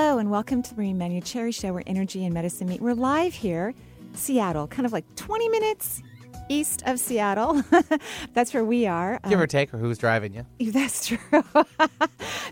Hello, 0.00 0.18
and 0.18 0.30
welcome 0.30 0.62
to 0.62 0.70
the 0.70 0.76
Marie 0.76 0.92
Manuchehri 0.92 1.52
Show, 1.52 1.72
where 1.72 1.82
energy 1.84 2.24
and 2.24 2.32
medicine 2.32 2.68
meet. 2.68 2.80
We're 2.80 2.94
live 2.94 3.34
here, 3.34 3.74
Seattle, 4.12 4.68
kind 4.68 4.86
of 4.86 4.92
like 4.92 5.04
20 5.16 5.48
minutes 5.48 6.04
east 6.48 6.84
of 6.86 7.00
Seattle. 7.00 7.64
That's 8.32 8.54
where 8.54 8.64
we 8.64 8.86
are. 8.86 9.18
Give 9.28 9.40
or 9.40 9.42
um, 9.42 9.48
take, 9.48 9.74
or 9.74 9.78
who's 9.78 9.98
driving 9.98 10.34
you? 10.34 10.46
That's 10.70 11.08
true. 11.08 11.18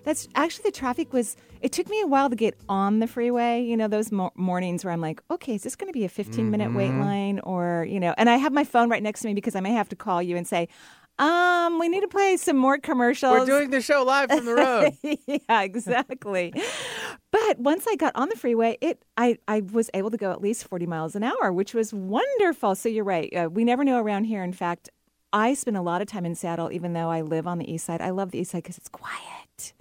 That's 0.02 0.26
actually 0.34 0.64
the 0.64 0.72
traffic 0.72 1.12
was. 1.12 1.36
It 1.60 1.70
took 1.70 1.88
me 1.88 2.00
a 2.00 2.08
while 2.08 2.28
to 2.30 2.34
get 2.34 2.58
on 2.68 2.98
the 2.98 3.06
freeway. 3.06 3.62
You 3.62 3.76
know, 3.76 3.86
those 3.86 4.10
mo- 4.10 4.32
mornings 4.34 4.84
where 4.84 4.92
I'm 4.92 5.00
like, 5.00 5.22
okay, 5.30 5.54
is 5.54 5.62
this 5.62 5.76
going 5.76 5.88
to 5.88 5.96
be 5.96 6.04
a 6.04 6.08
15 6.08 6.50
minute 6.50 6.74
wait 6.74 6.90
mm-hmm. 6.90 7.00
line, 7.00 7.38
or 7.44 7.86
you 7.88 8.00
know? 8.00 8.12
And 8.18 8.28
I 8.28 8.38
have 8.38 8.52
my 8.52 8.64
phone 8.64 8.90
right 8.90 9.04
next 9.04 9.20
to 9.20 9.28
me 9.28 9.34
because 9.34 9.54
I 9.54 9.60
may 9.60 9.72
have 9.72 9.88
to 9.90 9.96
call 9.96 10.20
you 10.20 10.36
and 10.36 10.48
say, 10.48 10.68
um, 11.18 11.78
we 11.78 11.88
need 11.88 12.02
to 12.02 12.08
play 12.08 12.36
some 12.36 12.56
more 12.56 12.78
commercials. 12.78 13.40
We're 13.40 13.46
doing 13.46 13.70
the 13.70 13.80
show 13.80 14.02
live 14.02 14.30
from 14.30 14.44
the 14.44 14.54
road. 14.54 14.92
yeah, 15.26 15.62
exactly. 15.62 16.52
but 17.30 17.58
once 17.58 17.86
I 17.88 17.96
got 17.96 18.14
on 18.14 18.28
the 18.28 18.36
freeway, 18.36 18.76
it 18.80 19.02
I, 19.16 19.38
I 19.48 19.60
was 19.60 19.90
able 19.94 20.10
to 20.10 20.16
go 20.16 20.30
at 20.30 20.40
least 20.40 20.64
40 20.68 20.86
miles 20.86 21.16
an 21.16 21.22
hour, 21.22 21.52
which 21.52 21.74
was 21.74 21.94
wonderful. 21.94 22.74
So 22.74 22.88
you're 22.88 23.04
right. 23.04 23.34
Uh, 23.34 23.48
we 23.50 23.64
never 23.64 23.82
know 23.84 23.98
around 23.98 24.24
here. 24.24 24.42
In 24.42 24.52
fact, 24.52 24.90
I 25.32 25.54
spend 25.54 25.76
a 25.76 25.82
lot 25.82 26.02
of 26.02 26.08
time 26.08 26.26
in 26.26 26.34
Seattle, 26.34 26.70
even 26.70 26.92
though 26.92 27.10
I 27.10 27.22
live 27.22 27.46
on 27.46 27.58
the 27.58 27.70
east 27.70 27.86
side. 27.86 28.00
I 28.00 28.10
love 28.10 28.30
the 28.30 28.38
east 28.38 28.50
side 28.52 28.62
because 28.62 28.78
it's 28.78 28.88
quiet. 28.88 29.72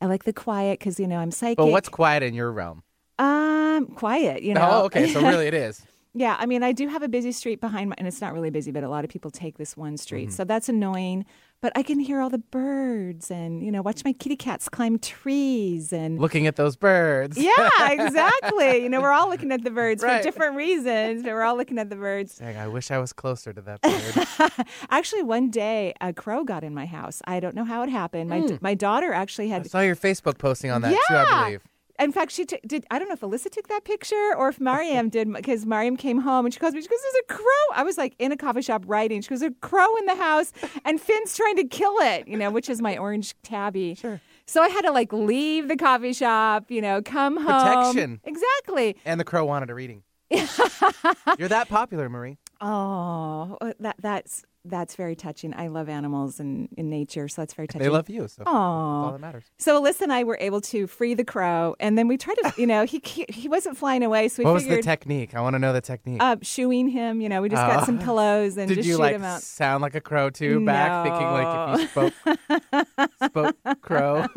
I 0.00 0.06
like 0.06 0.24
the 0.24 0.32
quiet 0.32 0.78
because, 0.78 0.98
you 0.98 1.06
know, 1.06 1.18
I'm 1.18 1.30
psychic. 1.30 1.58
but 1.58 1.66
what's 1.66 1.88
quiet 1.88 2.22
in 2.22 2.32
your 2.32 2.50
realm? 2.50 2.82
Um, 3.18 3.86
quiet, 3.88 4.42
you 4.42 4.54
know. 4.54 4.68
Oh, 4.70 4.84
okay. 4.84 5.12
So 5.12 5.20
really, 5.20 5.46
it 5.46 5.54
is. 5.68 5.84
Yeah, 6.12 6.36
I 6.38 6.46
mean, 6.46 6.64
I 6.64 6.72
do 6.72 6.88
have 6.88 7.02
a 7.02 7.08
busy 7.08 7.30
street 7.30 7.60
behind 7.60 7.90
my, 7.90 7.94
and 7.96 8.08
it's 8.08 8.20
not 8.20 8.32
really 8.32 8.50
busy, 8.50 8.72
but 8.72 8.82
a 8.82 8.88
lot 8.88 9.04
of 9.04 9.10
people 9.10 9.30
take 9.30 9.58
this 9.58 9.76
one 9.76 9.96
street. 9.96 10.28
Mm-hmm. 10.28 10.34
So 10.34 10.44
that's 10.44 10.68
annoying. 10.68 11.24
But 11.62 11.72
I 11.76 11.82
can 11.82 12.00
hear 12.00 12.20
all 12.22 12.30
the 12.30 12.38
birds 12.38 13.30
and, 13.30 13.62
you 13.62 13.70
know, 13.70 13.82
watch 13.82 14.02
my 14.02 14.14
kitty 14.14 14.34
cats 14.34 14.68
climb 14.68 14.98
trees 14.98 15.92
and. 15.92 16.18
Looking 16.18 16.46
at 16.46 16.56
those 16.56 16.74
birds. 16.74 17.36
Yeah, 17.36 17.52
exactly. 17.90 18.82
you 18.82 18.88
know, 18.88 19.00
we're 19.00 19.12
all 19.12 19.28
looking 19.28 19.52
at 19.52 19.62
the 19.62 19.70
birds 19.70 20.02
Right. 20.02 20.16
for 20.16 20.22
different 20.22 20.56
reasons, 20.56 21.22
but 21.22 21.32
we're 21.32 21.42
all 21.42 21.56
looking 21.56 21.78
at 21.78 21.90
the 21.90 21.96
birds. 21.96 22.38
Dang, 22.38 22.56
I 22.56 22.66
wish 22.66 22.90
I 22.90 22.98
was 22.98 23.12
closer 23.12 23.52
to 23.52 23.60
that 23.60 23.82
bird. 23.82 24.66
Actually, 24.90 25.22
one 25.22 25.50
day 25.50 25.92
a 26.00 26.14
crow 26.14 26.44
got 26.44 26.64
in 26.64 26.74
my 26.74 26.86
house. 26.86 27.20
I 27.26 27.40
don't 27.40 27.54
know 27.54 27.64
how 27.64 27.82
it 27.82 27.90
happened. 27.90 28.30
My, 28.30 28.40
hmm. 28.40 28.56
my 28.62 28.74
daughter 28.74 29.12
actually 29.12 29.52
I 29.52 29.56
had 29.56 29.70
saw 29.70 29.80
your 29.80 29.96
Facebook 29.96 30.38
posting 30.38 30.70
on 30.70 30.80
that 30.82 30.92
too, 30.92 31.14
I 31.14 31.44
believe. 31.44 31.62
In 32.00 32.12
fact, 32.12 32.32
she 32.32 32.46
t- 32.46 32.58
did. 32.66 32.86
I 32.90 32.98
don't 32.98 33.08
know 33.08 33.14
if 33.14 33.20
Alyssa 33.20 33.50
took 33.50 33.68
that 33.68 33.84
picture 33.84 34.34
or 34.36 34.48
if 34.48 34.58
Mariam 34.58 35.10
did, 35.10 35.32
because 35.32 35.66
Mariam 35.66 35.96
came 35.96 36.18
home 36.20 36.46
and 36.46 36.52
she 36.54 36.58
calls 36.58 36.74
me. 36.74 36.80
She 36.80 36.88
goes, 36.88 36.98
"There's 37.02 37.24
a 37.28 37.34
crow." 37.34 37.66
I 37.74 37.82
was 37.82 37.98
like 37.98 38.14
in 38.18 38.32
a 38.32 38.36
coffee 38.36 38.62
shop 38.62 38.84
writing. 38.86 39.20
She 39.20 39.28
goes, 39.28 39.42
"A 39.42 39.50
crow 39.60 39.94
in 39.96 40.06
the 40.06 40.16
house, 40.16 40.52
and 40.84 41.00
Finn's 41.00 41.36
trying 41.36 41.56
to 41.56 41.64
kill 41.64 41.94
it." 41.98 42.26
You 42.26 42.36
know, 42.38 42.50
which 42.50 42.68
is 42.68 42.80
my 42.80 42.96
orange 42.96 43.34
tabby. 43.42 43.94
Sure. 43.94 44.20
So 44.46 44.62
I 44.62 44.68
had 44.68 44.82
to 44.82 44.90
like 44.90 45.12
leave 45.12 45.68
the 45.68 45.76
coffee 45.76 46.12
shop. 46.12 46.70
You 46.70 46.80
know, 46.80 47.02
come 47.02 47.36
home. 47.36 47.46
Protection. 47.46 48.20
Exactly. 48.24 48.96
And 49.04 49.20
the 49.20 49.24
crow 49.24 49.44
wanted 49.44 49.70
a 49.70 49.74
reading. 49.74 50.02
You're 50.30 51.48
that 51.48 51.66
popular, 51.68 52.08
Marie. 52.08 52.38
Oh, 52.60 53.56
that 53.80 53.96
that's 54.00 54.44
that's 54.66 54.94
very 54.94 55.16
touching. 55.16 55.54
I 55.54 55.68
love 55.68 55.88
animals 55.88 56.38
and 56.38 56.68
in 56.76 56.90
nature, 56.90 57.28
so 57.28 57.40
that's 57.40 57.54
very 57.54 57.66
touching. 57.66 57.82
They 57.82 57.88
love 57.88 58.10
you, 58.10 58.28
so 58.28 58.34
that's 58.42 58.50
all 58.50 59.12
that 59.12 59.18
matters. 59.20 59.44
So 59.58 59.82
Alyssa 59.82 60.02
and 60.02 60.12
I 60.12 60.24
were 60.24 60.36
able 60.38 60.60
to 60.62 60.86
free 60.86 61.14
the 61.14 61.24
crow, 61.24 61.74
and 61.80 61.96
then 61.96 62.08
we 62.08 62.18
tried 62.18 62.34
to, 62.42 62.52
you 62.58 62.66
know, 62.66 62.84
he 62.84 63.00
he, 63.04 63.48
wasn't 63.48 63.78
flying 63.78 64.02
away, 64.02 64.28
so 64.28 64.42
we 64.42 64.44
What 64.44 64.52
was 64.54 64.64
figured 64.64 64.80
the 64.80 64.82
technique? 64.82 65.34
I 65.34 65.40
want 65.40 65.54
to 65.54 65.58
know 65.58 65.72
the 65.72 65.80
technique. 65.80 66.22
uh, 66.22 66.36
shooing 66.42 66.88
him. 66.88 67.22
You 67.22 67.30
know, 67.30 67.40
we 67.40 67.48
just 67.48 67.66
got 67.66 67.86
some 67.86 67.98
pillows 67.98 68.58
and 68.58 68.68
Did 68.68 68.74
just 68.76 68.86
you 68.88 68.94
shoot 68.96 69.00
like 69.00 69.14
him 69.14 69.24
out. 69.24 69.40
sound 69.42 69.80
like 69.80 69.94
a 69.94 70.00
crow 70.02 70.28
too? 70.28 70.62
Back 70.64 71.04
thinking 71.06 71.26
like 71.26 71.80
if 71.80 71.80
you 71.80 71.88
spoke 71.88 73.56
spoke 73.56 73.80
crow. 73.80 74.26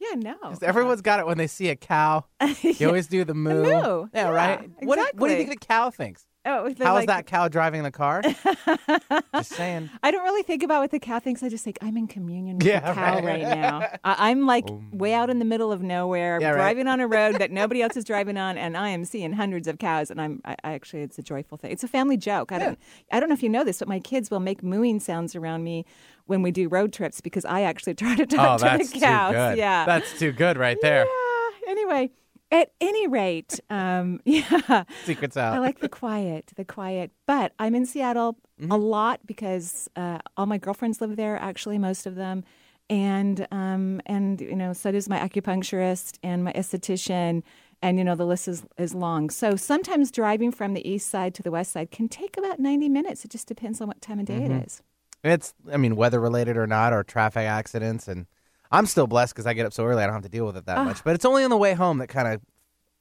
Yeah, 0.00 0.16
no. 0.16 0.34
Everyone's 0.62 1.00
got 1.00 1.20
it 1.20 1.26
when 1.26 1.38
they 1.38 1.46
see 1.46 1.68
a 1.68 1.76
cow. 1.76 2.24
You 2.62 2.88
always 2.88 3.06
do 3.06 3.24
the 3.24 3.34
moo. 3.34 3.62
moo. 3.62 3.68
Yeah, 3.68 4.04
Yeah, 4.14 4.28
right. 4.28 4.70
What, 4.80 4.96
do- 4.96 5.18
what 5.18 5.28
do 5.28 5.34
you 5.34 5.38
think 5.44 5.50
the 5.60 5.66
cow 5.66 5.90
thinks? 5.90 6.26
Oh, 6.44 6.68
the, 6.70 6.84
How 6.84 6.96
is 6.96 7.00
like, 7.02 7.06
that 7.08 7.26
cow 7.26 7.48
driving 7.48 7.82
the 7.82 7.90
car? 7.90 8.22
Just 9.34 9.52
saying. 9.52 9.90
I 10.02 10.10
don't 10.10 10.22
really 10.24 10.42
think 10.42 10.62
about 10.62 10.80
what 10.80 10.90
the 10.90 10.98
cow 10.98 11.18
thinks. 11.18 11.42
I 11.42 11.48
just 11.48 11.64
think 11.64 11.78
I'm 11.82 11.96
in 11.96 12.06
communion 12.06 12.58
with 12.58 12.66
Yeah, 12.66 12.80
the 12.80 12.94
cow 12.94 13.14
right. 13.16 13.24
right, 13.24 13.42
now. 13.42 13.88
I, 14.04 14.30
I'm 14.30 14.46
like 14.46 14.64
oh, 14.68 14.82
way 14.92 15.14
out 15.14 15.30
in 15.30 15.38
the 15.38 15.44
middle 15.44 15.72
of 15.72 15.82
nowhere, 15.82 16.38
Yeah, 16.40 16.48
right. 16.50 16.56
driving 16.56 16.88
on 16.88 17.00
a 17.00 17.06
road 17.06 17.36
that 17.38 17.50
nobody 17.50 17.82
else 17.82 17.96
is 17.96 18.04
driving 18.04 18.36
on, 18.36 18.58
and 18.58 18.76
I 18.76 18.88
am 18.90 19.04
seeing 19.04 19.32
hundreds 19.32 19.68
of 19.68 19.78
cows. 19.78 20.10
And 20.10 20.20
I'm 20.20 20.40
I, 20.44 20.56
I 20.64 20.72
actually, 20.74 21.02
it's 21.02 21.18
a 21.18 21.22
joyful 21.22 21.58
thing. 21.58 21.70
It's 21.70 21.84
a 21.84 21.88
family 21.88 22.16
joke. 22.16 22.52
I 22.52 22.58
don't, 22.58 22.78
I 23.10 23.20
don't 23.20 23.28
know 23.28 23.34
if 23.34 23.42
you 23.42 23.48
know 23.48 23.64
this, 23.64 23.78
but 23.78 23.88
my 23.88 24.00
kids 24.00 24.30
will 24.30 24.40
make 24.40 24.62
mooing 24.62 25.00
sounds 25.00 25.34
around 25.36 25.64
me 25.64 25.84
when 26.26 26.42
we 26.42 26.50
do 26.50 26.68
road 26.68 26.92
trips 26.92 27.20
because 27.20 27.44
I 27.44 27.62
actually 27.62 27.94
try 28.02 28.14
to 28.16 28.22
Oh, 28.22 28.26
talk 28.26 28.58
to 28.58 28.64
that's 28.64 28.88
the 28.90 28.94
too 28.98 29.04
cows. 29.04 29.32
good. 29.34 29.58
Yeah, 29.58 29.84
That's 29.86 30.18
too 30.18 30.32
good 30.32 30.56
right 30.56 30.78
there. 30.82 31.04
Yeah. 31.04 31.70
Anyway, 31.70 32.10
at 32.52 32.70
any 32.80 33.08
rate, 33.08 33.58
um, 33.70 34.20
yeah. 34.24 34.84
Secrets 35.04 35.36
out. 35.36 35.54
I 35.54 35.58
like 35.58 35.80
the 35.80 35.88
quiet, 35.88 36.52
the 36.54 36.64
quiet. 36.64 37.10
But 37.26 37.52
I'm 37.58 37.74
in 37.74 37.86
Seattle 37.86 38.36
Mm-hmm. 38.60 38.70
a 38.70 38.76
lot 38.76 39.18
because 39.26 39.88
uh, 39.96 40.18
all 40.36 40.46
my 40.46 40.56
girlfriends 40.58 41.00
live 41.00 41.16
there. 41.16 41.36
Actually, 41.36 41.78
most 41.78 42.06
of 42.06 42.14
them, 42.14 42.44
and 42.88 43.44
um, 43.50 44.00
and 44.06 44.40
you 44.40 44.54
know, 44.54 44.72
so 44.72 44.92
does 44.92 45.08
my 45.08 45.18
acupuncturist 45.18 46.18
and 46.22 46.44
my 46.44 46.52
esthetician, 46.52 47.42
and 47.82 47.98
you 47.98 48.04
know, 48.04 48.14
the 48.14 48.26
list 48.26 48.46
is 48.46 48.64
is 48.78 48.94
long. 48.94 49.30
So 49.30 49.56
sometimes 49.56 50.12
driving 50.12 50.52
from 50.52 50.74
the 50.74 50.88
east 50.88 51.08
side 51.08 51.34
to 51.36 51.42
the 51.42 51.50
west 51.50 51.72
side 51.72 51.90
can 51.90 52.08
take 52.08 52.36
about 52.36 52.60
90 52.60 52.88
minutes. 52.88 53.24
It 53.24 53.32
just 53.32 53.48
depends 53.48 53.80
on 53.80 53.88
what 53.88 54.00
time 54.00 54.20
of 54.20 54.26
day 54.26 54.34
Mm-hmm. 54.40 54.52
it 54.52 54.66
is. 54.66 54.82
It's, 55.24 55.54
I 55.72 55.76
mean, 55.76 55.96
weather 55.96 56.20
related 56.20 56.56
or 56.56 56.68
not, 56.68 56.92
or 56.92 57.02
traffic 57.02 57.42
accidents. 57.46 58.06
And 58.06 58.26
I'm 58.72 58.86
still 58.86 59.06
blessed 59.06 59.34
because 59.34 59.46
I 59.46 59.52
get 59.54 59.66
up 59.66 59.72
so 59.72 59.84
early, 59.84 60.02
I 60.02 60.06
don't 60.06 60.14
have 60.14 60.22
to 60.22 60.28
deal 60.28 60.46
with 60.46 60.56
it 60.56 60.66
that 60.66 60.78
Ah. 60.78 60.84
much. 60.84 61.04
But 61.04 61.14
it's 61.14 61.24
only 61.24 61.44
on 61.44 61.50
the 61.50 61.56
way 61.56 61.74
home 61.74 61.98
that 61.98 62.08
kind 62.08 62.26
of, 62.28 62.40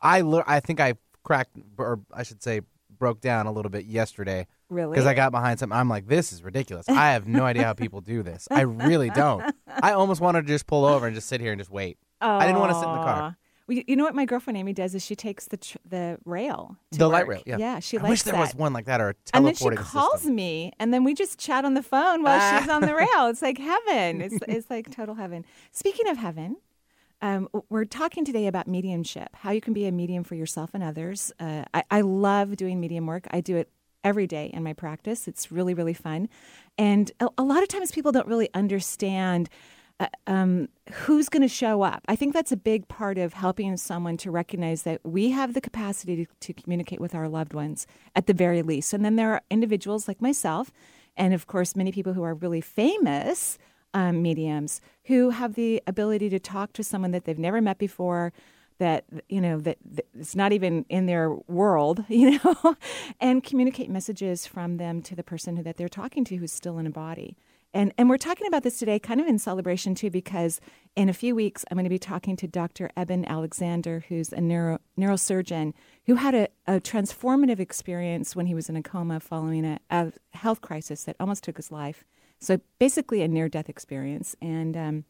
I, 0.02 0.22
lear- 0.22 0.44
I 0.46 0.59
think 0.59 0.80
I 0.80 0.96
cracked, 1.24 1.58
or 1.78 2.00
I 2.14 2.24
should 2.24 2.44
say, 2.44 2.62
broke 3.00 3.22
down 3.22 3.48
a 3.48 3.52
little 3.52 3.72
bit 3.72 3.86
yesterday 3.86 4.46
Really? 4.70 4.92
because 4.94 5.08
I 5.08 5.14
got 5.16 5.32
behind 5.32 5.58
something. 5.59 5.76
I'm 5.78 5.90
like, 5.90 6.08
this 6.08 6.32
is 6.32 6.44
ridiculous. 6.44 6.88
I 6.88 7.14
have 7.14 7.28
no 7.28 7.46
idea 7.46 7.64
how 7.64 7.74
people 7.74 8.00
do 8.02 8.22
this. 8.22 8.48
I 8.52 8.62
really 8.62 9.09
don't. 9.09 9.56
I 9.68 9.94
almost 9.94 10.22
wanted 10.22 10.44
to 10.44 10.48
just 10.48 10.68
pull 10.68 10.86
over 10.86 11.08
and 11.08 11.16
just 11.16 11.28
sit 11.28 11.42
here 11.42 11.52
and 11.52 11.59
just 11.59 11.72
wait. 11.72 11.98
I 12.20 12.46
didn't 12.46 12.59
want 12.59 12.74
to 12.74 12.80
sit 12.80 12.88
in 12.88 12.94
the 12.94 13.02
car. 13.03 13.38
Well, 13.68 13.78
you- 13.88 13.96
know 13.96 14.04
what 14.04 14.16
my 14.16 14.26
girlfriend 14.26 14.58
Amy 14.58 14.74
does 14.74 14.96
is 14.96 15.06
she 15.06 15.16
takes 15.16 15.48
the 15.48 15.58
tr- 15.58 15.78
the 15.88 16.18
rail, 16.26 16.76
to 16.92 16.98
The 17.00 17.08
light 17.08 17.28
rail, 17.28 17.42
yeah. 17.46 17.80
she 17.80 17.98
I 17.98 18.10
wish 18.10 18.24
there 18.24 18.36
was 18.36 18.54
one 18.56 18.74
like 18.74 18.86
that 18.86 19.00
or 19.00 19.10
a 19.12 19.16
and 19.34 19.46
then 19.46 19.56
she 19.56 19.70
calls 19.72 20.14
system. 20.22 20.36
me, 20.36 20.72
and 20.80 20.94
then 20.94 21.04
we 21.04 21.14
just 21.14 21.40
chat 21.40 21.64
on 21.66 21.74
the 21.74 21.84
phone 21.84 22.24
while 22.24 22.40
Ah. 22.42 22.60
she's 22.60 22.70
on 22.70 22.82
the 22.82 22.96
rail. 23.04 23.28
It's 23.28 23.42
like 23.42 23.58
heaven. 23.58 24.22
It's 24.22 24.38
it's 24.48 24.70
like 24.70 24.92
total 24.92 25.16
heaven. 25.16 25.46
Speaking 25.72 26.08
of 26.10 26.18
heaven, 26.18 26.58
um, 27.22 27.48
we're 27.70 27.86
talking 27.86 28.26
today 28.26 28.48
about 28.48 28.68
mediumship, 28.68 29.30
how 29.36 29.52
you 29.52 29.62
can 29.62 29.74
be 29.74 29.86
a 29.86 29.92
medium 29.92 30.24
for 30.24 30.36
yourself 30.36 30.72
and 30.74 30.84
others. 30.84 31.32
Uh, 31.40 31.64
I, 31.74 31.84
I 31.92 32.02
love 32.02 32.56
doing 32.58 32.80
medium 32.80 33.06
work. 33.06 33.28
I 33.32 33.42
do 33.42 33.56
it 33.58 33.70
every 34.04 34.26
day 34.26 34.48
in 34.48 34.64
my 34.64 34.74
practice. 34.74 35.28
It's 35.28 35.52
really 35.52 35.74
really 35.76 35.94
fun, 35.94 36.28
and 36.78 37.12
a, 37.20 37.30
a 37.38 37.44
lot 37.44 37.62
of 37.62 37.70
times 37.70 37.92
people 37.92 38.12
don't 38.12 38.28
really 38.28 38.50
understand. 38.54 39.50
Uh, 40.02 40.08
um, 40.26 40.68
who's 40.92 41.30
going 41.30 41.44
to 41.44 41.48
show 41.48 41.84
up? 41.84 42.02
I 42.08 42.16
think 42.16 42.34
that's 42.34 42.52
a 42.52 42.58
big 42.58 42.88
part 42.88 43.20
of 43.20 43.34
helping 43.34 43.78
someone 43.78 44.18
to 44.18 44.32
recognize 44.32 44.82
that 44.82 45.00
we 45.03 45.30
have 45.30 45.53
the 45.53 45.62
capacity 45.62 46.26
to, 46.26 46.26
to 46.40 46.53
communicate 46.53 47.00
with 47.00 47.14
our 47.14 47.30
loved 47.30 47.53
ones 47.53 47.86
at 48.16 48.26
the 48.26 48.34
very 48.34 48.64
least. 48.64 48.94
And 48.94 49.06
then 49.06 49.16
there 49.16 49.32
are 49.32 49.44
individuals 49.52 50.08
like 50.08 50.20
myself, 50.20 50.72
and 51.16 51.36
of 51.36 51.46
course, 51.46 51.76
many 51.76 51.92
people 51.92 52.14
who 52.14 52.24
are 52.24 52.34
really 52.34 52.62
famous 52.62 53.59
um, 53.94 54.24
mediums 54.24 54.82
who 55.06 55.30
have 55.30 55.53
the 55.53 55.84
ability 55.86 56.30
to 56.30 56.40
talk 56.40 56.74
to 56.74 56.84
someone 56.84 57.12
that 57.12 57.26
they've 57.26 57.38
never 57.38 57.62
met 57.62 57.78
before. 57.78 58.34
That 58.80 59.06
you 59.30 59.40
know 59.40 59.59
that, 59.59 59.78
that 59.92 60.08
it's 60.18 60.36
not 60.36 60.52
even 60.52 60.84
in 60.90 61.06
their 61.06 61.30
world, 61.47 62.06
you 62.09 62.40
know, 62.44 62.76
and 63.20 63.44
communicate 63.44 63.92
messages 63.92 64.47
from 64.47 64.78
them 64.78 65.04
to 65.04 65.16
the 65.16 65.22
person 65.22 65.62
that 65.62 65.78
they're 65.78 65.88
talking 65.88 66.24
to, 66.26 66.38
who's 66.38 66.52
still 66.52 66.80
in 66.80 66.88
a 66.88 66.92
body. 66.92 67.38
And 67.73 67.94
and 67.97 68.09
we're 68.09 68.18
talking 68.18 68.47
about 68.47 68.64
this 68.64 68.79
today 68.79 69.00
kind 69.00 69.22
of 69.22 69.28
in 69.28 69.40
celebration 69.40 69.96
too 69.96 70.09
because 70.09 70.59
in 70.96 71.09
a 71.09 71.14
few 71.14 71.34
weeks 71.35 71.64
I'm 71.70 71.76
going 71.76 71.85
to 71.85 71.90
be 71.90 72.00
talking 72.00 72.35
to 72.38 72.47
Dr. 72.47 72.91
Eben 72.97 73.26
Alexander 73.26 74.03
who's 74.09 74.34
a 74.34 74.41
neuro, 74.41 74.79
neurosurgeon 75.00 75.73
who 76.06 76.16
had 76.16 76.35
a, 76.35 76.47
a 76.68 76.82
transformative 76.82 77.59
experience 77.59 78.35
when 78.35 78.47
he 78.47 78.53
was 78.53 78.70
in 78.70 78.76
a 78.76 78.84
coma 78.84 79.20
following 79.20 79.66
a, 79.66 79.79
a 79.90 80.12
health 80.34 80.62
crisis 80.62 81.03
that 81.06 81.16
almost 81.20 81.44
took 81.44 81.58
his 81.58 81.72
life. 81.72 82.03
So 82.40 82.59
basically 82.79 83.22
a 83.22 83.28
near 83.28 83.47
death 83.47 83.70
experience 83.70 84.35
and 84.41 84.76
um, 84.76 85.06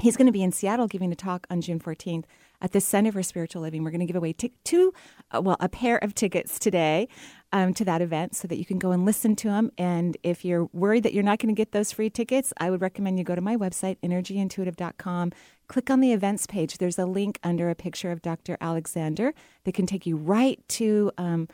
He's 0.00 0.16
going 0.16 0.26
to 0.26 0.32
be 0.32 0.44
in 0.44 0.52
Seattle 0.52 0.86
giving 0.86 1.10
a 1.10 1.16
talk 1.16 1.44
on 1.50 1.60
June 1.60 1.80
14th 1.80 2.22
at 2.60 2.70
the 2.70 2.80
Center 2.80 3.10
for 3.10 3.20
Spiritual 3.24 3.62
Living. 3.62 3.82
We're 3.82 3.90
going 3.90 3.98
to 3.98 4.06
give 4.06 4.14
away 4.14 4.32
t- 4.32 4.52
two, 4.62 4.94
uh, 5.32 5.42
well, 5.42 5.56
a 5.58 5.68
pair 5.68 5.96
of 5.96 6.14
tickets 6.14 6.60
today 6.60 7.08
um, 7.52 7.74
to 7.74 7.84
that 7.84 8.00
event 8.00 8.36
so 8.36 8.46
that 8.46 8.58
you 8.58 8.64
can 8.64 8.78
go 8.78 8.92
and 8.92 9.04
listen 9.04 9.34
to 9.34 9.50
him. 9.50 9.72
And 9.76 10.16
if 10.22 10.44
you're 10.44 10.66
worried 10.66 11.02
that 11.02 11.14
you're 11.14 11.24
not 11.24 11.40
going 11.40 11.52
to 11.52 11.58
get 11.58 11.72
those 11.72 11.90
free 11.90 12.10
tickets, 12.10 12.52
I 12.58 12.70
would 12.70 12.80
recommend 12.80 13.18
you 13.18 13.24
go 13.24 13.34
to 13.34 13.40
my 13.40 13.56
website, 13.56 13.96
energyintuitive.com. 14.04 15.32
Click 15.66 15.90
on 15.90 15.98
the 15.98 16.12
events 16.12 16.46
page. 16.46 16.78
There's 16.78 16.98
a 17.00 17.06
link 17.06 17.40
under 17.42 17.68
a 17.68 17.74
picture 17.74 18.12
of 18.12 18.22
Dr. 18.22 18.56
Alexander 18.60 19.34
that 19.64 19.74
can 19.74 19.86
take 19.86 20.06
you 20.06 20.16
right 20.16 20.60
to 20.68 21.10
um, 21.18 21.48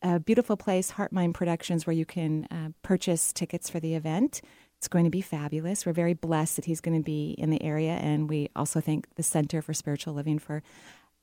a 0.00 0.20
beautiful 0.20 0.56
place, 0.56 0.90
Heart 0.90 1.12
Mind 1.12 1.34
Productions, 1.34 1.88
where 1.88 1.94
you 1.94 2.06
can 2.06 2.46
uh, 2.52 2.68
purchase 2.82 3.32
tickets 3.32 3.68
for 3.68 3.80
the 3.80 3.96
event. 3.96 4.42
It's 4.80 4.88
going 4.88 5.04
to 5.04 5.10
be 5.10 5.20
fabulous. 5.20 5.84
We're 5.84 5.92
very 5.92 6.14
blessed 6.14 6.56
that 6.56 6.64
he's 6.64 6.80
going 6.80 6.96
to 6.96 7.04
be 7.04 7.32
in 7.36 7.50
the 7.50 7.62
area. 7.62 7.92
And 7.92 8.30
we 8.30 8.48
also 8.56 8.80
thank 8.80 9.14
the 9.16 9.22
Center 9.22 9.60
for 9.60 9.74
Spiritual 9.74 10.14
Living 10.14 10.38
for 10.38 10.62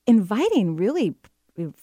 inviting 0.06 0.76
really 0.76 1.16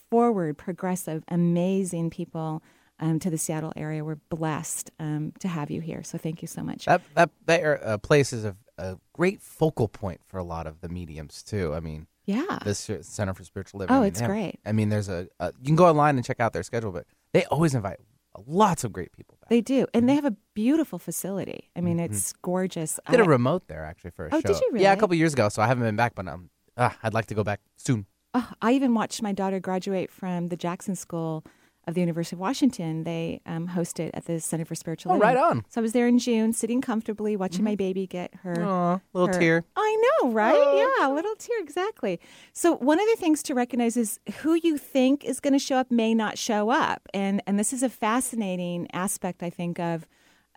forward, 0.08 0.56
progressive, 0.56 1.22
amazing 1.28 2.08
people 2.08 2.62
um, 2.98 3.18
to 3.18 3.28
the 3.28 3.36
Seattle 3.36 3.74
area. 3.76 4.02
We're 4.02 4.14
blessed 4.30 4.90
um, 4.98 5.34
to 5.40 5.48
have 5.48 5.70
you 5.70 5.82
here. 5.82 6.02
So 6.02 6.16
thank 6.16 6.40
you 6.40 6.48
so 6.48 6.62
much. 6.62 6.86
That, 6.86 7.02
that, 7.14 7.28
that 7.44 7.62
uh, 7.82 7.98
place 7.98 8.32
is 8.32 8.46
a, 8.46 8.56
a 8.78 8.96
great 9.12 9.42
focal 9.42 9.86
point 9.86 10.22
for 10.26 10.38
a 10.38 10.44
lot 10.44 10.66
of 10.66 10.80
the 10.80 10.88
mediums, 10.88 11.42
too. 11.42 11.74
I 11.74 11.80
mean, 11.80 12.06
yeah. 12.24 12.58
The 12.64 12.74
Center 12.74 13.34
for 13.34 13.44
Spiritual 13.44 13.80
Living. 13.80 13.94
Oh, 13.94 13.98
I 13.98 14.00
mean, 14.00 14.08
it's 14.08 14.20
have- 14.20 14.30
great. 14.30 14.60
I 14.64 14.72
mean, 14.72 14.88
there's 14.88 15.10
a, 15.10 15.28
a 15.40 15.52
you 15.60 15.66
can 15.66 15.76
go 15.76 15.86
online 15.86 16.16
and 16.16 16.24
check 16.24 16.40
out 16.40 16.54
their 16.54 16.62
schedule, 16.62 16.90
but 16.90 17.04
they 17.34 17.44
always 17.44 17.74
invite 17.74 17.98
lots 18.46 18.84
of 18.84 18.92
great 18.92 19.12
people 19.12 19.38
back. 19.40 19.48
They 19.50 19.60
do. 19.60 19.86
And 19.94 20.08
they 20.08 20.14
have 20.14 20.24
a 20.24 20.34
beautiful 20.54 20.98
facility. 20.98 21.70
I 21.76 21.80
mean, 21.80 21.98
it's 22.00 22.32
gorgeous. 22.42 22.98
I 23.06 23.12
did 23.12 23.20
a 23.20 23.24
remote 23.24 23.68
there 23.68 23.84
actually 23.84 24.10
for 24.10 24.26
a 24.26 24.30
show. 24.30 24.36
Oh, 24.36 24.40
show. 24.40 24.48
did 24.48 24.60
you 24.60 24.70
really? 24.72 24.84
Yeah, 24.84 24.92
a 24.92 24.96
couple 24.96 25.16
years 25.16 25.32
ago, 25.32 25.48
so 25.48 25.62
I 25.62 25.66
haven't 25.66 25.84
been 25.84 25.96
back, 25.96 26.14
but 26.14 26.26
um, 26.28 26.50
ah, 26.76 26.96
I'd 27.02 27.14
like 27.14 27.26
to 27.26 27.34
go 27.34 27.44
back 27.44 27.60
soon. 27.76 28.06
Oh, 28.34 28.50
I 28.60 28.72
even 28.72 28.94
watched 28.94 29.22
my 29.22 29.32
daughter 29.32 29.60
graduate 29.60 30.10
from 30.10 30.48
the 30.48 30.56
Jackson 30.56 30.94
School 30.94 31.44
of 31.86 31.94
the 31.94 32.00
University 32.00 32.34
of 32.36 32.40
Washington. 32.40 33.04
They 33.04 33.40
um, 33.46 33.68
hosted 33.68 34.10
at 34.14 34.24
the 34.24 34.40
Center 34.40 34.64
for 34.64 34.74
Spiritual 34.74 35.12
Oh, 35.12 35.14
Living. 35.14 35.28
right 35.28 35.36
on. 35.36 35.64
So 35.68 35.80
I 35.80 35.82
was 35.82 35.92
there 35.92 36.08
in 36.08 36.18
June, 36.18 36.52
sitting 36.52 36.80
comfortably, 36.80 37.36
watching 37.36 37.64
my 37.64 37.76
baby 37.76 38.06
get 38.06 38.34
her. 38.42 38.60
Aw, 38.64 39.00
little 39.12 39.28
her- 39.32 39.38
tear. 39.40 39.64
I 39.76 40.02
know, 40.22 40.30
right? 40.32 40.54
Yeah, 40.98 41.08
a 41.08 41.12
little 41.14 41.34
tear, 41.36 41.60
exactly. 41.60 42.18
So 42.52 42.74
one 42.76 42.98
of 42.98 43.06
the 43.06 43.16
things 43.20 43.42
to 43.44 43.54
recognize 43.54 43.96
is 43.96 44.18
who 44.42 44.54
you 44.54 44.78
think 44.78 45.24
is 45.24 45.38
going 45.40 45.52
to 45.52 45.58
show 45.60 45.76
up 45.76 45.90
may 45.90 46.12
not 46.14 46.38
show 46.38 46.70
up, 46.70 47.08
and 47.14 47.42
and 47.46 47.58
this 47.58 47.72
is 47.72 47.82
a 47.82 47.88
fascinating 47.88 48.88
aspect, 48.92 49.42
I 49.42 49.50
think, 49.50 49.78
of 49.78 50.06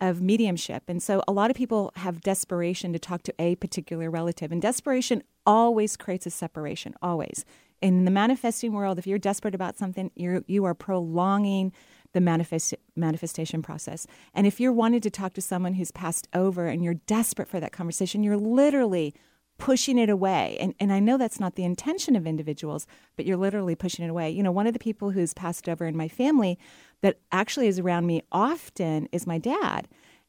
of 0.00 0.22
mediumship. 0.22 0.84
And 0.88 1.02
so 1.02 1.22
a 1.28 1.32
lot 1.32 1.50
of 1.50 1.56
people 1.56 1.92
have 1.96 2.22
desperation 2.22 2.92
to 2.94 2.98
talk 2.98 3.22
to 3.24 3.34
a 3.38 3.54
particular 3.56 4.10
relative, 4.10 4.50
and 4.50 4.60
desperation 4.60 5.22
always 5.46 5.96
creates 5.96 6.24
a 6.26 6.30
separation, 6.30 6.94
always. 7.02 7.44
In 7.80 8.04
the 8.04 8.10
manifesting 8.10 8.72
world, 8.72 8.98
if 8.98 9.06
you're 9.06 9.18
desperate 9.18 9.54
about 9.54 9.78
something, 9.78 10.10
you're 10.14 10.42
you 10.46 10.64
are 10.64 10.74
prolonging 10.74 11.72
the 12.12 12.20
manifest, 12.20 12.74
manifestation 12.96 13.62
process. 13.62 14.06
And 14.34 14.46
if 14.46 14.60
you're 14.60 14.72
wanting 14.72 15.00
to 15.02 15.10
talk 15.10 15.32
to 15.34 15.40
someone 15.40 15.74
who's 15.74 15.92
passed 15.92 16.28
over 16.34 16.66
and 16.66 16.82
you're 16.82 16.94
desperate 16.94 17.48
for 17.48 17.60
that 17.60 17.72
conversation, 17.72 18.22
you're 18.22 18.36
literally 18.36 19.14
pushing 19.58 19.98
it 19.98 20.08
away. 20.08 20.56
And, 20.58 20.74
and 20.80 20.92
I 20.92 21.00
know 21.00 21.18
that's 21.18 21.38
not 21.38 21.54
the 21.54 21.64
intention 21.64 22.16
of 22.16 22.26
individuals, 22.26 22.86
but 23.14 23.26
you're 23.26 23.36
literally 23.36 23.74
pushing 23.76 24.04
it 24.04 24.08
away. 24.08 24.30
You 24.30 24.42
know, 24.42 24.50
one 24.50 24.66
of 24.66 24.72
the 24.72 24.78
people 24.78 25.10
who's 25.10 25.34
passed 25.34 25.68
over 25.68 25.86
in 25.86 25.96
my 25.96 26.08
family 26.08 26.58
that 27.02 27.18
actually 27.30 27.68
is 27.68 27.78
around 27.78 28.06
me 28.06 28.22
often 28.32 29.08
is 29.12 29.26
my 29.26 29.38
dad. 29.38 29.86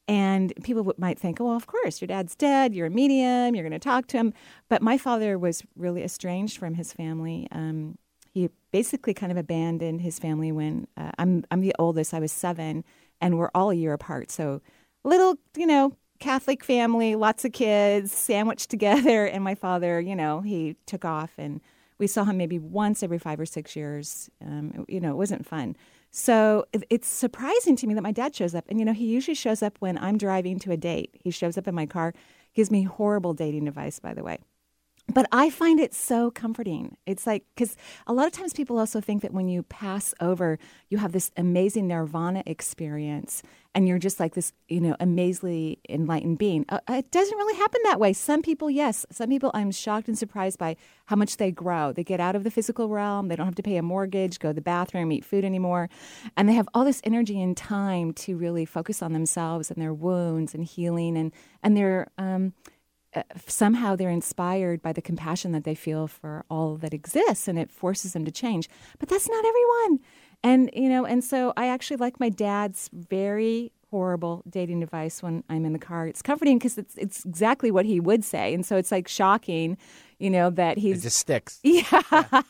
And 0.08 0.52
people 0.64 0.92
might 0.98 1.18
think, 1.18 1.40
oh, 1.40 1.44
well, 1.44 1.56
of 1.56 1.66
course, 1.66 2.00
your 2.00 2.08
dad's 2.08 2.34
dead. 2.34 2.74
You're 2.74 2.88
a 2.88 2.90
medium. 2.90 3.54
You're 3.54 3.62
going 3.62 3.72
to 3.72 3.78
talk 3.78 4.08
to 4.08 4.16
him. 4.16 4.32
But 4.68 4.82
my 4.82 4.98
father 4.98 5.38
was 5.38 5.62
really 5.76 6.02
estranged 6.02 6.58
from 6.58 6.74
his 6.74 6.92
family. 6.92 7.46
Um, 7.52 7.96
he 8.32 8.50
basically 8.72 9.14
kind 9.14 9.30
of 9.30 9.38
abandoned 9.38 10.00
his 10.00 10.18
family 10.18 10.50
when 10.50 10.86
uh, 10.96 11.12
I'm 11.18 11.44
I'm 11.50 11.60
the 11.60 11.74
oldest. 11.78 12.14
I 12.14 12.18
was 12.18 12.32
seven, 12.32 12.82
and 13.20 13.38
we're 13.38 13.50
all 13.54 13.70
a 13.70 13.74
year 13.74 13.92
apart. 13.92 14.30
So 14.30 14.62
little, 15.04 15.36
you 15.56 15.66
know, 15.66 15.96
Catholic 16.18 16.64
family, 16.64 17.14
lots 17.14 17.44
of 17.44 17.52
kids, 17.52 18.12
sandwiched 18.12 18.70
together. 18.70 19.26
And 19.32 19.44
my 19.44 19.54
father, 19.54 20.00
you 20.00 20.16
know, 20.16 20.40
he 20.40 20.76
took 20.86 21.04
off, 21.04 21.32
and 21.36 21.60
we 21.98 22.06
saw 22.06 22.24
him 22.24 22.36
maybe 22.38 22.58
once 22.58 23.02
every 23.02 23.18
five 23.18 23.38
or 23.38 23.46
six 23.46 23.76
years. 23.76 24.30
Um, 24.40 24.84
you 24.88 25.00
know, 25.00 25.10
it 25.10 25.16
wasn't 25.16 25.46
fun. 25.46 25.76
So 26.14 26.66
it's 26.90 27.08
surprising 27.08 27.74
to 27.76 27.86
me 27.86 27.94
that 27.94 28.02
my 28.02 28.12
dad 28.12 28.36
shows 28.36 28.54
up, 28.54 28.66
and 28.68 28.78
you 28.78 28.84
know, 28.84 28.92
he 28.92 29.06
usually 29.06 29.34
shows 29.34 29.62
up 29.62 29.78
when 29.80 29.96
I'm 29.96 30.18
driving 30.18 30.58
to 30.60 30.70
a 30.70 30.76
date. 30.76 31.10
He 31.14 31.30
shows 31.30 31.56
up 31.56 31.66
in 31.66 31.74
my 31.74 31.86
car. 31.86 32.12
Gives 32.54 32.70
me 32.70 32.82
horrible 32.82 33.32
dating 33.32 33.66
advice, 33.66 33.98
by 33.98 34.12
the 34.12 34.22
way 34.22 34.38
but 35.08 35.26
I 35.32 35.50
find 35.50 35.80
it 35.80 35.94
so 35.94 36.30
comforting. 36.30 36.96
It's 37.06 37.26
like, 37.26 37.44
because 37.54 37.76
a 38.06 38.12
lot 38.12 38.26
of 38.26 38.32
times 38.32 38.52
people 38.52 38.78
also 38.78 39.00
think 39.00 39.22
that 39.22 39.32
when 39.32 39.48
you 39.48 39.62
pass 39.64 40.14
over, 40.20 40.58
you 40.88 40.98
have 40.98 41.12
this 41.12 41.30
amazing 41.36 41.88
nirvana 41.88 42.42
experience 42.46 43.42
and 43.74 43.88
you're 43.88 43.98
just 43.98 44.20
like 44.20 44.34
this, 44.34 44.52
you 44.68 44.80
know, 44.80 44.94
amazingly 45.00 45.80
enlightened 45.88 46.38
being. 46.38 46.64
Uh, 46.68 46.78
it 46.90 47.10
doesn't 47.10 47.36
really 47.36 47.56
happen 47.56 47.80
that 47.84 47.98
way. 47.98 48.12
Some 48.12 48.42
people, 48.42 48.70
yes. 48.70 49.04
Some 49.10 49.28
people, 49.28 49.50
I'm 49.54 49.70
shocked 49.70 50.08
and 50.08 50.16
surprised 50.16 50.58
by 50.58 50.76
how 51.06 51.16
much 51.16 51.36
they 51.36 51.50
grow. 51.50 51.92
They 51.92 52.04
get 52.04 52.20
out 52.20 52.36
of 52.36 52.44
the 52.44 52.50
physical 52.50 52.88
realm. 52.88 53.28
They 53.28 53.36
don't 53.36 53.46
have 53.46 53.54
to 53.56 53.62
pay 53.62 53.78
a 53.78 53.82
mortgage, 53.82 54.38
go 54.38 54.50
to 54.50 54.54
the 54.54 54.60
bathroom, 54.60 55.10
eat 55.10 55.24
food 55.24 55.44
anymore. 55.44 55.88
And 56.36 56.48
they 56.48 56.54
have 56.54 56.68
all 56.74 56.84
this 56.84 57.00
energy 57.02 57.40
and 57.42 57.56
time 57.56 58.12
to 58.14 58.36
really 58.36 58.64
focus 58.64 59.02
on 59.02 59.14
themselves 59.14 59.70
and 59.70 59.80
their 59.80 59.94
wounds 59.94 60.54
and 60.54 60.64
healing 60.64 61.16
and, 61.16 61.32
and 61.62 61.76
their, 61.76 62.08
um, 62.18 62.52
uh, 63.14 63.22
somehow 63.46 63.94
they're 63.96 64.10
inspired 64.10 64.80
by 64.82 64.92
the 64.92 65.02
compassion 65.02 65.52
that 65.52 65.64
they 65.64 65.74
feel 65.74 66.06
for 66.06 66.44
all 66.50 66.76
that 66.76 66.94
exists 66.94 67.48
and 67.48 67.58
it 67.58 67.70
forces 67.70 68.12
them 68.12 68.24
to 68.24 68.30
change 68.30 68.68
but 68.98 69.08
that's 69.08 69.28
not 69.28 69.44
everyone 69.44 70.00
and 70.42 70.70
you 70.72 70.88
know 70.88 71.04
and 71.04 71.22
so 71.22 71.52
i 71.56 71.66
actually 71.68 71.96
like 71.96 72.18
my 72.20 72.28
dad's 72.28 72.88
very 72.92 73.70
horrible 73.90 74.42
dating 74.48 74.82
advice 74.82 75.22
when 75.22 75.44
i'm 75.50 75.66
in 75.66 75.72
the 75.74 75.78
car 75.78 76.06
it's 76.06 76.22
comforting 76.22 76.58
because 76.58 76.78
it's, 76.78 76.94
it's 76.96 77.24
exactly 77.26 77.70
what 77.70 77.84
he 77.84 78.00
would 78.00 78.24
say 78.24 78.54
and 78.54 78.64
so 78.64 78.76
it's 78.76 78.90
like 78.90 79.06
shocking 79.06 79.76
you 80.18 80.30
know 80.30 80.50
that 80.50 80.78
It 80.78 80.82
he's 80.82 81.02
just 81.02 81.18
sticks. 81.18 81.58
yeah. 81.64 82.42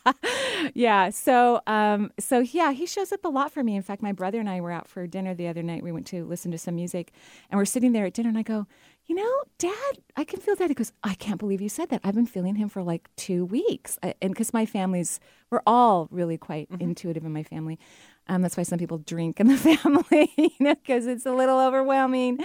yeah. 0.75 1.09
So, 1.09 1.59
um, 1.65 2.11
so 2.19 2.39
yeah, 2.39 2.71
he 2.71 2.85
shows 2.85 3.11
up 3.11 3.25
a 3.25 3.29
lot 3.29 3.51
for 3.51 3.63
me. 3.63 3.75
In 3.75 3.81
fact, 3.81 4.03
my 4.03 4.11
brother 4.11 4.39
and 4.39 4.47
I 4.47 4.61
were 4.61 4.71
out 4.71 4.87
for 4.87 5.07
dinner 5.07 5.33
the 5.33 5.47
other 5.47 5.63
night. 5.63 5.81
We 5.81 5.91
went 5.91 6.05
to 6.07 6.23
listen 6.23 6.51
to 6.51 6.59
some 6.59 6.75
music 6.75 7.11
and 7.49 7.57
we're 7.57 7.65
sitting 7.65 7.91
there 7.91 8.05
at 8.05 8.13
dinner 8.13 8.29
and 8.29 8.37
I 8.37 8.43
go, 8.43 8.67
you 9.05 9.15
know, 9.15 9.43
dad, 9.57 9.97
I 10.15 10.23
can 10.23 10.39
feel 10.39 10.55
that. 10.55 10.69
He 10.69 10.73
goes, 10.73 10.93
I 11.03 11.13
can't 11.15 11.39
believe 11.39 11.61
you 11.61 11.69
said 11.69 11.89
that. 11.89 12.01
I've 12.03 12.15
been 12.15 12.25
feeling 12.25 12.55
him 12.55 12.69
for 12.69 12.81
like 12.83 13.09
two 13.17 13.45
weeks. 13.45 13.99
I, 14.01 14.13
and 14.21 14.31
because 14.31 14.53
my 14.53 14.65
family's, 14.65 15.19
we're 15.49 15.61
all 15.67 16.07
really 16.09 16.37
quite 16.37 16.69
intuitive 16.79 17.25
in 17.25 17.33
my 17.33 17.43
family. 17.43 17.79
Um, 18.27 18.41
that's 18.41 18.55
why 18.55 18.63
some 18.63 18.79
people 18.79 18.99
drink 18.99 19.39
in 19.39 19.47
the 19.47 19.57
family, 19.77 20.31
you 20.37 20.51
know, 20.59 20.75
because 20.75 21.05
it's 21.05 21.25
a 21.25 21.33
little 21.33 21.59
overwhelming. 21.59 22.39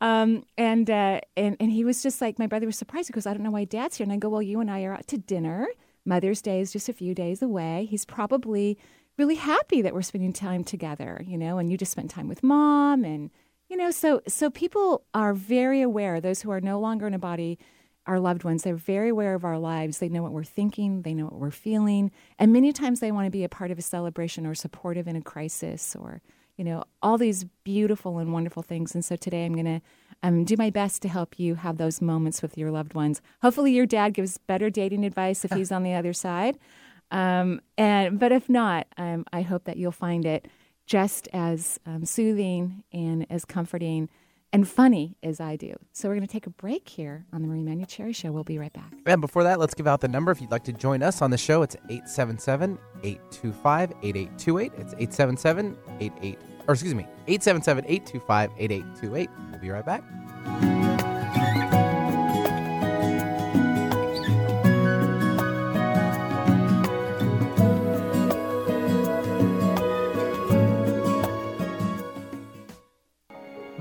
Um, 0.00 0.44
and, 0.58 0.90
uh, 0.90 1.20
and 1.36 1.56
and 1.60 1.70
he 1.70 1.84
was 1.84 2.02
just 2.02 2.20
like, 2.20 2.38
my 2.38 2.48
brother 2.48 2.66
was 2.66 2.76
surprised. 2.76 3.08
He 3.08 3.12
goes, 3.12 3.26
I 3.26 3.32
don't 3.32 3.44
know 3.44 3.52
why 3.52 3.64
dad's 3.64 3.96
here. 3.96 4.04
And 4.04 4.12
I 4.12 4.16
go, 4.16 4.28
well, 4.28 4.42
you 4.42 4.60
and 4.60 4.70
I 4.70 4.82
are 4.82 4.94
out 4.94 5.06
to 5.08 5.18
dinner. 5.18 5.68
Mother's 6.04 6.42
Day 6.42 6.60
is 6.60 6.72
just 6.72 6.88
a 6.88 6.92
few 6.92 7.14
days 7.14 7.42
away. 7.42 7.86
He's 7.88 8.04
probably 8.04 8.76
really 9.18 9.36
happy 9.36 9.82
that 9.82 9.94
we're 9.94 10.02
spending 10.02 10.32
time 10.32 10.64
together, 10.64 11.22
you 11.24 11.38
know, 11.38 11.58
and 11.58 11.70
you 11.70 11.76
just 11.76 11.92
spent 11.92 12.10
time 12.10 12.28
with 12.28 12.42
mom 12.42 13.04
and 13.04 13.30
you 13.72 13.78
know, 13.78 13.90
so 13.90 14.20
so 14.28 14.50
people 14.50 15.02
are 15.14 15.32
very 15.32 15.80
aware, 15.80 16.20
those 16.20 16.42
who 16.42 16.50
are 16.50 16.60
no 16.60 16.78
longer 16.78 17.06
in 17.06 17.14
a 17.14 17.18
body, 17.18 17.58
our 18.04 18.20
loved 18.20 18.44
ones, 18.44 18.64
they're 18.64 18.74
very 18.74 19.08
aware 19.08 19.34
of 19.34 19.46
our 19.46 19.58
lives. 19.58 19.96
They 19.96 20.10
know 20.10 20.22
what 20.22 20.32
we're 20.32 20.44
thinking, 20.44 21.00
they 21.00 21.14
know 21.14 21.24
what 21.24 21.40
we're 21.40 21.50
feeling, 21.50 22.10
and 22.38 22.52
many 22.52 22.70
times 22.74 23.00
they 23.00 23.10
want 23.10 23.24
to 23.28 23.30
be 23.30 23.44
a 23.44 23.48
part 23.48 23.70
of 23.70 23.78
a 23.78 23.82
celebration 23.82 24.46
or 24.46 24.54
supportive 24.54 25.08
in 25.08 25.16
a 25.16 25.22
crisis 25.22 25.96
or 25.98 26.20
you 26.58 26.64
know, 26.64 26.84
all 27.02 27.16
these 27.16 27.46
beautiful 27.64 28.18
and 28.18 28.30
wonderful 28.30 28.62
things. 28.62 28.94
And 28.94 29.02
so 29.02 29.16
today 29.16 29.46
I'm 29.46 29.54
to 29.54 29.80
um, 30.22 30.44
do 30.44 30.54
my 30.58 30.68
best 30.68 31.00
to 31.00 31.08
help 31.08 31.38
you 31.38 31.54
have 31.54 31.78
those 31.78 32.02
moments 32.02 32.42
with 32.42 32.58
your 32.58 32.70
loved 32.70 32.92
ones. 32.92 33.22
Hopefully, 33.40 33.72
your 33.72 33.86
dad 33.86 34.12
gives 34.12 34.36
better 34.36 34.68
dating 34.68 35.06
advice 35.06 35.46
if 35.46 35.52
he's 35.52 35.72
on 35.72 35.82
the 35.82 35.94
other 35.94 36.12
side. 36.12 36.58
Um, 37.10 37.62
and 37.78 38.18
but 38.18 38.32
if 38.32 38.50
not, 38.50 38.86
um, 38.98 39.24
I 39.32 39.40
hope 39.40 39.64
that 39.64 39.78
you'll 39.78 39.92
find 39.92 40.26
it 40.26 40.46
just 40.86 41.28
as 41.32 41.78
um, 41.86 42.04
soothing 42.04 42.84
and 42.92 43.26
as 43.30 43.44
comforting 43.44 44.08
and 44.52 44.68
funny 44.68 45.16
as 45.22 45.40
I 45.40 45.56
do. 45.56 45.74
So 45.92 46.08
we're 46.08 46.16
going 46.16 46.26
to 46.26 46.32
take 46.32 46.46
a 46.46 46.50
break 46.50 46.88
here 46.88 47.24
on 47.32 47.42
the 47.42 47.48
Marie 47.48 47.62
Manuchehri 47.62 48.14
Show. 48.14 48.32
We'll 48.32 48.44
be 48.44 48.58
right 48.58 48.72
back. 48.72 48.92
And 49.06 49.20
before 49.20 49.44
that, 49.44 49.58
let's 49.58 49.74
give 49.74 49.86
out 49.86 50.00
the 50.00 50.08
number. 50.08 50.30
If 50.30 50.40
you'd 50.40 50.50
like 50.50 50.64
to 50.64 50.72
join 50.72 51.02
us 51.02 51.22
on 51.22 51.30
the 51.30 51.38
show, 51.38 51.62
it's 51.62 51.76
877 51.88 52.78
825 53.02 53.92
8828. 54.02 54.72
It's 54.76 54.94
877 54.94 55.76
88, 56.00 56.38
or 56.68 56.74
excuse 56.74 56.94
me, 56.94 57.06
877 57.26 57.84
825 57.86 58.50
8828. 58.58 59.30
We'll 59.50 59.60
be 59.60 59.70
right 59.70 59.86
back. 59.86 60.71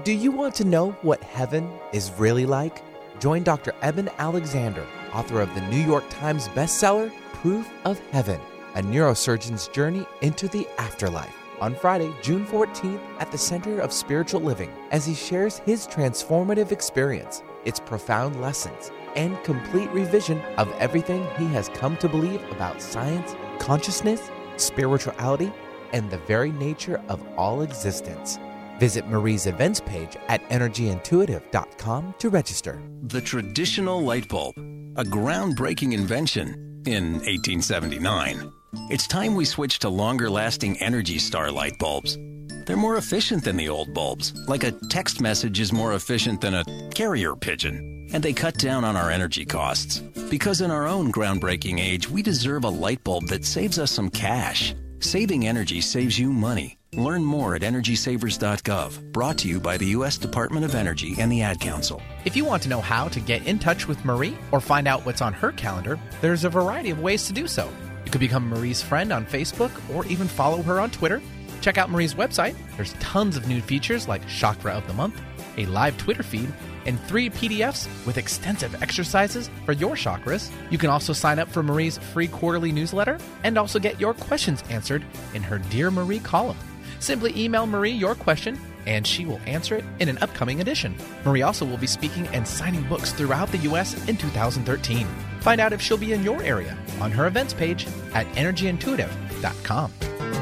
Do 0.03 0.13
you 0.13 0.31
want 0.31 0.55
to 0.55 0.63
know 0.63 0.93
what 1.03 1.24
heaven 1.24 1.70
is 1.93 2.12
really 2.17 2.48
like? 2.48 2.81
join 3.20 3.43
Dr. 3.43 3.75
Eben 3.84 4.10
Alexander, 4.17 4.84
author 5.13 5.41
of 5.41 5.53
the 5.53 5.62
New 5.67 5.77
York 5.77 6.03
Times 6.10 6.48
bestseller, 6.48 7.12
Proof 7.34 7.70
of 7.86 8.00
Heaven 8.12 8.41
A 8.74 8.81
Neurosurgeon's 8.81 9.67
Journey 9.67 10.08
into 10.22 10.48
the 10.48 10.67
Afterlife, 10.79 11.36
on 11.60 11.75
Friday, 11.75 12.12
June 12.24 12.48
14th 12.48 13.00
at 13.20 13.31
the 13.31 13.38
Center 13.38 13.79
of 13.79 13.93
Spiritual 13.93 14.41
Living 14.41 14.72
as 14.89 15.05
he 15.05 15.13
shares 15.13 15.60
his 15.60 15.86
transformative 15.86 16.72
experience, 16.72 17.43
its 17.65 17.79
profound 17.79 18.41
lessons, 18.41 18.91
and 19.15 19.43
complete 19.43 19.91
revision 19.91 20.41
of 20.58 20.72
everything 20.79 21.27
he 21.38 21.46
has 21.50 21.70
come 21.70 21.96
to 21.98 22.10
believe 22.10 22.41
about 22.51 22.81
science, 22.81 23.36
consciousness, 23.60 24.31
spirituality, 24.58 25.53
and 25.93 26.10
the 26.10 26.17
very 26.20 26.51
nature 26.53 27.00
of 27.08 27.24
all 27.38 27.62
existence. 27.62 28.39
Visit 28.81 29.07
Marie's 29.07 29.45
events 29.45 29.79
page 29.79 30.17
at 30.27 30.41
energyintuitive.com 30.50 32.15
to 32.17 32.29
register. 32.29 32.81
The 33.03 33.21
traditional 33.21 34.01
light 34.01 34.27
bulb, 34.27 34.57
a 34.97 35.03
groundbreaking 35.03 35.93
invention 35.93 36.81
in 36.88 37.13
1879. 37.13 38.51
It's 38.89 39.05
time 39.05 39.35
we 39.35 39.45
switch 39.45 39.77
to 39.79 39.89
longer 39.89 40.31
lasting 40.31 40.81
Energy 40.81 41.19
Star 41.19 41.51
light 41.51 41.77
bulbs. 41.77 42.17
They're 42.65 42.75
more 42.75 42.97
efficient 42.97 43.43
than 43.43 43.55
the 43.55 43.69
old 43.69 43.93
bulbs, 43.93 44.33
like 44.47 44.63
a 44.63 44.71
text 44.89 45.21
message 45.21 45.59
is 45.59 45.71
more 45.71 45.93
efficient 45.93 46.41
than 46.41 46.55
a 46.55 46.65
carrier 46.95 47.35
pigeon. 47.35 48.07
And 48.13 48.23
they 48.23 48.33
cut 48.33 48.57
down 48.57 48.83
on 48.83 48.95
our 48.95 49.11
energy 49.11 49.45
costs. 49.45 50.00
Because 50.31 50.59
in 50.61 50.71
our 50.71 50.88
own 50.88 51.11
groundbreaking 51.11 51.79
age, 51.79 52.09
we 52.09 52.23
deserve 52.23 52.63
a 52.63 52.69
light 52.69 53.03
bulb 53.03 53.27
that 53.27 53.45
saves 53.45 53.77
us 53.77 53.91
some 53.91 54.09
cash. 54.09 54.73
Saving 55.01 55.45
energy 55.45 55.81
saves 55.81 56.17
you 56.17 56.33
money. 56.33 56.80
Learn 56.98 57.24
more 57.24 57.55
at 57.55 57.62
EnergySavers.gov. 57.62 59.13
Brought 59.13 59.38
to 59.38 59.48
you 59.48 59.62
by 59.62 59.77
the 59.77 59.86
U.S. 59.88 60.17
Department 60.17 60.65
of 60.65 60.75
Energy 60.75 61.15
and 61.19 61.31
the 61.31 61.41
Ad 61.41 61.62
Council. 61.62 62.01
If 62.25 62.36
you 62.36 62.43
want 62.43 62.62
to 62.63 62.69
know 62.69 62.81
how 62.81 63.07
to 63.07 63.19
get 63.21 63.48
in 63.48 63.60
touch 63.60 63.88
with 63.88 64.03
Marie 64.03 64.38
or 64.51 64.60
find 64.60 64.89
out 64.89 65.05
what's 65.05 65.21
on 65.21 65.31
her 65.31 65.53
calendar, 65.53 65.98
there's 66.19 66.43
a 66.43 66.50
variety 66.50 66.89
of 66.89 67.00
ways 67.00 67.25
to 67.27 67.33
do 67.33 67.48
so. 67.48 67.71
You 68.03 68.12
could 68.12 68.19
become 68.19 68.50
Marie's 68.50 68.81
friend 68.81 69.13
on 69.13 69.25
Facebook 69.25 69.71
or 69.95 70.05
even 70.07 70.27
follow 70.27 70.62
her 70.63 70.81
on 70.81 70.91
Twitter. 70.91 71.21
Check 71.62 71.77
out 71.77 71.89
Marie's 71.89 72.15
website. 72.15 72.57
There's 72.75 72.91
tons 73.00 73.38
of 73.38 73.48
new 73.48 73.62
features 73.62 74.10
like 74.10 74.27
Chakra 74.27 74.74
of 74.74 74.86
the 74.86 74.93
Month, 74.93 75.21
a 75.55 75.67
live 75.67 75.98
Twitter 75.98 76.24
feed, 76.24 76.51
and 76.86 77.00
three 77.03 77.29
PDFs 77.29 77.88
with 78.05 78.17
extensive 78.17 78.83
exercises 78.83 79.50
for 79.65 79.71
your 79.71 79.95
chakras. 79.95 80.51
You 80.69 80.77
can 80.77 80.89
also 80.89 81.13
sign 81.13 81.39
up 81.39 81.48
for 81.48 81.63
Marie's 81.63 82.00
free 82.00 82.27
quarterly 82.27 82.74
newsletter 82.74 83.17
and 83.45 83.57
also 83.57 83.79
get 83.79 83.98
your 83.98 84.13
questions 84.13 84.62
answered 84.69 85.05
in 85.33 85.41
her 85.41 85.57
Dear 85.57 85.89
Marie 85.89 86.19
column. 86.19 86.57
Simply 87.01 87.34
email 87.36 87.67
Marie 87.67 87.91
your 87.91 88.15
question 88.15 88.58
and 88.86 89.05
she 89.05 89.25
will 89.25 89.39
answer 89.46 89.75
it 89.75 89.86
in 90.00 90.10
an 90.10 90.17
upcoming 90.20 90.62
edition. 90.62 90.96
Marie 91.25 91.41
also 91.41 91.65
will 91.65 91.77
be 91.77 91.88
speaking 91.88 92.27
and 92.29 92.48
signing 92.48 92.84
books 92.84 93.12
throughout 93.12 93.51
the 93.51 93.58
U.S. 93.60 94.08
in 94.08 94.17
2013. 94.17 95.08
Find 95.41 95.62
out 95.62 95.74
if 95.74 95.81
she'll 95.81 95.98
be 95.98 96.13
in 96.13 96.24
your 96.24 96.41
area 96.41 96.77
on 97.00 97.12
her 97.12 97.27
events 97.27 97.53
page 97.53 97.86
at 98.13 98.25
energyintuitive.com. 98.27 99.91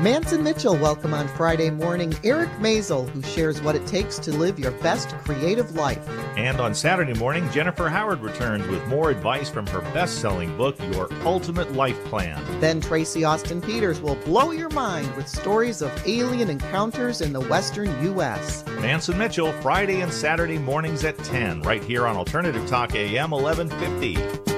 Mance 0.01 0.31
& 0.31 0.39
Mitchell 0.39 0.77
welcome 0.77 1.13
on 1.13 1.27
Friday 1.27 1.69
morning 1.69 2.13
Eric 2.23 2.49
Maisel, 2.51 3.09
who 3.09 3.21
shares 3.21 3.61
what 3.61 3.75
it 3.75 3.85
takes 3.85 4.17
to 4.19 4.31
live 4.31 4.57
your 4.57 4.71
best 4.71 5.09
creative 5.25 5.75
life. 5.75 6.07
And 6.37 6.61
on 6.61 6.73
Saturday 6.73 7.13
morning, 7.15 7.51
Jennifer 7.51 7.89
Howard 7.89 8.21
returns 8.21 8.65
with 8.67 8.85
more 8.87 9.09
advice 9.09 9.49
from 9.49 9.67
her 9.67 9.81
best 9.93 10.21
selling 10.21 10.55
book, 10.55 10.79
Your 10.93 11.09
Ultimate 11.25 11.73
Life 11.73 12.01
Plan. 12.05 12.41
Then 12.61 12.79
Tracy 12.79 13.25
Austin 13.25 13.59
Peters 13.59 13.99
will 13.99 14.15
blow 14.15 14.51
your 14.51 14.69
mind 14.69 15.13
with 15.17 15.27
stories 15.27 15.81
of 15.81 15.91
alien 16.07 16.49
encounters 16.49 17.19
in 17.19 17.33
the 17.33 17.41
western 17.41 18.01
U.S. 18.05 18.65
Mance 18.79 19.09
& 19.09 19.13
Mitchell, 19.13 19.51
Friday 19.61 19.99
and 19.99 20.13
Saturday 20.13 20.59
mornings 20.59 21.03
at 21.03 21.17
10, 21.25 21.61
right 21.63 21.83
here 21.83 22.07
on 22.07 22.15
Alternative 22.15 22.65
Talk 22.69 22.95
AM 22.95 23.31
1150. 23.31 24.48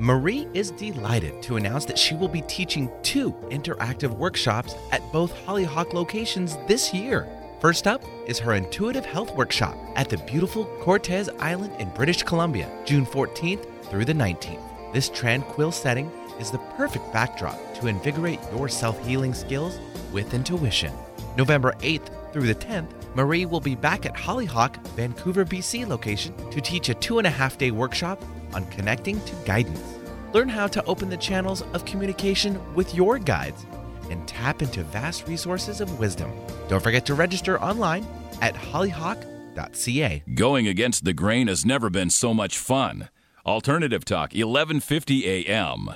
Marie 0.00 0.48
is 0.54 0.70
delighted 0.70 1.42
to 1.42 1.56
announce 1.56 1.84
that 1.84 1.98
she 1.98 2.14
will 2.14 2.26
be 2.26 2.40
teaching 2.40 2.90
two 3.02 3.32
interactive 3.50 4.08
workshops 4.16 4.74
at 4.92 5.02
both 5.12 5.30
Hollyhock 5.44 5.92
locations 5.92 6.56
this 6.66 6.94
year. 6.94 7.28
First 7.60 7.86
up 7.86 8.02
is 8.26 8.38
her 8.38 8.54
Intuitive 8.54 9.04
Health 9.04 9.36
Workshop 9.36 9.76
at 9.96 10.08
the 10.08 10.16
beautiful 10.16 10.64
Cortes 10.80 11.28
Island 11.38 11.74
in 11.78 11.90
British 11.90 12.22
Columbia, 12.22 12.70
June 12.86 13.04
14th 13.04 13.66
through 13.90 14.06
the 14.06 14.14
19th. 14.14 14.94
This 14.94 15.10
tranquil 15.10 15.70
setting 15.70 16.10
is 16.38 16.50
the 16.50 16.64
perfect 16.78 17.12
backdrop 17.12 17.58
to 17.74 17.86
invigorate 17.86 18.40
your 18.54 18.70
self 18.70 18.98
healing 19.06 19.34
skills 19.34 19.78
with 20.14 20.32
intuition. 20.32 20.94
November 21.36 21.74
8th 21.80 22.08
through 22.32 22.46
the 22.46 22.54
10th, 22.54 22.88
Marie 23.14 23.44
will 23.44 23.60
be 23.60 23.74
back 23.74 24.06
at 24.06 24.16
Hollyhock, 24.16 24.76
Vancouver, 24.96 25.44
BC 25.44 25.86
location 25.86 26.32
to 26.50 26.62
teach 26.62 26.88
a 26.88 26.94
two 26.94 27.18
and 27.18 27.26
a 27.26 27.30
half 27.30 27.58
day 27.58 27.70
workshop 27.70 28.22
on 28.54 28.66
connecting 28.66 29.20
to 29.20 29.34
guidance. 29.44 29.98
Learn 30.32 30.48
how 30.48 30.66
to 30.68 30.84
open 30.84 31.08
the 31.08 31.16
channels 31.16 31.62
of 31.72 31.84
communication 31.84 32.60
with 32.74 32.94
your 32.94 33.18
guides 33.18 33.66
and 34.10 34.26
tap 34.26 34.62
into 34.62 34.82
vast 34.84 35.26
resources 35.28 35.80
of 35.80 35.98
wisdom. 35.98 36.32
Don't 36.68 36.82
forget 36.82 37.06
to 37.06 37.14
register 37.14 37.60
online 37.60 38.06
at 38.40 38.54
hollyhock.ca. 38.54 40.22
Going 40.34 40.66
against 40.66 41.04
the 41.04 41.12
grain 41.12 41.48
has 41.48 41.64
never 41.64 41.90
been 41.90 42.10
so 42.10 42.34
much 42.34 42.58
fun. 42.58 43.08
Alternative 43.46 44.04
Talk, 44.04 44.32
1150 44.32 45.48
AM. 45.48 45.90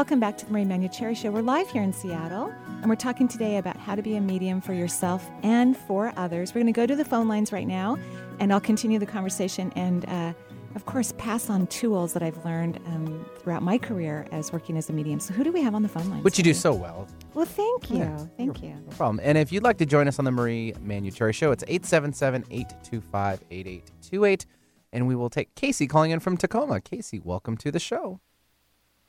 Welcome 0.00 0.18
back 0.18 0.38
to 0.38 0.46
the 0.46 0.52
Marie 0.52 0.64
Manuchehri 0.64 1.14
Show. 1.14 1.30
We're 1.30 1.42
live 1.42 1.68
here 1.68 1.82
in 1.82 1.92
Seattle, 1.92 2.50
and 2.66 2.88
we're 2.88 2.96
talking 2.96 3.28
today 3.28 3.58
about 3.58 3.76
how 3.76 3.94
to 3.94 4.00
be 4.00 4.16
a 4.16 4.20
medium 4.22 4.62
for 4.62 4.72
yourself 4.72 5.28
and 5.42 5.76
for 5.76 6.14
others. 6.16 6.54
We're 6.54 6.62
going 6.62 6.72
to 6.72 6.80
go 6.80 6.86
to 6.86 6.96
the 6.96 7.04
phone 7.04 7.28
lines 7.28 7.52
right 7.52 7.66
now, 7.66 7.98
and 8.38 8.50
I'll 8.50 8.62
continue 8.62 8.98
the 8.98 9.04
conversation 9.04 9.70
and, 9.76 10.08
uh, 10.08 10.32
of 10.74 10.86
course, 10.86 11.12
pass 11.18 11.50
on 11.50 11.66
tools 11.66 12.14
that 12.14 12.22
I've 12.22 12.42
learned 12.46 12.78
um, 12.86 13.26
throughout 13.40 13.62
my 13.62 13.76
career 13.76 14.26
as 14.32 14.54
working 14.54 14.78
as 14.78 14.88
a 14.88 14.94
medium. 14.94 15.20
So, 15.20 15.34
who 15.34 15.44
do 15.44 15.52
we 15.52 15.60
have 15.60 15.74
on 15.74 15.82
the 15.82 15.88
phone 15.90 16.08
line? 16.08 16.22
Which 16.22 16.38
you 16.38 16.44
do 16.44 16.54
so 16.54 16.72
well. 16.72 17.06
Well, 17.34 17.44
thank 17.44 17.90
you. 17.90 17.98
Yeah, 17.98 18.26
thank 18.38 18.62
you. 18.62 18.70
No 18.70 18.96
problem. 18.96 19.20
And 19.22 19.36
if 19.36 19.52
you'd 19.52 19.64
like 19.64 19.76
to 19.76 19.86
join 19.86 20.08
us 20.08 20.18
on 20.18 20.24
the 20.24 20.32
Marie 20.32 20.72
Manuchehri 20.82 21.34
Show, 21.34 21.52
it's 21.52 21.64
877 21.68 22.46
825 22.50 23.44
8828. 23.50 24.46
And 24.94 25.06
we 25.06 25.14
will 25.14 25.28
take 25.28 25.54
Casey 25.56 25.86
calling 25.86 26.10
in 26.10 26.20
from 26.20 26.38
Tacoma. 26.38 26.80
Casey, 26.80 27.20
welcome 27.20 27.58
to 27.58 27.70
the 27.70 27.78
show. 27.78 28.18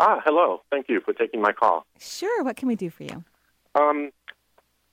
Ah, 0.03 0.19
hello. 0.25 0.63
Thank 0.71 0.89
you 0.89 0.99
for 0.99 1.13
taking 1.13 1.41
my 1.41 1.51
call. 1.51 1.85
Sure. 1.99 2.43
What 2.43 2.55
can 2.55 2.67
we 2.67 2.75
do 2.75 2.89
for 2.89 3.03
you? 3.03 3.23
Um, 3.75 4.09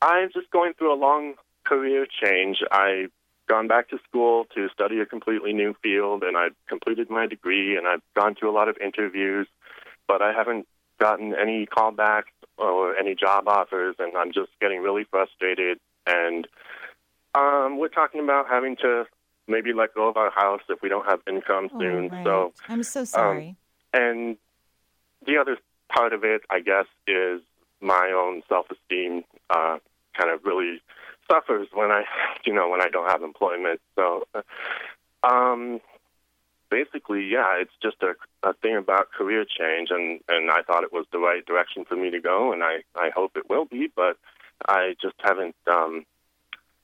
I'm 0.02 0.28
just 0.34 0.50
going 0.50 0.74
through 0.74 0.92
a 0.92 1.00
long 1.00 1.32
career 1.64 2.06
change. 2.22 2.58
I've 2.70 3.10
gone 3.48 3.68
back 3.68 3.88
to 3.88 3.98
school 4.06 4.44
to 4.54 4.68
study 4.68 5.00
a 5.00 5.06
completely 5.06 5.54
new 5.54 5.74
field, 5.82 6.22
and 6.24 6.36
I've 6.36 6.52
completed 6.68 7.08
my 7.08 7.26
degree, 7.26 7.74
and 7.78 7.86
I've 7.88 8.02
gone 8.14 8.34
to 8.42 8.48
a 8.48 8.52
lot 8.52 8.68
of 8.68 8.76
interviews, 8.84 9.48
but 10.06 10.20
I 10.20 10.34
haven't 10.34 10.66
gotten 11.00 11.34
any 11.34 11.64
callbacks 11.64 12.24
or 12.58 12.94
any 12.94 13.14
job 13.14 13.48
offers, 13.48 13.96
and 13.98 14.14
I'm 14.14 14.30
just 14.30 14.50
getting 14.60 14.82
really 14.82 15.04
frustrated. 15.10 15.78
And 16.06 16.46
um, 17.34 17.78
we're 17.78 17.88
talking 17.88 18.22
about 18.22 18.46
having 18.50 18.76
to 18.82 19.04
maybe 19.46 19.72
let 19.72 19.94
go 19.94 20.06
of 20.08 20.18
our 20.18 20.30
house 20.30 20.60
if 20.68 20.82
we 20.82 20.90
don't 20.90 21.06
have 21.06 21.20
income 21.26 21.70
Oh, 21.74 21.78
soon. 21.80 22.08
right. 22.10 22.24
So, 22.24 22.52
I'm 22.68 22.82
so 22.82 23.04
sorry. 23.04 23.56
and 23.94 24.36
the 25.28 25.36
other 25.38 25.58
part 25.94 26.12
of 26.12 26.24
it, 26.24 26.42
I 26.50 26.60
guess, 26.60 26.86
is 27.06 27.40
my 27.80 28.10
own 28.14 28.42
self-esteem 28.48 29.22
uh, 29.50 29.78
kind 30.16 30.30
of 30.32 30.44
really 30.44 30.80
suffers 31.30 31.68
when 31.72 31.90
I, 31.92 32.04
you 32.44 32.52
know, 32.52 32.68
when 32.68 32.80
I 32.80 32.88
don't 32.88 33.08
have 33.08 33.22
employment. 33.22 33.80
So, 33.94 34.26
um, 35.22 35.80
basically, 36.70 37.28
yeah, 37.30 37.60
it's 37.60 37.72
just 37.82 37.96
a, 38.02 38.14
a 38.48 38.54
thing 38.54 38.76
about 38.76 39.12
career 39.12 39.44
change, 39.44 39.90
and 39.90 40.20
and 40.28 40.50
I 40.50 40.62
thought 40.62 40.82
it 40.82 40.92
was 40.92 41.06
the 41.12 41.18
right 41.18 41.44
direction 41.44 41.84
for 41.84 41.96
me 41.96 42.10
to 42.10 42.20
go, 42.20 42.52
and 42.52 42.64
I 42.64 42.78
I 42.96 43.10
hope 43.14 43.36
it 43.36 43.48
will 43.48 43.66
be, 43.66 43.88
but 43.94 44.16
I 44.66 44.94
just 45.00 45.16
haven't 45.20 45.54
um, 45.66 46.04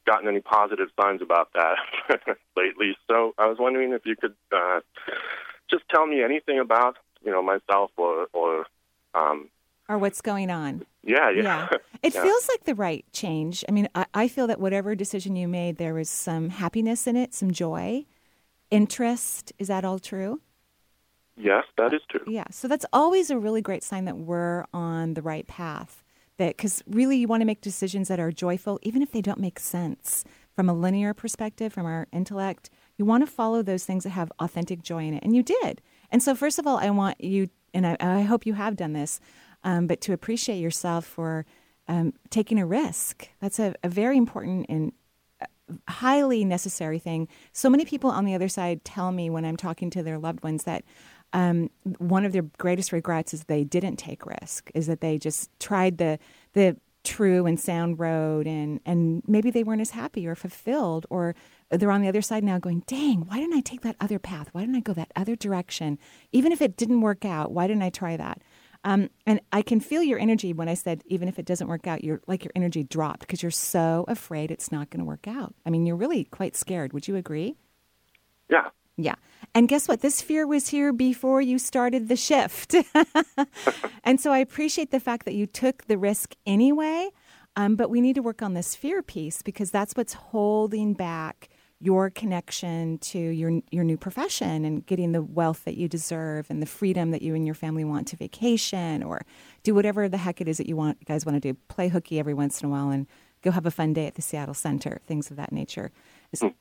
gotten 0.07 0.29
any 0.29 0.41
positive 0.41 0.89
signs 1.01 1.23
about 1.23 1.49
that 1.55 2.37
lately. 2.57 2.97
So 3.09 3.35
I 3.39 3.47
was 3.47 3.57
wondering 3.59 3.93
if 3.93 4.03
you 4.05 4.17
could 4.17 4.35
uh, 4.53 4.81
just 5.71 5.85
tell 5.89 6.07
me 6.07 6.23
anything 6.23 6.59
about 6.59 6.99
you 7.25 7.31
know 7.33 7.43
myself 7.43 7.90
or 7.97 8.26
or 8.33 8.66
um, 9.14 9.49
or 9.88 9.99
what's 9.99 10.21
going 10.21 10.50
on? 10.50 10.85
yeah 11.02 11.31
yeah 11.31 11.69
It 12.02 12.14
Yeah. 12.14 12.23
feels 12.23 12.49
like 12.50 12.64
the 12.64 12.75
right 12.75 13.04
change. 13.12 13.64
I 13.66 13.73
mean, 13.73 13.88
I, 13.95 14.04
I 14.12 14.28
feel 14.28 14.47
that 14.49 14.61
whatever 14.61 14.95
decision 14.95 15.37
you 15.37 15.49
made, 15.49 15.78
there 15.78 15.95
was 15.95 16.11
some 16.11 16.50
happiness 16.50 17.07
in 17.07 17.16
it, 17.16 17.33
some 17.33 17.50
joy, 17.50 18.04
interest. 18.71 19.52
Is 19.59 19.69
that 19.69 19.85
all 19.85 19.99
true? 19.99 20.40
yes 21.37 21.64
that 21.76 21.93
is 21.93 22.00
true. 22.11 22.21
Yeah. 22.28 22.45
So 22.50 22.69
that's 22.69 22.87
always 22.93 23.31
a 23.31 23.38
really 23.38 23.61
great 23.62 23.83
sign 23.83 24.04
that 24.04 24.16
we're 24.19 24.64
on 24.73 25.14
the 25.14 25.23
right 25.23 25.47
path. 25.47 26.02
That 26.37 26.57
because 26.57 26.83
really 26.87 27.16
you 27.16 27.28
want 27.28 27.40
to 27.43 27.45
make 27.47 27.61
decisions 27.61 28.09
that 28.09 28.21
are 28.21 28.31
joyful, 28.33 28.78
even 28.83 29.02
if 29.02 29.12
they 29.12 29.21
don't 29.23 29.40
make 29.40 29.59
sense 29.61 30.25
from 30.54 30.69
a 30.69 30.75
linear 30.75 31.14
perspective, 31.14 31.73
from 31.73 31.87
our 31.87 32.07
intellect. 32.12 32.71
You 32.99 33.04
want 33.04 33.25
to 33.26 33.31
follow 33.31 33.62
those 33.62 33.85
things 33.85 34.04
that 34.04 34.11
have 34.11 34.31
authentic 34.40 34.83
joy 34.83 35.04
in 35.09 35.14
it, 35.14 35.23
and 35.25 35.35
you 35.35 35.43
did. 35.43 35.81
And 36.14 36.23
so, 36.23 36.37
first 36.37 36.61
of 36.61 36.66
all, 36.68 36.76
I 36.76 36.90
want 36.90 37.21
you, 37.21 37.49
and 37.75 37.85
I, 37.85 37.97
I 37.99 38.23
hope 38.23 38.47
you 38.47 38.54
have 38.54 38.76
done 38.76 38.92
this, 38.92 39.18
um, 39.64 39.88
but 39.88 40.00
to 40.02 40.12
appreciate 40.12 40.59
yourself 40.59 41.04
for 41.04 41.44
um, 41.88 42.12
taking 42.30 42.61
a 42.61 42.64
risk. 42.64 43.28
That's 43.40 43.59
a, 43.59 43.75
a 43.83 43.88
very 43.88 44.16
important 44.16 44.66
and 44.68 44.92
uh, 45.40 45.47
highly 45.88 46.44
necessary 46.44 47.00
thing. 47.00 47.26
So 47.52 47.68
many 47.68 47.85
people 47.85 48.11
on 48.11 48.26
the 48.26 48.35
other 48.37 48.49
side 48.49 48.85
tell 48.85 49.11
me 49.11 49.28
when 49.28 49.44
I'm 49.44 49.56
talking 49.56 49.90
to 49.90 50.04
their 50.04 50.16
loved 50.16 50.44
ones 50.44 50.62
that 50.62 50.85
um, 51.33 51.68
one 51.99 52.25
of 52.25 52.30
their 52.30 52.47
greatest 52.59 52.92
regrets 52.92 53.35
is 53.35 53.47
they 53.47 53.64
didn't 53.64 53.97
take 53.97 54.25
risk, 54.25 54.71
is 54.73 54.87
that 54.87 55.00
they 55.00 55.18
just 55.18 55.50
tried 55.59 55.99
the 55.99 56.21
the 56.52 56.76
true 57.04 57.46
and 57.46 57.61
sound 57.61 57.99
road 57.99 58.46
and 58.46 58.80
and 58.84 59.23
maybe 59.26 59.50
they 59.50 59.62
weren't 59.62 59.80
as 59.80 59.90
happy 59.90 60.26
or 60.26 60.34
fulfilled 60.34 61.06
or 61.11 61.34
they're 61.70 61.90
on 61.90 62.00
the 62.00 62.08
other 62.08 62.23
side 62.23 62.42
now 62.42 62.58
going 62.58 62.82
dang 62.87 63.20
why 63.26 63.38
didn't 63.38 63.54
i 63.54 63.61
take 63.61 63.82
that 63.82 63.96
other 64.00 64.18
path? 64.18 64.49
Why 64.52 64.62
didn't 64.62 64.76
i 64.76 64.80
go 64.80 64.94
that 64.94 65.12
other 65.14 65.37
direction? 65.37 65.99
Even 66.32 66.50
if 66.50 66.61
it 66.62 66.76
didn't 66.76 67.02
work 67.02 67.25
out 67.25 67.52
why 67.52 67.66
didn't 67.66 67.82
i 67.82 67.90
try 67.90 68.16
that? 68.16 68.42
Um, 68.84 69.11
and 69.26 69.40
i 69.52 69.62
can 69.62 69.80
feel 69.80 70.02
your 70.02 70.18
energy 70.18 70.52
when 70.52 70.68
i 70.68 70.75
said 70.75 71.02
even 71.06 71.28
if 71.28 71.38
it 71.38 71.46
doesn't 71.46 71.68
work 71.68 71.87
out 71.87 72.02
you're 72.02 72.23
like 72.26 72.44
your 72.44 72.52
energy 72.56 72.82
dropped 72.82 73.20
because 73.20 73.42
you're 73.42 73.50
so 73.50 74.04
afraid 74.08 74.50
it's 74.50 74.73
not 74.73 74.90
going 74.90 75.00
to 75.00 75.06
work 75.06 75.28
out. 75.28 75.54
I 75.66 75.70
mean 75.70 75.87
you're 75.87 75.96
really 75.96 76.25
quite 76.25 76.56
scared. 76.56 76.92
Would 76.92 77.06
you 77.06 77.16
agree? 77.16 77.56
Yeah. 78.50 78.68
yeah. 78.96 79.14
And 79.54 79.68
guess 79.68 79.87
what? 79.87 80.00
This 80.00 80.20
fear 80.20 80.46
was 80.46 80.68
here 80.68 80.92
before 80.92 81.40
you 81.40 81.58
started 81.58 82.08
the 82.08 82.16
shift. 82.16 82.75
and 84.04 84.20
so 84.20 84.32
I 84.32 84.38
appreciate 84.38 84.90
the 84.90 84.99
fact 84.99 85.26
that 85.26 85.34
you 85.34 85.46
took 85.46 85.87
the 85.87 85.96
risk 85.96 86.34
anyway. 86.44 87.11
Um, 87.56 87.76
but 87.76 87.88
we 87.88 88.00
need 88.00 88.16
to 88.16 88.23
work 88.23 88.42
on 88.42 88.54
this 88.54 88.75
fear 88.75 89.00
piece 89.00 89.42
because 89.42 89.70
that's 89.70 89.94
what's 89.94 90.14
holding 90.14 90.92
back 90.92 91.50
your 91.80 92.08
connection 92.08 92.99
to 92.99 93.18
your 93.18 93.61
your 93.70 93.84
new 93.84 93.96
profession 93.96 94.64
and 94.64 94.87
getting 94.87 95.12
the 95.12 95.23
wealth 95.23 95.64
that 95.64 95.76
you 95.76 95.87
deserve 95.87 96.46
and 96.49 96.62
the 96.62 96.66
freedom 96.66 97.11
that 97.11 97.20
you 97.20 97.34
and 97.34 97.44
your 97.44 97.54
family 97.54 97.84
want 97.84 98.08
to 98.08 98.16
vacation 98.16 99.02
or 99.02 99.20
do 99.62 99.75
whatever 99.75 100.08
the 100.08 100.16
heck 100.16 100.40
it 100.40 100.49
is 100.49 100.56
that 100.56 100.66
you 100.66 100.76
want 100.76 100.96
you 101.00 101.04
guys 101.04 101.26
want 101.26 101.40
to 101.40 101.52
do. 101.52 101.56
Play 101.68 101.88
hooky 101.88 102.18
every 102.18 102.34
once 102.34 102.61
in 102.61 102.66
a 102.66 102.70
while 102.70 102.90
and 102.90 103.06
go 103.42 103.50
have 103.50 103.66
a 103.66 103.70
fun 103.70 103.92
day 103.92 104.06
at 104.06 104.14
the 104.14 104.23
Seattle 104.23 104.54
Center, 104.54 105.00
things 105.06 105.30
of 105.30 105.37
that 105.37 105.52
nature. 105.52 105.92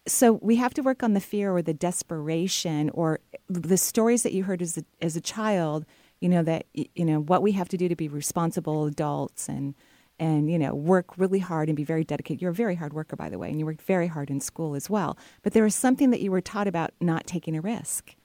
So 0.07 0.33
we 0.33 0.55
have 0.57 0.73
to 0.75 0.81
work 0.81 1.03
on 1.03 1.13
the 1.13 1.19
fear 1.19 1.51
or 1.51 1.61
the 1.61 1.73
desperation 1.73 2.89
or 2.91 3.19
the 3.49 3.77
stories 3.77 4.23
that 4.23 4.33
you 4.33 4.43
heard 4.43 4.61
as 4.61 4.77
a, 4.77 4.83
as 5.01 5.15
a 5.15 5.21
child. 5.21 5.85
You 6.19 6.29
know 6.29 6.43
that 6.43 6.65
you 6.73 7.05
know 7.05 7.19
what 7.19 7.41
we 7.41 7.51
have 7.53 7.67
to 7.69 7.77
do 7.77 7.89
to 7.89 7.95
be 7.95 8.07
responsible 8.07 8.85
adults 8.85 9.49
and 9.49 9.75
and 10.19 10.49
you 10.49 10.57
know 10.57 10.73
work 10.73 11.17
really 11.17 11.39
hard 11.39 11.69
and 11.69 11.75
be 11.75 11.83
very 11.83 12.03
dedicated. 12.03 12.41
You're 12.41 12.51
a 12.51 12.55
very 12.55 12.75
hard 12.75 12.93
worker, 12.93 13.15
by 13.15 13.29
the 13.29 13.37
way, 13.37 13.49
and 13.49 13.59
you 13.59 13.65
worked 13.65 13.81
very 13.81 14.07
hard 14.07 14.29
in 14.29 14.39
school 14.39 14.75
as 14.75 14.89
well. 14.89 15.17
But 15.41 15.53
there 15.53 15.63
was 15.63 15.75
something 15.75 16.11
that 16.11 16.21
you 16.21 16.31
were 16.31 16.41
taught 16.41 16.67
about 16.67 16.91
not 17.01 17.27
taking 17.27 17.57
a 17.57 17.61
risk, 17.61 18.15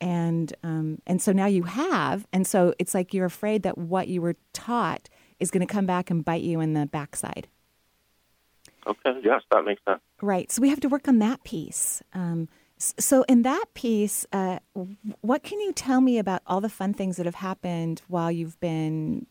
and 0.00 0.52
um, 0.64 0.98
and 1.06 1.22
so 1.22 1.32
now 1.32 1.46
you 1.46 1.64
have, 1.64 2.26
and 2.32 2.46
so 2.46 2.74
it's 2.78 2.94
like 2.94 3.14
you're 3.14 3.26
afraid 3.26 3.62
that 3.62 3.78
what 3.78 4.08
you 4.08 4.20
were 4.20 4.36
taught 4.52 5.08
is 5.38 5.50
going 5.50 5.66
to 5.66 5.72
come 5.72 5.86
back 5.86 6.10
and 6.10 6.24
bite 6.24 6.42
you 6.42 6.60
in 6.60 6.74
the 6.74 6.86
backside. 6.86 7.48
Okay. 8.86 9.20
Yes, 9.22 9.42
that 9.50 9.64
makes 9.64 9.82
sense. 9.84 10.00
Right. 10.20 10.50
So 10.50 10.62
we 10.62 10.68
have 10.68 10.80
to 10.80 10.88
work 10.88 11.08
on 11.08 11.18
that 11.18 11.44
piece. 11.44 12.02
Um, 12.12 12.48
so 12.78 13.22
in 13.28 13.42
that 13.42 13.66
piece, 13.74 14.26
uh, 14.32 14.58
what 15.20 15.42
can 15.42 15.60
you 15.60 15.72
tell 15.72 16.00
me 16.00 16.18
about 16.18 16.42
all 16.46 16.60
the 16.60 16.68
fun 16.68 16.92
things 16.92 17.16
that 17.16 17.26
have 17.26 17.36
happened 17.36 18.02
while 18.08 18.30
you've 18.30 18.58
been 18.60 19.26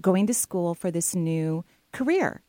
going 0.00 0.26
to 0.26 0.34
school 0.34 0.74
for 0.74 0.90
this 0.90 1.14
new 1.14 1.64
career? 1.92 2.42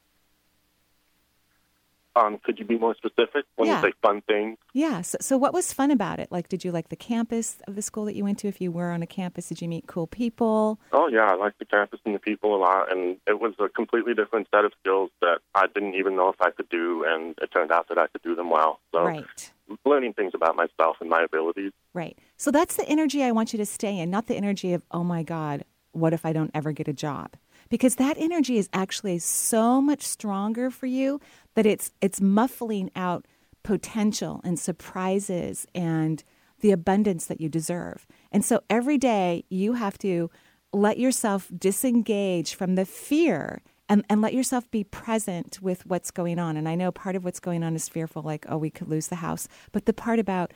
Um, 2.16 2.40
could 2.44 2.60
you 2.60 2.66
be 2.66 2.78
more 2.78 2.96
specific 2.96 3.46
when 3.58 3.68
Yeah. 3.68 3.82
you 3.82 3.90
say 3.90 3.94
fun 4.02 4.22
things? 4.22 4.58
Yeah. 4.74 5.02
So, 5.02 5.18
so 5.20 5.38
what 5.38 5.54
was 5.54 5.74
fun 5.74 5.92
about 5.92 6.20
it? 6.20 6.32
Like, 6.32 6.48
did 6.48 6.64
you 6.64 6.72
like 6.72 6.90
the 6.90 6.96
campus 6.96 7.58
of 7.68 7.76
the 7.76 7.82
school 7.82 8.06
that 8.06 8.16
you 8.16 8.24
went 8.24 8.40
to? 8.40 8.48
If 8.48 8.62
you 8.62 8.72
were 8.72 8.92
on 8.92 9.02
a 9.02 9.08
campus, 9.08 9.50
did 9.50 9.62
you 9.62 9.68
meet 9.68 9.88
cool 9.88 10.08
people? 10.08 10.80
Oh 10.94 11.08
yeah, 11.08 11.26
I 11.30 11.36
like 11.36 11.58
the 11.60 11.66
campus 11.66 12.00
and 12.06 12.16
the 12.16 12.20
people 12.20 12.56
a 12.56 12.60
lot, 12.60 12.92
and 12.92 13.18
it 13.28 13.40
was 13.42 13.54
a 13.60 13.68
completely 13.68 14.14
different 14.14 14.48
set 14.54 14.64
of 14.64 14.72
skills 14.80 15.12
that 15.22 15.40
I 15.54 15.68
didn't 15.68 15.96
even 15.96 16.16
know 16.16 16.30
if 16.30 16.42
I 16.42 16.52
could 16.52 16.70
do, 16.70 17.04
and 17.08 17.36
it 17.42 17.52
turned 17.52 17.72
out 17.72 17.90
that 17.90 17.98
I 17.98 18.08
could 18.08 18.22
do 18.22 18.36
them 18.36 18.50
well. 18.50 18.80
So 18.94 19.00
Right. 19.06 19.52
learning 19.86 20.14
things 20.14 20.32
about 20.34 20.56
myself 20.56 20.98
and 21.02 21.10
my 21.10 21.24
abilities. 21.24 21.72
Right. 21.94 22.18
So 22.38 22.50
that's 22.52 22.76
the 22.78 22.88
energy 22.88 23.24
I 23.24 23.32
want 23.32 23.52
you 23.52 23.58
to 23.58 23.66
stay 23.66 23.98
in, 24.00 24.10
not 24.10 24.28
the 24.28 24.36
energy 24.38 24.74
of, 24.74 24.84
oh 24.92 25.04
my 25.04 25.24
God, 25.24 25.66
what 25.92 26.14
if 26.14 26.26
I 26.26 26.34
don't 26.34 26.52
ever 26.54 26.72
get 26.72 26.88
a 26.88 26.94
job? 26.94 27.32
Because 27.70 27.96
that 27.96 28.16
energy 28.20 28.58
is 28.60 28.70
actually 28.74 29.18
so 29.20 29.82
much 29.82 30.04
stronger 30.04 30.70
for 30.70 30.86
you 30.86 31.20
that 31.56 31.66
it's 31.66 31.92
it's 32.02 32.22
muffling 32.22 32.92
out 32.96 33.26
potential 33.64 34.42
and 34.44 34.60
surprises 34.60 35.66
and 35.74 36.24
the 36.62 36.72
abundance 36.72 37.26
that 37.26 37.42
you 37.42 37.50
deserve. 37.50 38.06
And 38.32 38.46
so 38.46 38.62
every 38.70 38.98
day 38.98 39.44
you 39.50 39.74
have 39.74 39.98
to 40.00 40.30
let 40.72 40.98
yourself 41.00 41.50
disengage 41.58 42.54
from 42.54 42.76
the 42.76 42.86
fear 42.86 43.62
and, 43.88 44.04
and 44.10 44.22
let 44.22 44.34
yourself 44.34 44.70
be 44.72 44.84
present 44.84 45.62
with 45.62 45.86
what's 45.86 46.12
going 46.12 46.40
on. 46.40 46.58
And 46.58 46.68
I 46.68 46.76
know 46.76 46.92
part 46.92 47.16
of 47.16 47.24
what's 47.24 47.40
going 47.40 47.64
on 47.64 47.76
is 47.76 47.88
fearful, 47.90 48.22
like, 48.22 48.46
oh, 48.50 48.58
we 48.58 48.70
could 48.70 48.88
lose 48.88 49.08
the 49.08 49.16
house. 49.16 49.48
But 49.72 49.86
the 49.86 49.94
part 49.94 50.20
about 50.20 50.54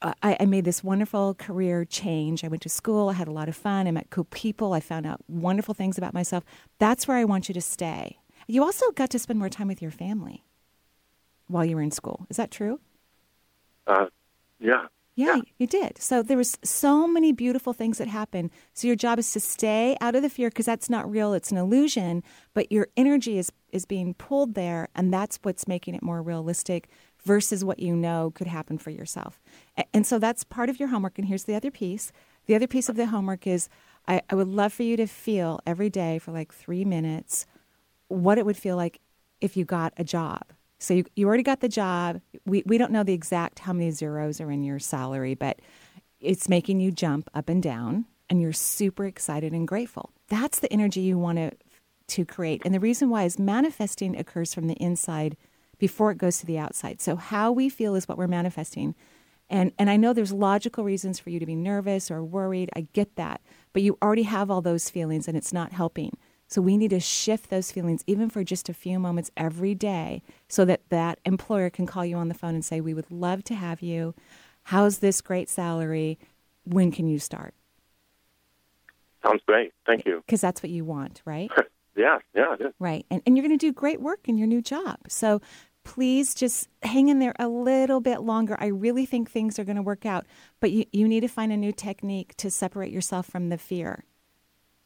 uh, 0.00 0.12
I, 0.22 0.36
I 0.40 0.46
made 0.46 0.64
this 0.64 0.84
wonderful 0.84 1.34
career 1.34 1.84
change. 1.84 2.44
I 2.44 2.48
went 2.48 2.62
to 2.62 2.68
school. 2.68 3.08
I 3.08 3.14
had 3.14 3.26
a 3.26 3.32
lot 3.32 3.48
of 3.48 3.56
fun. 3.56 3.88
I 3.88 3.90
met 3.90 4.10
cool 4.10 4.24
people. 4.24 4.72
I 4.72 4.80
found 4.80 5.06
out 5.06 5.20
wonderful 5.26 5.74
things 5.74 5.98
about 5.98 6.14
myself. 6.14 6.44
That's 6.78 7.08
where 7.08 7.16
I 7.16 7.24
want 7.24 7.48
you 7.48 7.54
to 7.54 7.60
stay. 7.60 8.18
You 8.48 8.64
also 8.64 8.90
got 8.92 9.10
to 9.10 9.18
spend 9.18 9.38
more 9.38 9.50
time 9.50 9.68
with 9.68 9.82
your 9.82 9.90
family 9.90 10.42
while 11.48 11.66
you 11.66 11.76
were 11.76 11.82
in 11.82 11.90
school. 11.90 12.26
Is 12.30 12.38
that 12.38 12.50
true? 12.50 12.80
Uh, 13.86 14.06
yeah. 14.58 14.86
Yeah, 15.16 15.40
you 15.58 15.66
did. 15.66 16.00
So 16.00 16.22
there 16.22 16.36
was 16.36 16.56
so 16.62 17.08
many 17.08 17.32
beautiful 17.32 17.72
things 17.72 17.98
that 17.98 18.06
happened. 18.06 18.50
So 18.72 18.86
your 18.86 18.94
job 18.94 19.18
is 19.18 19.32
to 19.32 19.40
stay 19.40 19.96
out 20.00 20.14
of 20.14 20.22
the 20.22 20.30
fear 20.30 20.48
because 20.48 20.66
that's 20.66 20.88
not 20.88 21.10
real; 21.10 21.34
it's 21.34 21.50
an 21.50 21.56
illusion. 21.56 22.22
But 22.54 22.70
your 22.70 22.86
energy 22.96 23.36
is 23.36 23.50
is 23.72 23.84
being 23.84 24.14
pulled 24.14 24.54
there, 24.54 24.88
and 24.94 25.12
that's 25.12 25.40
what's 25.42 25.66
making 25.66 25.96
it 25.96 26.04
more 26.04 26.22
realistic 26.22 26.88
versus 27.24 27.64
what 27.64 27.80
you 27.80 27.96
know 27.96 28.30
could 28.32 28.46
happen 28.46 28.78
for 28.78 28.90
yourself. 28.90 29.40
And 29.92 30.06
so 30.06 30.20
that's 30.20 30.44
part 30.44 30.70
of 30.70 30.78
your 30.78 30.90
homework. 30.90 31.18
And 31.18 31.26
here's 31.26 31.44
the 31.44 31.56
other 31.56 31.72
piece. 31.72 32.12
The 32.46 32.54
other 32.54 32.68
piece 32.68 32.88
of 32.88 32.94
the 32.94 33.06
homework 33.06 33.44
is 33.44 33.68
I, 34.06 34.22
I 34.30 34.36
would 34.36 34.46
love 34.46 34.72
for 34.72 34.84
you 34.84 34.96
to 34.98 35.08
feel 35.08 35.58
every 35.66 35.90
day 35.90 36.20
for 36.20 36.30
like 36.30 36.54
three 36.54 36.84
minutes 36.84 37.44
what 38.08 38.38
it 38.38 38.46
would 38.46 38.56
feel 38.56 38.76
like 38.76 39.00
if 39.40 39.56
you 39.56 39.64
got 39.64 39.92
a 39.96 40.04
job. 40.04 40.42
So 40.78 40.94
you, 40.94 41.04
you 41.16 41.26
already 41.26 41.42
got 41.42 41.60
the 41.60 41.68
job. 41.68 42.20
We, 42.46 42.62
we 42.66 42.78
don't 42.78 42.92
know 42.92 43.02
the 43.02 43.12
exact 43.12 43.60
how 43.60 43.72
many 43.72 43.90
zeros 43.90 44.40
are 44.40 44.50
in 44.50 44.62
your 44.62 44.78
salary, 44.78 45.34
but 45.34 45.60
it's 46.20 46.48
making 46.48 46.80
you 46.80 46.90
jump 46.90 47.28
up 47.34 47.48
and 47.48 47.62
down 47.62 48.06
and 48.30 48.40
you're 48.40 48.52
super 48.52 49.04
excited 49.04 49.52
and 49.52 49.66
grateful. 49.66 50.10
That's 50.28 50.58
the 50.58 50.72
energy 50.72 51.00
you 51.00 51.18
want 51.18 51.38
to 51.38 51.52
to 52.08 52.24
create. 52.24 52.62
And 52.64 52.74
the 52.74 52.80
reason 52.80 53.10
why 53.10 53.24
is 53.24 53.38
manifesting 53.38 54.16
occurs 54.16 54.54
from 54.54 54.66
the 54.66 54.82
inside 54.82 55.36
before 55.78 56.10
it 56.10 56.16
goes 56.16 56.38
to 56.38 56.46
the 56.46 56.58
outside. 56.58 57.02
So 57.02 57.16
how 57.16 57.52
we 57.52 57.68
feel 57.68 57.94
is 57.94 58.08
what 58.08 58.16
we're 58.16 58.26
manifesting. 58.26 58.94
And 59.50 59.72
and 59.78 59.90
I 59.90 59.96
know 59.96 60.12
there's 60.12 60.32
logical 60.32 60.84
reasons 60.84 61.18
for 61.18 61.30
you 61.30 61.38
to 61.38 61.46
be 61.46 61.54
nervous 61.54 62.10
or 62.10 62.24
worried. 62.24 62.70
I 62.74 62.88
get 62.92 63.16
that. 63.16 63.42
But 63.72 63.82
you 63.82 63.98
already 64.02 64.22
have 64.24 64.50
all 64.50 64.62
those 64.62 64.90
feelings 64.90 65.28
and 65.28 65.36
it's 65.36 65.52
not 65.52 65.72
helping. 65.72 66.16
So 66.48 66.60
we 66.62 66.76
need 66.76 66.90
to 66.90 67.00
shift 67.00 67.50
those 67.50 67.70
feelings 67.70 68.02
even 68.06 68.30
for 68.30 68.42
just 68.42 68.68
a 68.68 68.74
few 68.74 68.98
moments 68.98 69.30
every 69.36 69.74
day 69.74 70.22
so 70.48 70.64
that 70.64 70.80
that 70.88 71.20
employer 71.24 71.70
can 71.70 71.86
call 71.86 72.04
you 72.04 72.16
on 72.16 72.28
the 72.28 72.34
phone 72.34 72.54
and 72.54 72.64
say, 72.64 72.80
"We 72.80 72.94
would 72.94 73.10
love 73.10 73.44
to 73.44 73.54
have 73.54 73.82
you. 73.82 74.14
How's 74.64 74.98
this 74.98 75.20
great 75.20 75.48
salary? 75.48 76.18
When 76.64 76.90
can 76.90 77.06
you 77.06 77.18
start?" 77.18 77.54
Sounds 79.22 79.42
great. 79.46 79.72
Thank 79.86 80.06
you. 80.06 80.22
Because 80.26 80.40
that's 80.40 80.62
what 80.62 80.70
you 80.70 80.84
want, 80.84 81.22
right? 81.24 81.50
Yeah, 81.98 82.18
yeah, 82.32 82.54
is. 82.54 82.72
Right. 82.78 83.04
And, 83.10 83.20
and 83.26 83.36
you're 83.36 83.44
going 83.44 83.58
to 83.58 83.66
do 83.66 83.72
great 83.72 84.00
work 84.00 84.28
in 84.28 84.38
your 84.38 84.46
new 84.46 84.62
job. 84.62 84.98
So 85.08 85.40
please 85.82 86.32
just 86.32 86.68
hang 86.84 87.08
in 87.08 87.18
there 87.18 87.34
a 87.40 87.48
little 87.48 88.00
bit 88.00 88.20
longer. 88.20 88.56
I 88.60 88.66
really 88.66 89.04
think 89.04 89.28
things 89.28 89.58
are 89.58 89.64
going 89.64 89.76
to 89.76 89.82
work 89.82 90.06
out. 90.06 90.24
But 90.60 90.70
you, 90.70 90.84
you 90.92 91.08
need 91.08 91.20
to 91.20 91.28
find 91.28 91.50
a 91.50 91.56
new 91.56 91.72
technique 91.72 92.36
to 92.36 92.52
separate 92.52 92.92
yourself 92.92 93.26
from 93.26 93.48
the 93.48 93.58
fear. 93.58 94.04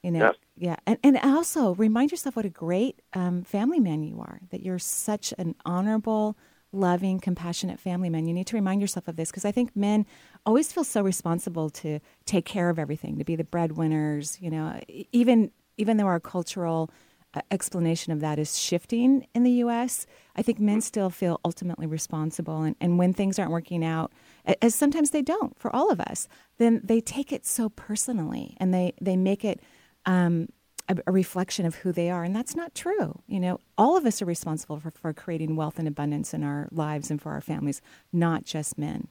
You 0.02 0.10
know, 0.10 0.32
yeah, 0.56 0.76
and 0.86 0.98
and 1.04 1.16
also 1.22 1.74
remind 1.76 2.10
yourself 2.10 2.34
what 2.34 2.44
a 2.44 2.50
great 2.50 3.00
um, 3.12 3.42
family 3.42 3.78
man 3.78 4.02
you 4.02 4.18
are. 4.20 4.40
That 4.50 4.60
you're 4.62 4.80
such 4.80 5.32
an 5.38 5.54
honorable, 5.64 6.36
loving, 6.72 7.20
compassionate 7.20 7.78
family 7.78 8.10
man. 8.10 8.26
You 8.26 8.34
need 8.34 8.48
to 8.48 8.56
remind 8.56 8.80
yourself 8.80 9.06
of 9.06 9.14
this 9.14 9.30
because 9.30 9.44
I 9.44 9.52
think 9.52 9.76
men 9.76 10.04
always 10.44 10.72
feel 10.72 10.82
so 10.82 11.02
responsible 11.02 11.70
to 11.70 12.00
take 12.24 12.44
care 12.44 12.68
of 12.68 12.80
everything, 12.80 13.16
to 13.18 13.24
be 13.24 13.36
the 13.36 13.44
breadwinners. 13.44 14.38
You 14.40 14.50
know, 14.50 14.80
even 14.88 15.52
even 15.76 15.98
though 15.98 16.06
our 16.06 16.20
cultural 16.20 16.90
uh, 17.34 17.40
explanation 17.50 18.12
of 18.12 18.20
that 18.20 18.38
is 18.38 18.58
shifting 18.58 19.26
in 19.34 19.42
the 19.42 19.52
U.S., 19.52 20.06
I 20.36 20.42
think 20.42 20.58
men 20.58 20.80
still 20.80 21.10
feel 21.10 21.40
ultimately 21.44 21.86
responsible. 21.86 22.62
And, 22.62 22.76
and 22.80 22.98
when 22.98 23.12
things 23.12 23.38
aren't 23.38 23.52
working 23.52 23.84
out, 23.84 24.12
as 24.60 24.74
sometimes 24.74 25.10
they 25.10 25.22
don't 25.22 25.58
for 25.58 25.74
all 25.74 25.90
of 25.90 26.00
us, 26.00 26.28
then 26.58 26.80
they 26.84 27.00
take 27.00 27.32
it 27.32 27.46
so 27.46 27.70
personally 27.70 28.56
and 28.58 28.74
they, 28.74 28.92
they 29.00 29.16
make 29.16 29.44
it 29.44 29.62
um, 30.06 30.48
a, 30.88 30.96
a 31.06 31.12
reflection 31.12 31.66
of 31.66 31.76
who 31.76 31.92
they 31.92 32.10
are. 32.10 32.24
And 32.24 32.34
that's 32.34 32.54
not 32.54 32.74
true. 32.74 33.20
You 33.26 33.40
know, 33.40 33.60
all 33.78 33.96
of 33.96 34.06
us 34.06 34.20
are 34.22 34.26
responsible 34.26 34.78
for, 34.80 34.90
for 34.90 35.12
creating 35.12 35.56
wealth 35.56 35.78
and 35.78 35.88
abundance 35.88 36.34
in 36.34 36.42
our 36.42 36.68
lives 36.70 37.10
and 37.10 37.20
for 37.20 37.32
our 37.32 37.40
families, 37.40 37.80
not 38.12 38.44
just 38.44 38.78
men. 38.78 39.08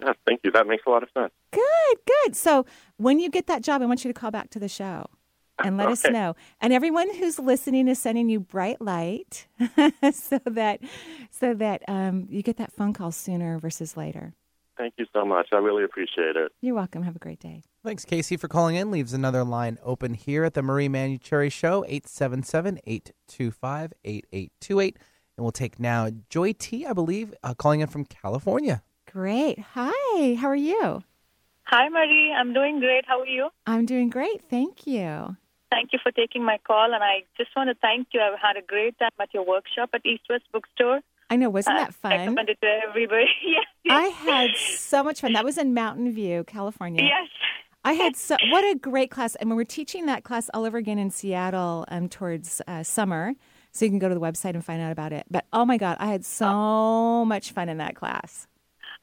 Yeah, 0.00 0.12
thank 0.26 0.40
you. 0.42 0.50
That 0.50 0.66
makes 0.66 0.82
a 0.86 0.90
lot 0.90 1.02
of 1.02 1.10
sense. 1.16 1.32
Good, 1.52 1.98
good. 2.06 2.36
So 2.36 2.66
when 2.96 3.20
you 3.20 3.30
get 3.30 3.46
that 3.46 3.62
job, 3.62 3.82
I 3.82 3.86
want 3.86 4.04
you 4.04 4.12
to 4.12 4.18
call 4.18 4.30
back 4.30 4.50
to 4.50 4.58
the 4.58 4.68
show 4.68 5.06
and 5.62 5.76
let 5.76 5.88
us 5.88 6.04
know. 6.04 6.34
And 6.60 6.72
everyone 6.72 7.14
who's 7.14 7.38
listening 7.38 7.86
is 7.88 7.98
sending 7.98 8.28
you 8.28 8.40
bright 8.40 8.80
light 8.80 9.46
so 10.12 10.40
that 10.44 10.80
so 11.30 11.54
that 11.54 11.82
um, 11.86 12.26
you 12.30 12.42
get 12.42 12.56
that 12.56 12.72
phone 12.72 12.92
call 12.92 13.12
sooner 13.12 13.58
versus 13.58 13.96
later. 13.96 14.34
Thank 14.82 14.94
you 14.98 15.06
so 15.12 15.24
much. 15.24 15.50
I 15.52 15.58
really 15.58 15.84
appreciate 15.84 16.34
it. 16.34 16.50
You're 16.60 16.74
welcome. 16.74 17.04
Have 17.04 17.14
a 17.14 17.20
great 17.20 17.38
day. 17.38 17.62
Thanks, 17.84 18.04
Casey, 18.04 18.36
for 18.36 18.48
calling 18.48 18.74
in. 18.74 18.90
Leaves 18.90 19.12
another 19.12 19.44
line 19.44 19.78
open 19.84 20.14
here 20.14 20.42
at 20.42 20.54
the 20.54 20.62
Marie 20.62 20.88
Manuchehri 20.88 21.52
Show, 21.52 21.84
877 21.86 22.80
825 22.84 23.92
8828. 24.04 24.96
And 25.36 25.44
we'll 25.44 25.52
take 25.52 25.78
now 25.78 26.08
Joy 26.28 26.52
T, 26.54 26.84
I 26.84 26.94
believe, 26.94 27.32
uh, 27.44 27.54
calling 27.54 27.78
in 27.78 27.86
from 27.86 28.04
California. 28.04 28.82
Great. 29.08 29.60
Hi. 29.74 30.34
How 30.34 30.48
are 30.48 30.56
you? 30.56 31.04
Hi, 31.66 31.88
Marie. 31.88 32.34
I'm 32.36 32.52
doing 32.52 32.80
great. 32.80 33.04
How 33.06 33.20
are 33.20 33.26
you? 33.26 33.50
I'm 33.68 33.86
doing 33.86 34.10
great. 34.10 34.42
Thank 34.50 34.84
you. 34.84 35.36
Thank 35.70 35.92
you 35.92 36.00
for 36.02 36.10
taking 36.10 36.44
my 36.44 36.58
call, 36.66 36.92
and 36.92 37.04
I 37.04 37.22
just 37.38 37.50
want 37.54 37.68
to 37.68 37.76
thank 37.80 38.08
you. 38.12 38.20
I've 38.20 38.40
had 38.40 38.56
a 38.56 38.66
great 38.66 38.98
time 38.98 39.10
at 39.20 39.32
your 39.32 39.46
workshop 39.46 39.90
at 39.94 40.04
East 40.04 40.24
West 40.28 40.44
Bookstore. 40.52 41.02
I 41.32 41.36
know. 41.36 41.48
Wasn't 41.48 41.74
I 41.74 41.84
that 41.84 41.94
fun? 41.94 42.10
recommend 42.10 42.50
it 42.50 42.58
to 42.60 42.66
everybody. 42.86 43.24
yes. 43.42 43.64
I 43.88 44.02
had 44.08 44.50
so 44.54 45.02
much 45.02 45.22
fun. 45.22 45.32
That 45.32 45.46
was 45.46 45.56
in 45.56 45.72
Mountain 45.72 46.12
View, 46.12 46.44
California. 46.44 47.02
Yes. 47.04 47.28
I 47.84 47.94
had 47.94 48.16
so 48.16 48.36
what 48.50 48.62
a 48.64 48.78
great 48.78 49.10
class, 49.10 49.34
and 49.36 49.56
we're 49.56 49.64
teaching 49.64 50.04
that 50.06 50.24
class 50.24 50.50
all 50.52 50.66
over 50.66 50.76
again 50.76 50.98
in 50.98 51.10
Seattle 51.10 51.86
um, 51.88 52.10
towards 52.10 52.60
uh, 52.68 52.82
summer. 52.82 53.32
So 53.72 53.86
you 53.86 53.90
can 53.90 53.98
go 53.98 54.10
to 54.10 54.14
the 54.14 54.20
website 54.20 54.50
and 54.54 54.62
find 54.62 54.82
out 54.82 54.92
about 54.92 55.14
it. 55.14 55.24
But 55.30 55.46
oh 55.54 55.64
my 55.64 55.78
God, 55.78 55.96
I 55.98 56.06
had 56.06 56.24
so 56.26 57.24
much 57.24 57.50
fun 57.52 57.70
in 57.70 57.78
that 57.78 57.96
class. 57.96 58.46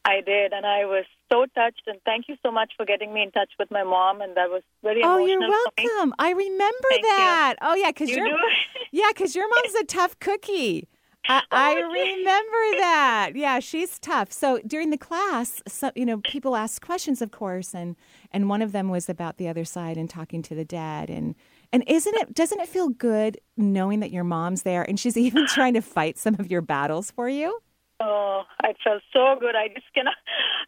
I 0.05 0.21
did, 0.21 0.53
and 0.53 0.67
I 0.67 0.85
was 0.85 1.05
so 1.31 1.45
touched. 1.55 1.81
And 1.87 1.97
thank 2.05 2.29
you 2.29 2.35
so 2.45 2.51
much 2.51 2.73
for 2.77 2.85
getting 2.85 3.11
me 3.11 3.23
in 3.23 3.31
touch 3.31 3.49
with 3.57 3.71
my 3.71 3.83
mom, 3.83 4.21
and 4.21 4.37
that 4.37 4.49
was 4.51 4.61
very 4.83 5.01
Oh, 5.03 5.17
emotional 5.17 5.27
you're 5.27 5.49
welcome. 5.49 6.13
I 6.19 6.29
remember 6.31 6.87
Thank 6.89 7.03
you. 7.03 7.09
that. 7.09 7.55
Oh 7.63 7.73
yeah, 7.73 7.87
because 7.89 8.11
You 8.11 8.17
your 8.17 8.37
yeah, 8.91 9.09
because 9.09 9.35
your 9.35 9.49
mom's 9.49 9.73
a 9.75 9.85
tough 9.85 10.19
cookie. 10.19 10.87
I, 11.27 11.43
I 11.51 11.75
oh, 11.75 11.91
remember 11.91 12.79
that. 12.79 13.32
Yeah, 13.36 13.60
she's 13.60 13.99
tough. 13.99 14.32
So 14.32 14.60
during 14.65 14.89
the 14.89 14.97
class, 14.97 15.62
so, 15.67 15.91
you 15.95 16.05
know, 16.05 16.19
people 16.19 16.55
ask 16.55 16.84
questions, 16.84 17.21
of 17.21 17.32
course, 17.32 17.73
and 17.73 17.95
and 18.32 18.49
one 18.49 18.62
of 18.62 18.71
them 18.71 18.89
was 18.89 19.10
about 19.10 19.38
the 19.38 19.47
other 19.47 19.65
side 19.65 19.97
and 19.97 20.10
talking 20.10 20.41
to 20.43 20.55
the 20.55 20.65
dad. 20.65 21.10
And 21.10 21.36
and 21.71 21.84
isn't 21.88 22.15
it 22.15 22.34
doesn't 22.34 22.60
it 22.60 22.67
feel 22.67 22.89
good 22.89 23.39
knowing 23.58 23.99
that 23.99 24.12
your 24.12 24.23
mom's 24.23 24.63
there 24.63 24.84
and 24.84 24.99
she's 24.99 25.17
even 25.27 25.47
trying 25.47 25.73
to 25.73 25.82
fight 25.82 26.17
some 26.17 26.36
of 26.39 26.49
your 26.49 26.62
battles 26.62 27.12
for 27.12 27.29
you? 27.29 27.60
Oh, 28.01 28.43
I 28.62 28.73
felt 28.82 29.01
so 29.12 29.36
good. 29.38 29.55
I 29.55 29.67
just 29.67 29.93
cannot, 29.93 30.15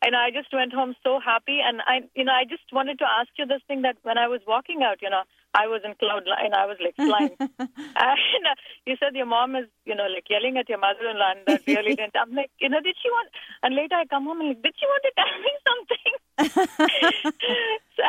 and 0.01 0.17
I 0.17 0.31
just 0.31 0.51
went 0.51 0.73
home 0.73 0.95
so 1.01 1.17
happy. 1.23 1.59
And 1.63 1.81
I, 1.87 2.01
you 2.13 2.25
know, 2.25 2.33
I 2.33 2.43
just 2.43 2.63
wanted 2.73 2.99
to 2.99 3.05
ask 3.05 3.29
you 3.37 3.45
this 3.45 3.61
thing 3.69 3.83
that 3.83 3.95
when 4.03 4.17
I 4.17 4.27
was 4.27 4.41
walking 4.45 4.83
out, 4.83 5.01
you 5.01 5.09
know, 5.09 5.23
I 5.53 5.67
was 5.67 5.81
in 5.83 5.93
cloud 5.95 6.23
and 6.27 6.55
I 6.55 6.65
was 6.65 6.77
like 6.79 6.95
flying. 6.95 7.35
and 7.39 8.43
uh, 8.47 8.55
you 8.85 8.95
said 8.99 9.15
your 9.15 9.25
mom 9.25 9.55
is, 9.55 9.67
you 9.85 9.95
know, 9.95 10.07
like 10.07 10.29
yelling 10.29 10.57
at 10.57 10.69
your 10.69 10.79
mother-in-law, 10.79 11.31
and 11.35 11.43
that 11.47 11.67
really 11.67 11.95
didn't. 11.95 12.15
I'm 12.15 12.33
like, 12.33 12.51
you 12.59 12.69
know, 12.69 12.79
did 12.79 12.95
she 13.01 13.09
want? 13.09 13.29
And 13.63 13.75
later 13.75 13.95
I 13.95 14.05
come 14.05 14.25
home 14.25 14.39
and 14.39 14.49
like, 14.49 14.63
did 14.63 14.75
she 14.79 14.85
want 14.87 15.03
to 15.03 15.13
tell 15.19 15.33
me 15.43 15.53
something? 15.67 16.13
so, 17.97 18.03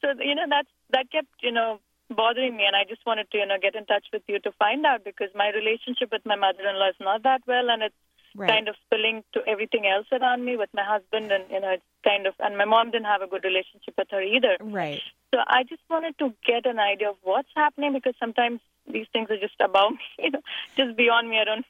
so 0.00 0.06
you 0.22 0.34
know, 0.34 0.46
that 0.50 0.66
that 0.90 1.10
kept, 1.10 1.34
you 1.42 1.50
know, 1.50 1.80
bothering 2.10 2.56
me, 2.56 2.64
and 2.64 2.76
I 2.76 2.84
just 2.88 3.04
wanted 3.06 3.30
to, 3.32 3.38
you 3.38 3.46
know, 3.46 3.58
get 3.60 3.74
in 3.74 3.86
touch 3.86 4.06
with 4.12 4.22
you 4.28 4.38
to 4.40 4.52
find 4.52 4.86
out 4.86 5.04
because 5.04 5.30
my 5.34 5.50
relationship 5.50 6.10
with 6.12 6.22
my 6.24 6.36
mother-in-law 6.36 6.90
is 6.90 7.00
not 7.00 7.22
that 7.24 7.42
well, 7.46 7.70
and 7.70 7.82
it's 7.82 7.96
Right. 8.34 8.48
kind 8.48 8.68
of 8.68 8.74
spilling 8.86 9.22
to 9.34 9.40
everything 9.46 9.86
else 9.86 10.06
around 10.12 10.44
me 10.44 10.56
with 10.56 10.70
my 10.74 10.82
husband, 10.84 11.30
and 11.32 11.44
you 11.50 11.60
know, 11.60 11.70
it's 11.70 11.82
kind 12.04 12.26
of, 12.26 12.34
and 12.40 12.56
my 12.56 12.64
mom 12.64 12.90
didn't 12.90 13.06
have 13.06 13.22
a 13.22 13.26
good 13.26 13.44
relationship 13.44 13.94
with 13.98 14.08
her 14.10 14.22
either. 14.22 14.56
Right. 14.60 15.00
So 15.34 15.40
I 15.46 15.62
just 15.64 15.82
wanted 15.90 16.18
to 16.18 16.32
get 16.46 16.66
an 16.66 16.78
idea 16.78 17.10
of 17.10 17.16
what's 17.22 17.48
happening 17.56 17.92
because 17.92 18.14
sometimes 18.18 18.60
these 18.90 19.06
things 19.12 19.30
are 19.30 19.38
just 19.38 19.60
above 19.60 19.92
me, 20.18 20.24
you 20.24 20.30
know, 20.30 20.40
just 20.76 20.96
beyond 20.96 21.28
me. 21.28 21.38
I 21.40 21.44
don't, 21.44 21.64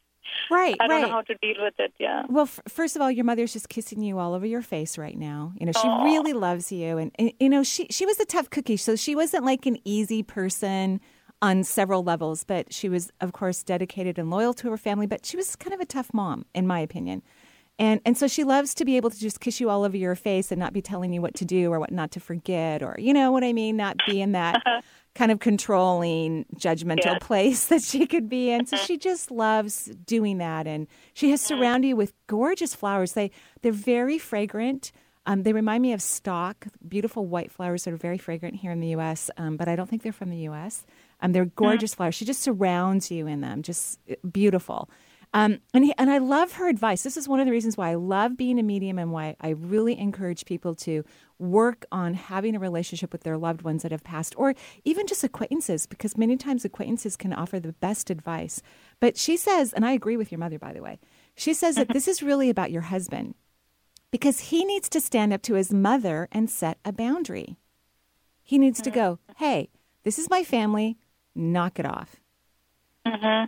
Right. 0.51 0.77
I 0.81 0.87
don't 0.87 1.03
right. 1.03 1.09
know 1.09 1.12
how 1.12 1.22
to 1.22 1.35
deal 1.42 1.57
with 1.59 1.75
it. 1.79 1.92
Yeah. 1.98 2.25
Well, 2.29 2.44
f- 2.44 2.61
first 2.68 2.94
of 2.96 3.03
all, 3.03 3.11
your 3.11 3.25
mother's 3.25 3.53
just 3.53 3.68
kissing 3.68 4.03
you 4.03 4.18
all 4.18 4.35
over 4.35 4.46
your 4.46 4.62
face 4.62 4.96
right 4.96 5.18
now. 5.18 5.53
You 5.59 5.66
know, 5.66 5.72
she 5.72 5.87
Aw. 5.88 6.05
really 6.05 6.33
loves 6.33 6.70
you, 6.70 6.96
and, 6.96 7.11
and 7.18 7.33
you 7.40 7.48
know, 7.48 7.62
she 7.64 7.87
she 7.90 8.07
was 8.07 8.18
a 8.20 8.25
tough 8.25 8.48
cookie, 8.48 8.77
so 8.77 8.94
she 8.96 9.14
wasn't 9.16 9.44
like 9.44 9.66
an 9.66 9.79
easy 9.85 10.22
person 10.22 11.01
on 11.42 11.64
several 11.64 12.02
levels. 12.02 12.44
But 12.44 12.72
she 12.72 12.88
was, 12.88 13.11
of 13.20 13.33
course, 13.33 13.62
dedicated 13.62 14.18
and 14.18 14.31
loyal 14.31 14.55
to 14.55 14.70
her 14.70 14.78
family. 14.78 15.07
But 15.07 15.26
she 15.26 15.37
was 15.37 15.55
kind 15.57 15.74
of 15.74 15.81
a 15.81 15.85
tough 15.87 16.14
mom, 16.14 16.46
in 16.55 16.66
my 16.66 16.81
opinion. 16.81 17.22
And 17.78 18.00
and 18.05 18.16
so 18.16 18.28
she 18.28 18.44
loves 18.44 18.74
to 18.74 18.85
be 18.85 18.96
able 18.98 19.11
to 19.11 19.18
just 19.18 19.40
kiss 19.40 19.59
you 19.61 19.70
all 19.70 19.83
over 19.85 19.96
your 19.96 20.14
face 20.14 20.52
and 20.52 20.59
not 20.61 20.72
be 20.74 20.83
telling 20.83 21.12
you 21.12 21.22
what 21.22 21.35
to 21.37 21.44
do 21.44 21.72
or 21.72 21.81
what 21.81 21.90
not 21.90 22.11
to 22.12 22.20
forget 22.20 22.83
or 22.83 22.94
you 22.98 23.14
know 23.14 23.33
what 23.33 23.42
I 23.42 23.52
mean, 23.55 23.76
not 23.78 24.05
be 24.05 24.20
in 24.20 24.33
that 24.33 24.62
kind 25.14 25.33
of 25.33 25.40
controlling, 25.40 26.44
judgmental 26.55 27.05
Yeah. 27.05 27.18
place 27.18 27.66
that 27.68 27.83
she 27.83 28.07
could 28.07 28.28
be 28.28 28.50
in. 28.50 28.66
So 28.66 28.76
she 28.76 28.98
just 28.98 29.31
loves 29.31 29.87
doing 30.07 30.38
that, 30.38 30.66
and 30.66 30.87
she 31.14 31.31
has 31.31 31.40
surrounded 31.40 31.88
you 31.88 31.96
with 31.96 32.12
gorgeous 32.26 32.74
flowers. 32.74 33.14
They 33.14 33.31
they're 33.62 33.72
very 33.72 34.18
fragrant. 34.18 34.92
Um, 35.24 35.44
they 35.44 35.52
remind 35.52 35.83
me 35.83 35.92
of 35.92 36.02
stock, 36.02 36.66
beautiful 36.87 37.26
white 37.26 37.50
flowers 37.52 37.85
that 37.85 37.94
are 37.94 37.96
very 37.96 38.18
fragrant 38.18 38.57
here 38.57 38.72
in 38.72 38.81
the 38.81 38.88
U.S., 38.88 39.31
um, 39.37 39.57
but 39.57 39.68
I 39.68 39.76
don't 39.76 39.88
think 39.88 40.02
they're 40.02 40.12
from 40.12 40.31
the 40.31 40.38
U.S. 40.50 40.85
Um, 41.22 41.32
they're 41.32 41.46
gorgeous 41.46 41.94
flowers. 41.94 42.14
She 42.14 42.26
just 42.26 42.42
surrounds 42.42 43.11
you 43.11 43.26
in 43.26 43.40
them, 43.40 43.62
just 43.62 43.98
uh, 44.11 44.16
beautiful. 44.30 44.90
Um, 45.35 45.61
and, 45.72 45.85
he, 45.85 45.94
and 45.96 46.11
I 46.11 46.18
love 46.18 46.52
her 46.54 46.68
advice. 46.68 47.04
This 47.04 47.16
is 47.16 47.26
one 47.26 47.40
of 47.40 47.46
the 47.46 47.52
reasons 47.52 47.78
why 47.78 47.90
I 47.90 47.94
love 47.94 48.37
being 48.37 48.58
a 48.58 48.62
medium 48.62 48.98
and 48.98 49.12
why 49.12 49.35
I 49.40 49.50
really 49.50 49.98
encourage 49.98 50.44
people 50.44 50.74
to 50.74 51.04
work 51.38 51.87
on 51.90 52.12
having 52.12 52.54
a 52.54 52.58
relationship 52.58 53.12
with 53.12 53.22
their 53.22 53.38
loved 53.38 53.62
ones 53.62 53.82
that 53.82 53.92
have 53.92 54.04
passed 54.04 54.35
or 54.37 54.54
even 54.85 55.06
just 55.06 55.24
acquaintances, 55.24 55.87
because 55.87 56.18
many 56.18 56.37
times 56.37 56.66
acquaintances 56.66 57.16
can 57.16 57.32
offer 57.32 57.58
the 57.58 57.72
best 57.72 58.11
advice. 58.11 58.61
But 59.00 59.16
she 59.16 59.38
says, 59.38 59.72
and 59.72 59.87
I 59.87 59.92
agree 59.92 60.18
with 60.18 60.30
your 60.30 60.38
mother, 60.38 60.58
by 60.58 60.74
the 60.74 60.82
way, 60.82 60.98
she 61.35 61.54
says 61.54 61.76
that 61.76 61.88
this 61.88 62.06
is 62.06 62.22
really 62.22 62.50
about 62.50 62.70
your 62.70 62.82
husband 62.82 63.35
because 64.11 64.50
he 64.50 64.66
needs 64.66 64.90
to 64.90 65.00
stand 65.00 65.32
up 65.32 65.40
to 65.42 65.54
his 65.54 65.72
mother 65.72 66.28
and 66.30 66.50
set 66.50 66.76
a 66.85 66.92
boundary. 66.92 67.56
He 68.42 68.58
needs 68.58 68.82
to 68.82 68.90
go, 68.90 69.18
hey, 69.38 69.70
this 70.02 70.18
is 70.18 70.28
my 70.28 70.44
family, 70.44 70.98
knock 71.34 71.78
it 71.78 71.86
off. 71.86 72.16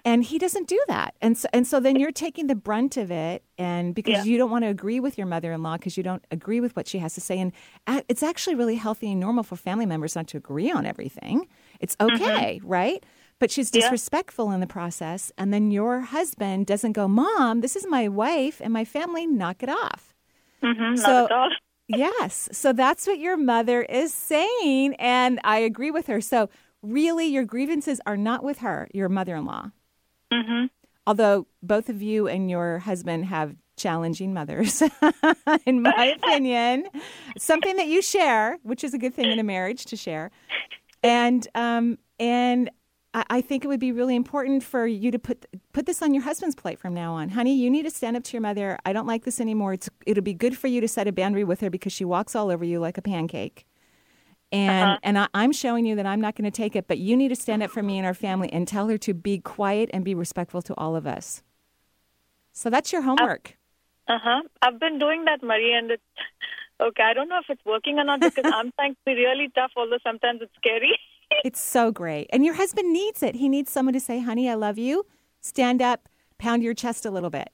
And 0.04 0.24
he 0.24 0.38
doesn't 0.38 0.66
do 0.66 0.80
that. 0.88 1.14
And 1.22 1.38
so, 1.38 1.48
and 1.52 1.64
so 1.66 1.78
then 1.78 1.94
you're 1.96 2.10
taking 2.10 2.48
the 2.48 2.56
brunt 2.56 2.96
of 2.96 3.10
it. 3.12 3.44
And 3.56 3.94
because 3.94 4.26
Yeah. 4.26 4.32
you 4.32 4.36
don't 4.36 4.50
want 4.50 4.64
to 4.64 4.68
agree 4.68 4.98
with 4.98 5.16
your 5.16 5.28
mother 5.28 5.52
in 5.52 5.62
law 5.62 5.76
because 5.76 5.96
you 5.96 6.02
don't 6.02 6.24
agree 6.32 6.60
with 6.60 6.74
what 6.74 6.88
she 6.88 6.98
has 6.98 7.14
to 7.14 7.20
say. 7.20 7.38
And 7.38 7.52
it's 8.08 8.22
actually 8.24 8.56
really 8.56 8.74
healthy 8.74 9.10
and 9.12 9.20
normal 9.20 9.44
for 9.44 9.54
family 9.54 9.86
members 9.86 10.16
not 10.16 10.26
to 10.28 10.36
agree 10.36 10.72
on 10.72 10.84
everything. 10.86 11.46
It's 11.78 11.96
okay, 12.00 12.60
right? 12.64 13.04
But 13.38 13.50
she's 13.52 13.70
Yeah. 13.72 13.82
disrespectful 13.82 14.50
in 14.50 14.58
the 14.60 14.66
process. 14.66 15.30
And 15.38 15.54
then 15.54 15.70
your 15.70 16.00
husband 16.00 16.66
doesn't 16.66 16.92
go, 16.92 17.06
Mom, 17.06 17.60
this 17.60 17.76
is 17.76 17.86
my 17.86 18.08
wife 18.08 18.60
and 18.60 18.72
my 18.72 18.84
family, 18.84 19.24
knock 19.24 19.62
it 19.62 19.68
off. 19.68 20.14
Mm-hmm, 20.62 20.96
So- 20.96 21.06
not 21.12 21.30
at 21.30 21.32
all. 21.36 21.50
Yes. 21.86 22.48
So 22.50 22.72
that's 22.72 23.06
what 23.06 23.18
your 23.18 23.36
mother 23.36 23.82
is 23.82 24.12
saying. 24.12 24.94
And 24.98 25.38
I 25.44 25.58
agree 25.58 25.90
with 25.90 26.06
her. 26.06 26.20
So 26.22 26.48
really, 26.84 27.26
your 27.26 27.44
grievances 27.44 28.00
are 28.06 28.16
not 28.16 28.44
with 28.44 28.58
her, 28.58 28.88
your 28.92 29.08
mother 29.08 29.36
in 29.36 29.44
law. 29.44 29.70
Mm-hmm. 30.32 30.66
Although 31.06 31.46
both 31.62 31.88
of 31.88 32.02
you 32.02 32.28
and 32.28 32.50
your 32.50 32.78
husband 32.78 33.26
have 33.26 33.56
challenging 33.76 34.32
mothers, 34.32 34.82
in 35.66 35.82
my 35.82 36.16
opinion, 36.22 36.86
something 37.38 37.76
that 37.76 37.88
you 37.88 38.00
share, 38.00 38.58
which 38.62 38.84
is 38.84 38.94
a 38.94 38.98
good 38.98 39.14
thing 39.14 39.30
in 39.30 39.38
a 39.38 39.44
marriage 39.44 39.84
to 39.86 39.96
share. 39.96 40.30
And, 41.02 41.46
um, 41.54 41.98
and, 42.18 42.70
I 43.14 43.24
I 43.30 43.40
think 43.40 43.64
it 43.64 43.68
would 43.68 43.80
be 43.80 43.92
really 43.92 44.16
important 44.16 44.62
for 44.64 44.86
you 44.86 45.10
to 45.12 45.18
put 45.18 45.46
put 45.72 45.86
this 45.86 46.02
on 46.02 46.12
your 46.12 46.24
husband's 46.24 46.56
plate 46.56 46.78
from 46.78 46.94
now 46.94 47.14
on. 47.14 47.28
Honey, 47.30 47.54
you 47.54 47.70
need 47.70 47.84
to 47.84 47.90
stand 47.90 48.16
up 48.16 48.24
to 48.24 48.32
your 48.32 48.42
mother. 48.42 48.76
I 48.84 48.92
don't 48.92 49.06
like 49.06 49.24
this 49.24 49.40
anymore. 49.40 49.74
It's 49.74 49.88
it'll 50.04 50.24
be 50.24 50.34
good 50.34 50.58
for 50.58 50.66
you 50.66 50.80
to 50.80 50.88
set 50.88 51.06
a 51.06 51.12
boundary 51.12 51.44
with 51.44 51.60
her 51.60 51.70
because 51.70 51.92
she 51.92 52.04
walks 52.04 52.34
all 52.34 52.50
over 52.50 52.64
you 52.64 52.80
like 52.80 52.98
a 52.98 53.02
pancake. 53.02 53.66
And 54.52 54.98
and 55.02 55.18
I, 55.18 55.28
I'm 55.34 55.52
showing 55.52 55.84
you 55.84 55.96
that 55.96 56.06
I'm 56.06 56.20
not 56.20 56.36
going 56.36 56.44
to 56.44 56.56
take 56.56 56.76
it, 56.76 56.86
but 56.86 56.98
you 56.98 57.16
need 57.16 57.28
to 57.28 57.36
stand 57.36 57.62
up 57.62 57.70
for 57.70 57.82
me 57.82 57.98
and 57.98 58.06
our 58.06 58.14
family 58.14 58.52
and 58.52 58.68
tell 58.68 58.88
her 58.88 58.98
to 58.98 59.12
be 59.12 59.38
quiet 59.38 59.90
and 59.92 60.04
be 60.04 60.14
respectful 60.14 60.62
to 60.62 60.74
all 60.76 60.94
of 60.94 61.06
us. 61.06 61.42
So 62.52 62.70
that's 62.70 62.92
your 62.92 63.02
homework. 63.02 63.56
Uh 64.06 64.18
huh. 64.22 64.42
I've 64.62 64.78
been 64.78 64.98
doing 64.98 65.24
that, 65.24 65.42
Marie, 65.42 65.74
and 65.74 65.90
it's 65.90 66.02
okay. 66.80 67.02
I 67.02 67.14
don't 67.14 67.28
know 67.28 67.38
if 67.38 67.46
it's 67.48 67.64
working 67.64 67.98
or 67.98 68.04
not 68.04 68.20
because 68.20 68.44
I'm 68.46 68.70
trying 68.78 68.94
to 68.94 69.00
be 69.04 69.14
really 69.14 69.50
tough, 69.54 69.72
although 69.76 69.98
sometimes 70.02 70.40
it's 70.42 70.54
scary. 70.56 70.98
It's 71.42 71.60
so 71.60 71.90
great. 71.90 72.28
And 72.32 72.44
your 72.44 72.54
husband 72.54 72.92
needs 72.92 73.22
it. 73.22 73.34
He 73.34 73.48
needs 73.48 73.70
someone 73.70 73.94
to 73.94 73.98
say, 73.98 74.20
honey, 74.20 74.48
I 74.48 74.54
love 74.54 74.78
you. 74.78 75.06
Stand 75.40 75.82
up, 75.82 76.08
pound 76.38 76.62
your 76.62 76.74
chest 76.74 77.04
a 77.04 77.10
little 77.10 77.30
bit. 77.30 77.50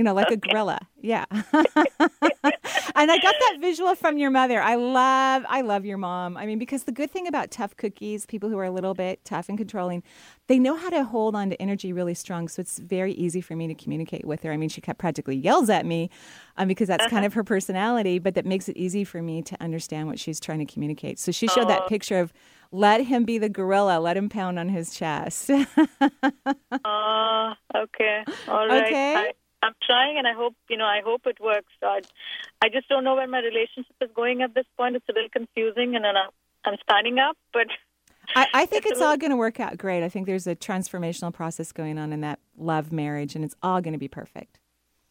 You 0.00 0.04
know, 0.04 0.14
like 0.14 0.30
a 0.30 0.36
gorilla. 0.38 0.78
Yeah. 1.02 1.26
and 1.30 1.42
I 1.52 3.18
got 3.18 3.34
that 3.38 3.58
visual 3.60 3.94
from 3.94 4.16
your 4.16 4.30
mother. 4.30 4.58
I 4.58 4.76
love, 4.76 5.44
I 5.46 5.60
love 5.60 5.84
your 5.84 5.98
mom. 5.98 6.38
I 6.38 6.46
mean, 6.46 6.58
because 6.58 6.84
the 6.84 6.92
good 6.92 7.10
thing 7.10 7.26
about 7.26 7.50
tough 7.50 7.76
cookies, 7.76 8.24
people 8.24 8.48
who 8.48 8.56
are 8.56 8.64
a 8.64 8.70
little 8.70 8.94
bit 8.94 9.22
tough 9.26 9.50
and 9.50 9.58
controlling, 9.58 10.02
they 10.46 10.58
know 10.58 10.74
how 10.74 10.88
to 10.88 11.04
hold 11.04 11.36
on 11.36 11.50
to 11.50 11.60
energy 11.60 11.92
really 11.92 12.14
strong. 12.14 12.48
So 12.48 12.60
it's 12.60 12.78
very 12.78 13.12
easy 13.12 13.42
for 13.42 13.54
me 13.54 13.68
to 13.68 13.74
communicate 13.74 14.24
with 14.24 14.42
her. 14.44 14.52
I 14.52 14.56
mean, 14.56 14.70
she 14.70 14.80
practically 14.80 15.36
yells 15.36 15.68
at 15.68 15.84
me 15.84 16.08
um, 16.56 16.66
because 16.66 16.88
that's 16.88 17.06
kind 17.08 17.26
of 17.26 17.34
her 17.34 17.44
personality, 17.44 18.18
but 18.18 18.34
that 18.36 18.46
makes 18.46 18.70
it 18.70 18.78
easy 18.78 19.04
for 19.04 19.20
me 19.20 19.42
to 19.42 19.62
understand 19.62 20.08
what 20.08 20.18
she's 20.18 20.40
trying 20.40 20.60
to 20.60 20.72
communicate. 20.72 21.18
So 21.18 21.30
she 21.30 21.46
showed 21.46 21.68
that 21.68 21.88
picture 21.88 22.20
of 22.20 22.32
let 22.72 23.04
him 23.04 23.24
be 23.24 23.36
the 23.36 23.48
gorilla, 23.48 23.98
let 23.98 24.16
him 24.16 24.28
pound 24.28 24.58
on 24.58 24.68
his 24.68 24.94
chest. 24.94 25.50
Uh, 25.50 25.64
okay. 27.76 28.24
All 28.48 28.68
right. 28.68 28.86
Okay. 28.86 29.16
I, 29.16 29.32
I'm 29.62 29.74
trying, 29.84 30.16
and 30.18 30.26
I 30.26 30.32
hope 30.32 30.54
you 30.68 30.76
know. 30.76 30.86
I 30.86 31.02
hope 31.04 31.26
it 31.26 31.38
works. 31.40 31.72
I, 31.82 32.00
I 32.62 32.68
just 32.68 32.88
don't 32.88 33.04
know 33.04 33.14
where 33.14 33.28
my 33.28 33.40
relationship 33.40 33.94
is 34.00 34.10
going 34.14 34.42
at 34.42 34.54
this 34.54 34.64
point. 34.76 34.96
It's 34.96 35.08
a 35.08 35.12
little 35.12 35.28
confusing, 35.30 35.96
and 35.96 36.04
then 36.04 36.16
I'm, 36.16 36.30
I'm 36.64 36.78
standing 36.82 37.18
up, 37.18 37.36
but 37.52 37.66
I, 38.34 38.46
I 38.54 38.66
think 38.66 38.84
It's 38.86 38.92
a 38.92 38.94
it's 38.94 39.02
all 39.02 39.16
going 39.16 39.30
to 39.30 39.36
work 39.36 39.60
out 39.60 39.76
great. 39.76 40.02
I 40.02 40.08
think 40.08 40.26
there's 40.26 40.46
a 40.46 40.56
transformational 40.56 41.32
process 41.32 41.72
going 41.72 41.98
on 41.98 42.12
in 42.12 42.20
that 42.22 42.38
love 42.56 42.92
marriage, 42.92 43.34
and 43.34 43.44
it's 43.44 43.54
all 43.62 43.80
going 43.80 43.92
to 43.92 43.98
be 43.98 44.08
perfect. 44.08 44.58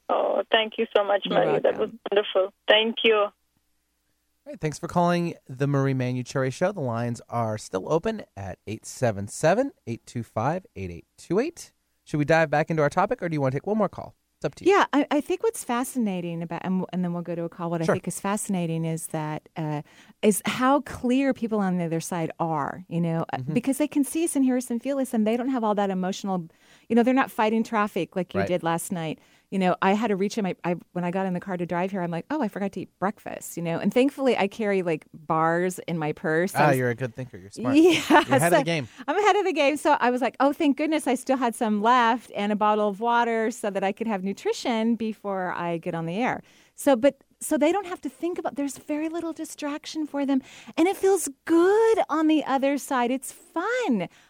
oh, 0.09 0.41
thank 0.51 0.73
you 0.77 0.87
so 0.95 1.03
much, 1.03 1.21
You're 1.25 1.45
Marie. 1.45 1.59
That 1.59 1.77
was 1.77 1.89
wonderful. 2.11 2.53
Thank 2.67 2.97
you. 3.03 3.15
All 3.15 4.53
right, 4.53 4.59
thanks 4.59 4.79
for 4.79 4.87
calling 4.87 5.35
the 5.47 5.67
Marie 5.67 5.93
Manuchehri 5.93 6.51
Show. 6.51 6.71
The 6.71 6.79
lines 6.79 7.21
are 7.29 7.57
still 7.59 7.91
open 7.91 8.23
at 8.35 8.57
877 8.65 9.73
825 9.85 10.65
8828. 10.75 11.71
Should 12.03 12.17
we 12.17 12.25
dive 12.25 12.49
back 12.49 12.71
into 12.71 12.81
our 12.81 12.89
topic 12.89 13.21
or 13.21 13.29
do 13.29 13.35
you 13.35 13.41
want 13.41 13.51
to 13.51 13.57
take 13.57 13.67
one 13.67 13.77
more 13.77 13.89
call? 13.89 14.15
It's 14.39 14.45
up 14.45 14.55
to 14.55 14.65
you. 14.65 14.71
Yeah, 14.71 14.85
I, 14.93 15.05
I 15.11 15.19
think 15.19 15.43
what's 15.43 15.65
fascinating 15.65 16.41
about, 16.41 16.61
and, 16.63 16.85
and 16.93 17.03
then 17.03 17.11
we'll 17.11 17.23
go 17.23 17.35
to 17.35 17.43
a 17.43 17.49
call. 17.49 17.69
What 17.69 17.83
Sure. 17.83 17.93
I 17.93 17.95
think 17.97 18.07
is 18.07 18.21
fascinating 18.21 18.85
is 18.85 19.07
that 19.07 19.49
uh, 19.57 19.81
is 20.21 20.41
how 20.45 20.79
clear 20.81 21.33
people 21.33 21.59
on 21.59 21.77
the 21.77 21.83
other 21.83 21.99
side 21.99 22.31
are. 22.39 22.85
You 22.87 23.01
know, 23.01 23.25
uh, 23.33 23.37
Mm-hmm. 23.39 23.53
because 23.53 23.79
they 23.79 23.87
can 23.87 24.05
see 24.05 24.23
us 24.23 24.37
and 24.37 24.45
hear 24.45 24.55
us 24.55 24.71
and 24.71 24.81
feel 24.81 24.97
us, 24.99 25.13
and 25.13 25.27
they 25.27 25.35
don't 25.35 25.49
have 25.49 25.65
all 25.65 25.75
that 25.75 25.89
emotional. 25.89 26.47
You 26.87 26.95
know, 26.95 27.03
they're 27.03 27.13
not 27.13 27.29
fighting 27.31 27.63
traffic 27.65 28.15
like 28.15 28.33
you 28.33 28.39
Right. 28.39 28.47
did 28.47 28.63
last 28.63 28.93
night. 28.93 29.19
You 29.51 29.57
know, 29.57 29.75
I 29.81 29.93
had 29.93 30.07
to 30.09 30.15
reach 30.15 30.37
in 30.37 30.43
my 30.43 30.55
I, 30.63 30.75
when 30.93 31.03
I 31.03 31.09
got 31.11 31.25
in 31.25 31.33
the 31.33 31.39
car 31.39 31.57
to 31.57 31.65
drive 31.65 31.89
here. 31.89 32.01
I'm 32.01 32.11
like, 32.11 32.25
oh, 32.29 32.41
I 32.41 32.47
forgot 32.47 32.71
to 32.73 32.81
eat 32.81 32.89
breakfast. 32.99 33.57
You 33.57 33.63
know, 33.63 33.79
and 33.79 33.91
thankfully 33.93 34.37
I 34.37 34.47
carry 34.47 34.83
like 34.83 35.05
bars 35.13 35.79
in 35.87 35.97
my 35.97 36.11
purse. 36.13 36.53
Ah, 36.55 36.67
was- 36.69 36.77
you're 36.77 36.89
a 36.91 36.95
good 36.95 37.15
thinker. 37.15 37.37
You're 37.37 37.49
smart. 37.49 37.75
Yeah, 37.75 38.01
You're 38.09 38.19
ahead 38.37 38.53
of 38.53 38.59
the 38.59 38.63
game. 38.63 38.87
I'm 39.07 39.17
ahead 39.17 39.35
of 39.37 39.45
the 39.45 39.53
game. 39.53 39.77
So 39.77 39.97
I 39.99 40.11
was 40.11 40.21
like, 40.21 40.35
oh, 40.39 40.53
thank 40.53 40.77
goodness 40.77 41.07
I 41.07 41.15
still 41.15 41.37
had 41.37 41.55
some 41.55 41.81
left 41.81 42.31
and 42.35 42.51
a 42.51 42.55
bottle 42.55 42.89
of 42.89 42.99
water 42.99 43.49
so 43.49 43.69
that 43.71 43.83
I 43.83 43.91
could 43.91 44.07
have 44.07 44.23
nutrition 44.23 44.95
before 44.95 45.51
I 45.53 45.77
get 45.77 45.95
on 45.95 46.05
the 46.05 46.17
air. 46.17 46.41
So, 46.75 46.95
but 46.95 47.23
so 47.41 47.57
they 47.57 47.71
don't 47.71 47.87
have 47.87 48.01
to 48.01 48.09
think 48.09 48.37
about 48.37 48.55
there's 48.55 48.77
very 48.77 49.09
little 49.09 49.33
distraction 49.33 50.05
for 50.05 50.25
them 50.25 50.41
and 50.75 50.87
it 50.87 50.97
feels 50.97 51.29
good 51.45 51.99
on 52.09 52.27
the 52.27 52.43
other 52.43 52.77
side 52.77 53.11
it's 53.11 53.31
fun 53.31 53.63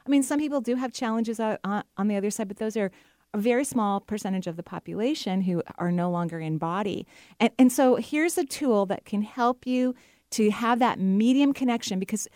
i 0.06 0.10
mean 0.10 0.22
some 0.22 0.40
people 0.40 0.62
do 0.62 0.76
have 0.76 0.94
challenges 0.94 1.40
on, 1.40 1.58
on 1.98 2.08
the 2.08 2.16
other 2.16 2.30
side 2.30 2.48
but 2.48 2.58
those 2.58 2.78
are 2.78 2.92
a 3.34 3.38
very 3.38 3.64
small 3.64 4.00
percentage 4.00 4.48
of 4.48 4.56
the 4.56 4.64
population 4.64 5.42
who 5.42 5.62
are 5.78 5.92
no 5.92 6.10
longer 6.10 6.40
in 6.40 6.58
body. 6.58 7.06
And, 7.40 7.52
and 7.60 7.72
so 7.72 7.96
here's 7.96 8.38
a 8.38 8.46
tool 8.46 8.86
that 8.88 9.06
can 9.06 9.22
help 9.22 9.68
you 9.68 9.96
to 10.32 10.52
have 10.52 10.80
that 10.80 11.00
medium 11.00 11.54
connection 11.54 12.00
because 12.00 12.28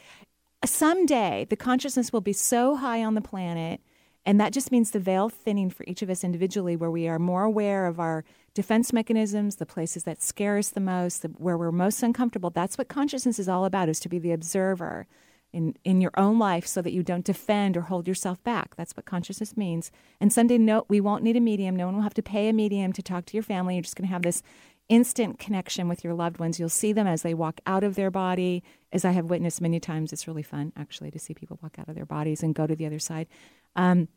someday 0.66 1.46
the 1.50 1.56
consciousness 1.56 2.14
will 2.14 2.22
be 2.22 2.34
so 2.34 2.76
high 2.76 3.04
on 3.04 3.16
the 3.16 3.22
planet 3.22 3.82
and 4.26 4.40
that 4.40 4.54
just 4.54 4.72
means 4.72 4.92
the 4.92 5.00
veil 5.00 5.28
thinning 5.30 5.70
for 5.70 5.84
each 5.86 6.02
of 6.02 6.10
us 6.10 6.24
individually 6.24 6.76
where 6.76 6.92
we 6.92 7.08
are 7.08 7.20
more 7.20 7.44
aware 7.44 7.86
of 7.86 8.00
our 8.00 8.24
defense 8.54 8.94
mechanisms 8.94 9.58
the 9.58 9.66
places 9.66 10.04
that 10.04 10.22
scare 10.22 10.58
us 10.58 10.70
the 10.70 10.80
most 10.80 11.22
the, 11.22 11.28
where 11.30 11.58
we're 11.58 11.72
most 11.72 12.02
uncomfortable. 12.04 12.50
That's 12.50 12.78
what 12.78 12.88
consciousness 12.88 13.40
is 13.40 13.50
all 13.50 13.66
about 13.66 13.90
is 13.90 14.00
to 14.02 14.10
be 14.10 14.20
the 14.20 14.32
observer 14.32 15.08
in, 15.54 15.76
in 15.84 16.02
your 16.02 16.12
own 16.18 16.40
life 16.40 16.66
so 16.68 16.82
that 16.82 16.94
you 16.94 17.04
don't 17.04 17.26
defend 17.26 17.78
or 17.78 17.82
hold 17.82 18.08
yourself 18.08 18.44
back 18.44 18.76
that's 18.76 18.96
what 18.98 19.06
consciousness 19.06 19.56
means 19.56 19.92
and 20.20 20.34
Sunday, 20.34 20.58
no 20.58 20.86
we 20.90 21.00
won't 21.00 21.24
need 21.24 21.38
a 21.38 21.40
medium 21.40 21.76
no 21.76 21.86
one 21.86 21.96
will 21.96 22.02
have 22.02 22.14
to 22.14 22.24
pay 22.24 22.50
a 22.50 22.54
medium 22.54 22.92
to 22.92 23.02
talk 23.02 23.26
to 23.26 23.36
your 23.36 23.44
family 23.44 23.76
you're 23.76 23.84
just 23.84 23.96
going 23.96 24.08
to 24.08 24.14
have 24.14 24.24
this 24.24 24.44
instant 24.90 25.40
connection 25.40 25.88
with 25.88 26.04
your 26.04 26.14
loved 26.14 26.40
ones. 26.40 26.60
You'll 26.60 26.70
see 26.70 26.94
them 26.94 27.08
as 27.08 27.22
they 27.22 27.34
walk 27.34 27.62
out 27.66 27.84
of 27.84 27.96
their 27.96 28.12
body, 28.12 28.64
as 28.92 29.06
I 29.06 29.12
have 29.12 29.26
witnessed 29.26 29.62
many 29.62 29.80
times. 29.80 30.12
It's 30.12 30.28
really 30.28 30.44
fun, 30.44 30.74
actually, 30.78 31.12
to 31.12 31.20
see 31.20 31.34
people 31.34 31.60
walk 31.62 31.80
out 31.80 31.88
of 31.88 31.96
their 31.96 32.06
bodies 32.06 32.44
and 32.44 32.54
go 32.54 32.68
to 32.68 32.76
the 32.76 32.86
other 32.86 33.00
side. 33.00 33.28
Um, 33.76 34.08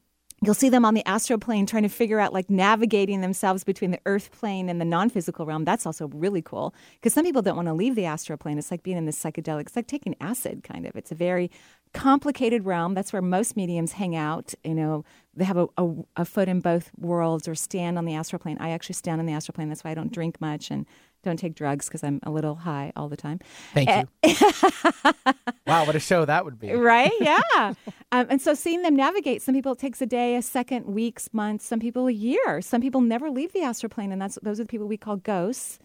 You'll 0.42 0.55
see 0.55 0.68
them 0.68 0.85
on 0.85 0.92
the 0.92 1.07
astral 1.09 1.38
plane 1.38 1.64
trying 1.64 1.85
to 1.85 1.88
figure 1.88 2.20
out, 2.20 2.33
like, 2.35 2.51
navigating 2.51 3.22
themselves 3.22 3.64
between 3.64 3.90
the 3.90 4.01
earth 4.05 4.31
plane 4.33 4.68
and 4.68 4.79
the 4.81 4.85
non 4.85 5.09
physical 5.09 5.46
realm. 5.46 5.64
That's 5.64 5.87
also 5.87 6.09
really 6.09 6.42
cool 6.42 6.75
because 6.94 7.14
some 7.14 7.25
people 7.25 7.40
don't 7.40 7.57
want 7.57 7.68
to 7.68 7.75
leave 7.75 7.94
the 7.94 8.05
astral 8.05 8.37
plane. 8.37 8.59
It's 8.59 8.70
like 8.70 8.83
being 8.83 8.99
in 8.99 9.07
the 9.07 9.12
psychedelic, 9.12 9.62
it's 9.62 9.77
like 9.77 9.87
taking 9.87 10.14
acid, 10.20 10.62
kind 10.62 10.87
of. 10.87 10.94
It's 10.94 11.11
a 11.11 11.14
very 11.14 11.51
complicated 11.94 12.66
realm. 12.66 12.92
That's 12.92 13.12
where 13.12 13.22
most 13.22 13.57
mediums 13.57 13.92
hang 13.92 14.14
out. 14.14 14.53
You 14.62 14.75
know, 14.75 15.05
they 15.35 15.44
have 15.44 15.57
a, 15.57 15.68
a, 15.79 15.90
a 16.16 16.25
foot 16.27 16.49
in 16.49 16.61
both 16.61 16.90
worlds 16.99 17.49
or 17.49 17.55
stand 17.55 17.96
on 17.96 18.05
the 18.05 18.14
astral 18.14 18.38
plane. 18.38 18.59
I 18.61 18.70
actually 18.70 18.94
stand 18.94 19.20
on 19.20 19.27
the 19.27 19.33
astral 19.33 19.55
plane. 19.55 19.70
That's 19.70 19.83
why 19.83 19.92
I 19.92 19.94
don't 19.94 20.12
drink 20.12 20.38
much 20.38 20.70
and 20.70 20.85
don't 21.27 21.37
take 21.37 21.55
drugs 21.55 21.87
because 21.87 22.03
I'm 22.03 22.21
a 22.23 22.31
little 22.31 22.55
high 22.55 22.93
all 22.97 23.09
the 23.11 23.17
time. 23.19 23.41
Thank 23.75 23.91
Eh, 23.91 24.05
you. 24.25 24.35
wow, 25.67 25.85
what 25.85 25.95
a 25.95 26.01
show 26.01 26.25
that 26.25 26.45
would 26.45 26.59
be. 26.59 26.73
Right? 26.73 27.12
Yeah. 27.21 27.75
um, 28.12 28.27
and 28.31 28.41
so 28.41 28.55
seeing 28.55 28.83
them 28.83 28.97
navigate, 28.97 29.43
some 29.43 29.55
people 29.55 29.73
it 29.73 29.79
takes 29.79 30.01
a 30.01 30.07
day, 30.07 30.37
a 30.37 30.43
second, 30.43 30.87
weeks, 30.87 31.29
months, 31.33 31.67
some 31.67 31.81
people 31.81 32.07
a 32.07 32.12
year. 32.12 32.62
Some 32.62 32.81
people 32.81 33.01
never 33.01 33.29
leave 33.31 33.53
the 33.53 33.62
astral 33.62 33.91
plane, 33.91 34.12
and 34.12 34.23
that's 34.23 34.39
those 34.43 34.61
are 34.61 34.65
the 34.65 34.69
people 34.69 34.87
we 34.87 34.97
call 34.97 35.17
ghosts. 35.17 35.79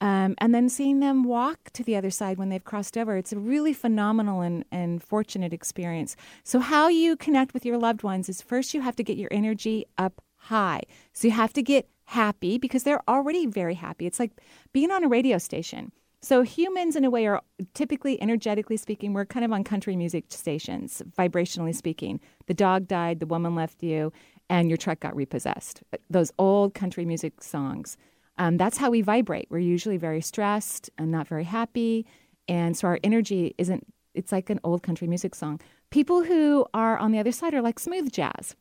Um, 0.00 0.36
and 0.38 0.54
then 0.54 0.68
seeing 0.68 1.00
them 1.00 1.24
walk 1.24 1.70
to 1.72 1.82
the 1.82 1.96
other 1.96 2.10
side 2.10 2.38
when 2.38 2.50
they've 2.50 2.62
crossed 2.62 2.96
over, 2.96 3.16
it's 3.16 3.32
a 3.32 3.38
really 3.38 3.72
phenomenal 3.72 4.42
and, 4.42 4.64
and 4.70 5.02
fortunate 5.02 5.52
experience. 5.52 6.14
So, 6.44 6.60
how 6.60 6.86
you 6.88 7.16
connect 7.16 7.52
with 7.52 7.64
your 7.64 7.78
loved 7.78 8.02
ones 8.04 8.28
is 8.28 8.40
first 8.40 8.74
you 8.74 8.80
have 8.82 8.94
to 8.96 9.02
get 9.02 9.16
your 9.16 9.28
energy 9.32 9.86
up 9.96 10.22
high. 10.36 10.82
So, 11.12 11.26
you 11.26 11.32
have 11.32 11.52
to 11.54 11.62
get 11.62 11.88
happy 12.08 12.56
because 12.56 12.84
they're 12.84 13.02
already 13.06 13.44
very 13.44 13.74
happy. 13.74 14.06
It's 14.06 14.18
like 14.18 14.32
being 14.72 14.90
on 14.90 15.04
a 15.04 15.08
radio 15.08 15.36
station. 15.36 15.92
So 16.22 16.40
humans, 16.40 16.96
in 16.96 17.04
a 17.04 17.10
way, 17.10 17.26
are 17.26 17.42
typically, 17.74 18.20
energetically 18.22 18.78
speaking, 18.78 19.12
we're 19.12 19.26
kind 19.26 19.44
of 19.44 19.52
on 19.52 19.62
country 19.62 19.94
music 19.94 20.24
stations, 20.30 21.02
vibrationally 21.18 21.74
speaking. 21.74 22.18
The 22.46 22.54
dog 22.54 22.88
died, 22.88 23.20
the 23.20 23.26
woman 23.26 23.54
left 23.54 23.82
you, 23.82 24.10
and 24.48 24.70
your 24.70 24.78
truck 24.78 25.00
got 25.00 25.14
repossessed. 25.14 25.82
Those 26.08 26.32
old 26.38 26.72
country 26.72 27.04
music 27.04 27.42
songs. 27.42 27.98
Um, 28.38 28.56
that's 28.56 28.78
how 28.78 28.90
we 28.90 29.02
vibrate. 29.02 29.48
We're 29.50 29.58
usually 29.58 29.98
very 29.98 30.22
stressed 30.22 30.88
and 30.96 31.12
not 31.12 31.28
very 31.28 31.44
happy, 31.44 32.06
and 32.48 32.74
so 32.74 32.88
our 32.88 32.98
energy 33.04 33.54
isn't. 33.58 33.86
It's 34.14 34.32
like 34.32 34.48
an 34.48 34.60
old 34.64 34.82
country 34.82 35.06
music 35.06 35.34
song. 35.34 35.60
People 35.90 36.24
who 36.24 36.64
are 36.72 36.96
on 36.96 37.12
the 37.12 37.18
other 37.18 37.32
side 37.32 37.52
are 37.52 37.62
like 37.62 37.78
smooth 37.78 38.10
jazz, 38.10 38.56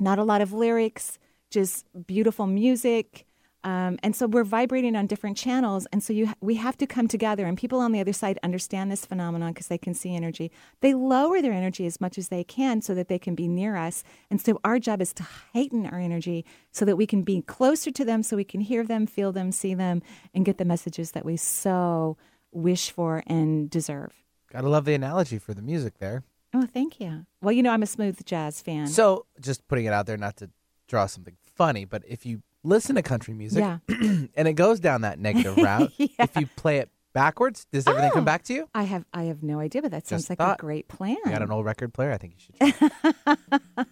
not 0.00 0.18
a 0.18 0.24
lot 0.24 0.40
of 0.40 0.54
lyrics, 0.54 1.18
just 1.50 1.86
beautiful 2.06 2.46
music. 2.46 3.24
Um, 3.64 3.98
and 4.04 4.14
so 4.14 4.28
we're 4.28 4.44
vibrating 4.44 4.94
on 4.94 5.08
different 5.08 5.36
channels, 5.36 5.86
and 5.92 6.02
so 6.02 6.12
you 6.12 6.32
we 6.40 6.54
have 6.54 6.78
to 6.78 6.86
come 6.86 7.08
together. 7.08 7.44
And 7.44 7.58
people 7.58 7.80
on 7.80 7.90
the 7.90 7.98
other 7.98 8.12
side 8.12 8.38
understand 8.44 8.90
this 8.90 9.04
phenomenon 9.04 9.52
because 9.52 9.66
they 9.66 9.78
can 9.78 9.94
see 9.94 10.14
energy. 10.14 10.52
They 10.80 10.94
lower 10.94 11.42
their 11.42 11.52
energy 11.52 11.84
as 11.84 12.00
much 12.00 12.18
as 12.18 12.28
they 12.28 12.44
can 12.44 12.82
so 12.82 12.94
that 12.94 13.08
they 13.08 13.18
can 13.18 13.34
be 13.34 13.48
near 13.48 13.76
us. 13.76 14.04
And 14.30 14.40
so 14.40 14.60
our 14.64 14.78
job 14.78 15.02
is 15.02 15.12
to 15.14 15.24
heighten 15.52 15.86
our 15.86 15.98
energy 15.98 16.44
so 16.70 16.84
that 16.84 16.96
we 16.96 17.06
can 17.06 17.22
be 17.22 17.42
closer 17.42 17.90
to 17.90 18.04
them, 18.04 18.22
so 18.22 18.36
we 18.36 18.44
can 18.44 18.60
hear 18.60 18.84
them, 18.84 19.06
feel 19.06 19.32
them, 19.32 19.50
see 19.50 19.74
them, 19.74 20.02
and 20.32 20.44
get 20.44 20.58
the 20.58 20.64
messages 20.64 21.10
that 21.12 21.24
we 21.24 21.36
so 21.36 22.16
wish 22.52 22.92
for 22.92 23.24
and 23.26 23.68
deserve. 23.68 24.14
Gotta 24.52 24.68
love 24.68 24.84
the 24.84 24.94
analogy 24.94 25.38
for 25.38 25.52
the 25.52 25.62
music 25.62 25.98
there. 25.98 26.22
Oh, 26.54 26.66
thank 26.72 27.00
you. 27.00 27.26
Well, 27.42 27.52
you 27.52 27.62
know 27.62 27.70
I'm 27.70 27.82
a 27.82 27.86
smooth 27.86 28.24
jazz 28.24 28.62
fan. 28.62 28.86
So, 28.86 29.26
just 29.40 29.68
putting 29.68 29.84
it 29.84 29.92
out 29.92 30.06
there, 30.06 30.16
not 30.16 30.36
to 30.38 30.50
draw 30.88 31.06
something 31.06 31.36
funny, 31.54 31.84
but 31.84 32.02
if 32.08 32.26
you 32.26 32.42
listen 32.64 32.96
to 32.96 33.02
country 33.02 33.34
music 33.34 33.60
Yeah. 33.60 33.78
and 33.88 34.48
it 34.48 34.54
goes 34.54 34.80
down 34.80 35.02
that 35.02 35.18
negative 35.18 35.56
route, 35.58 35.92
Yeah. 35.96 36.08
if 36.18 36.36
you 36.36 36.46
play 36.56 36.78
it 36.78 36.90
backwards, 37.14 37.66
does 37.72 37.86
everything 37.86 38.10
Oh. 38.10 38.14
come 38.14 38.24
back 38.24 38.42
to 38.44 38.54
you? 38.54 38.68
I 38.74 38.82
have 38.84 39.04
I 39.12 39.24
have 39.24 39.42
no 39.42 39.58
idea, 39.60 39.82
but 39.82 39.90
that 39.92 40.06
sounds 40.06 40.22
Just 40.22 40.30
like 40.30 40.38
thought. 40.38 40.58
a 40.58 40.60
great 40.60 40.88
plan. 40.88 41.16
You 41.24 41.30
got 41.32 41.42
an 41.42 41.50
old 41.50 41.64
record 41.64 41.92
player? 41.94 42.12
I 42.12 42.16
think 42.18 42.34
you 42.36 42.68
should. 42.68 42.74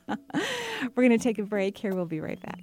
We're 0.95 1.03
going 1.09 1.11
to 1.11 1.19
take 1.19 1.39
a 1.39 1.43
break 1.45 1.77
here. 1.79 1.95
We'll 1.95 2.05
be 2.07 2.21
right 2.21 2.41
back. 2.41 2.61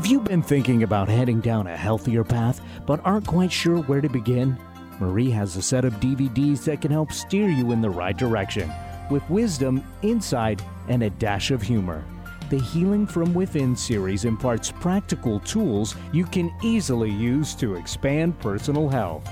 Have 0.00 0.06
you 0.06 0.20
been 0.20 0.42
thinking 0.42 0.82
about 0.82 1.10
heading 1.10 1.40
down 1.40 1.66
a 1.66 1.76
healthier 1.76 2.24
path 2.24 2.62
but 2.86 3.04
aren't 3.04 3.26
quite 3.26 3.52
sure 3.52 3.82
where 3.82 4.00
to 4.00 4.08
begin? 4.08 4.56
Marie 4.98 5.30
has 5.30 5.56
a 5.56 5.62
set 5.62 5.84
of 5.84 6.00
DVDs 6.00 6.64
that 6.64 6.80
can 6.80 6.90
help 6.90 7.12
steer 7.12 7.50
you 7.50 7.72
in 7.72 7.82
the 7.82 7.90
right 7.90 8.16
direction. 8.16 8.72
with 9.10 9.28
wisdom, 9.28 9.84
insight, 10.00 10.62
and 10.88 11.02
a 11.02 11.10
dash 11.10 11.50
of 11.50 11.60
humor. 11.60 12.02
The 12.48 12.60
Healing 12.60 13.06
from 13.06 13.34
Within 13.34 13.76
series 13.76 14.24
imparts 14.24 14.72
practical 14.72 15.38
tools 15.40 15.94
you 16.14 16.24
can 16.24 16.50
easily 16.62 17.10
use 17.10 17.54
to 17.56 17.74
expand 17.74 18.38
personal 18.38 18.88
health. 18.88 19.28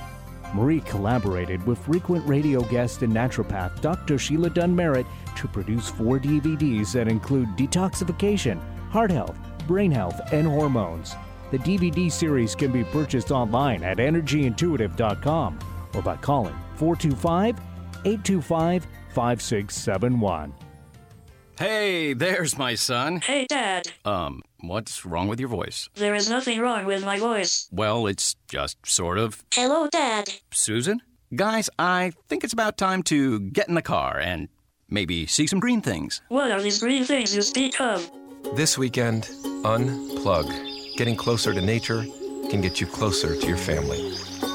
Marie 0.53 0.81
collaborated 0.81 1.67
with 1.67 1.79
frequent 1.79 2.29
radio 2.29 2.61
guest 2.65 3.01
and 3.01 3.15
naturopath 3.15 3.81
Dr. 3.81 4.19
Sheila 4.19 4.51
Dunn 4.51 4.77
Merritt 4.77 5.07
to 5.35 5.49
produce 5.49 5.89
four 5.89 6.19
DVDs 6.19 6.93
that 6.93 7.09
include 7.09 7.57
detoxification, 7.57 8.61
heart 8.91 9.11
health, 9.11 9.39
brain 9.69 9.93
health, 9.93 10.21
and 10.33 10.49
hormones. 10.49 11.15
The 11.53 11.59
DVD 11.59 12.11
series 12.11 12.57
can 12.57 12.73
be 12.73 12.83
purchased 12.85 13.31
online 13.31 13.85
at 13.85 13.99
energyintuitive.com 13.99 15.59
or 15.95 16.03
by 16.03 16.17
calling 16.17 16.55
425 16.75 17.57
825 18.05 18.87
5671. 19.15 20.55
Hey, 21.59 22.13
there's 22.13 22.57
my 22.57 22.77
son. 22.77 23.21
Hey, 23.21 23.47
Dad. 23.49 23.89
Um, 24.05 24.43
what's 24.61 25.05
wrong 25.05 25.27
with 25.27 25.41
your 25.41 25.49
voice? 25.49 25.89
There 25.97 26.15
is 26.15 26.31
nothing 26.31 26.61
wrong 26.61 26.85
with 26.85 27.05
my 27.05 27.19
voice. 27.19 27.69
Well, 27.73 28.07
it's 28.07 28.37
just 28.49 28.77
sort 28.87 29.19
of. 29.19 29.45
Hello, 29.53 29.89
Dad. 29.89 30.29
Susan? 30.53 31.03
Guys, 31.35 31.69
I 31.77 32.13
think 32.29 32.45
it's 32.45 32.53
about 32.53 32.79
time 32.79 33.03
to 33.05 33.41
get 33.41 33.69
in 33.69 33.75
the 33.75 33.83
car 33.83 34.21
and 34.21 34.49
maybe 34.89 35.27
see 35.27 35.49
some 35.49 35.59
green 35.59 35.83
things. 35.83 36.23
What 36.29 36.53
are 36.53 36.63
these 36.63 36.79
green 36.79 37.05
things 37.05 37.35
you 37.35 37.43
speak 37.43 37.81
of? 37.81 38.09
This 38.55 38.79
weekend, 38.79 39.29
unplug. 39.65 40.97
Getting 40.97 41.17
closer 41.17 41.55
to 41.55 41.61
nature 41.61 42.05
can 42.51 42.61
get 42.61 42.81
you 42.81 42.87
closer 42.87 43.37
to 43.37 43.47
your 43.47 43.57
family. 43.57 43.99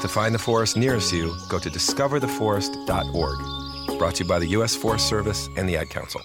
To 0.02 0.08
find 0.08 0.34
the 0.34 0.38
forest 0.38 0.76
nearest 0.76 1.12
you, 1.12 1.34
go 1.48 1.58
to 1.58 1.70
discovertheforest.org. 1.70 3.98
Brought 3.98 4.14
to 4.16 4.24
you 4.24 4.28
by 4.28 4.38
the 4.38 4.48
U.S. 4.48 4.74
Forest 4.74 5.08
Service 5.08 5.48
and 5.56 5.68
the 5.68 5.76
Ad 5.76 5.90
Council. 5.90 6.20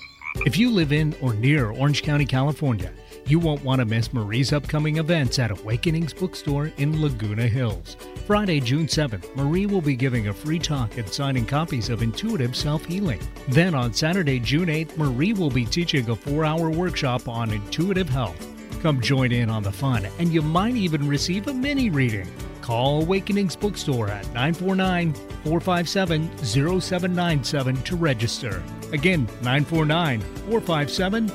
If 0.45 0.57
you 0.57 0.71
live 0.71 0.91
in 0.91 1.15
or 1.21 1.33
near 1.33 1.71
Orange 1.71 2.03
County, 2.03 2.25
California, 2.25 2.91
you 3.25 3.39
won't 3.39 3.63
want 3.63 3.79
to 3.79 3.85
miss 3.85 4.13
Marie's 4.13 4.53
upcoming 4.53 4.97
events 4.97 5.39
at 5.39 5.51
Awakenings 5.51 6.13
Bookstore 6.13 6.71
in 6.77 7.01
Laguna 7.01 7.47
Hills. 7.47 7.95
Friday, 8.25 8.59
June 8.59 8.87
7th, 8.87 9.35
Marie 9.35 9.65
will 9.65 9.81
be 9.81 9.95
giving 9.95 10.27
a 10.27 10.33
free 10.33 10.59
talk 10.59 10.97
and 10.97 11.07
signing 11.07 11.45
copies 11.45 11.89
of 11.89 12.01
Intuitive 12.01 12.55
Self 12.55 12.85
Healing. 12.85 13.21
Then 13.49 13.75
on 13.75 13.93
Saturday, 13.93 14.39
June 14.39 14.67
8th, 14.67 14.97
Marie 14.97 15.33
will 15.33 15.49
be 15.49 15.65
teaching 15.65 16.09
a 16.09 16.15
four 16.15 16.45
hour 16.45 16.69
workshop 16.69 17.27
on 17.27 17.51
intuitive 17.51 18.09
health. 18.09 18.58
Come 18.81 19.01
join 19.01 19.31
in 19.31 19.49
on 19.49 19.63
the 19.63 19.71
fun, 19.71 20.07
and 20.19 20.31
you 20.31 20.41
might 20.41 20.75
even 20.75 21.07
receive 21.07 21.47
a 21.47 21.53
mini 21.53 21.89
reading. 21.89 22.31
Call 22.61 23.01
Awakenings 23.01 23.55
Bookstore 23.55 24.09
at 24.09 24.25
949 24.27 25.13
457 25.43 26.37
0797 26.45 27.81
to 27.83 27.95
register. 27.95 28.63
Again, 28.93 29.25
949 29.41 30.21
457 30.21 31.27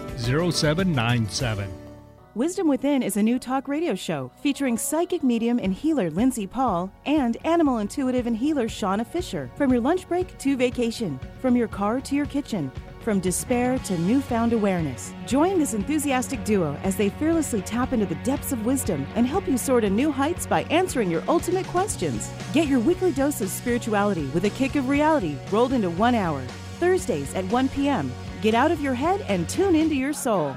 0797. 0.53 1.71
Wisdom 2.35 2.67
Within 2.67 3.01
is 3.03 3.17
a 3.17 3.23
new 3.23 3.39
talk 3.39 3.69
radio 3.69 3.95
show 3.95 4.33
featuring 4.43 4.77
psychic 4.77 5.23
medium 5.23 5.61
and 5.63 5.73
healer 5.73 6.11
Lindsay 6.11 6.49
Paul 6.49 6.91
and 7.07 7.37
animal 7.45 7.79
intuitive 7.79 8.27
and 8.27 8.37
healer 8.37 8.67
Shauna 8.67 9.07
Fisher. 9.07 9.49
From 9.55 9.71
your 9.71 9.81
lunch 9.81 10.09
break 10.09 10.37
to 10.39 10.57
vacation, 10.57 11.21
from 11.41 11.57
your 11.57 11.69
car 11.69 12.01
to 12.01 12.17
your 12.17 12.27
kitchen, 12.27 12.73
from 13.05 13.21
despair 13.21 13.79
to 13.81 13.99
newfound 13.99 14.55
awareness. 14.55 15.13
Join 15.27 15.59
this 15.59 15.75
enthusiastic 15.75 16.43
duo 16.43 16.77
as 16.83 16.97
they 16.97 17.11
fearlessly 17.11 17.61
tap 17.61 17.93
into 17.93 18.07
the 18.07 18.15
depths 18.17 18.51
of 18.51 18.65
wisdom 18.65 19.07
and 19.15 19.27
help 19.27 19.47
you 19.47 19.59
soar 19.59 19.81
to 19.83 19.91
new 19.91 20.11
heights 20.11 20.47
by 20.47 20.63
answering 20.65 21.11
your 21.11 21.23
ultimate 21.29 21.67
questions. 21.67 22.33
Get 22.55 22.67
your 22.67 22.81
weekly 22.81 23.13
dose 23.13 23.43
of 23.43 23.51
spirituality 23.51 24.27
with 24.29 24.47
a 24.47 24.51
kick 24.51 24.75
of 24.75 24.89
reality 24.89 25.37
rolled 25.53 25.75
into 25.75 25.91
one 25.91 26.15
hour. 26.15 26.41
Thursdays 26.81 27.35
at 27.35 27.45
1 27.45 27.69
p.m. 27.69 28.11
Get 28.41 28.55
out 28.55 28.73
of 28.73 28.81
your 28.81 28.95
head 28.95 29.21
and 29.29 29.49
tune 29.49 29.75
into 29.77 29.95
your 29.95 30.13
soul. 30.13 30.57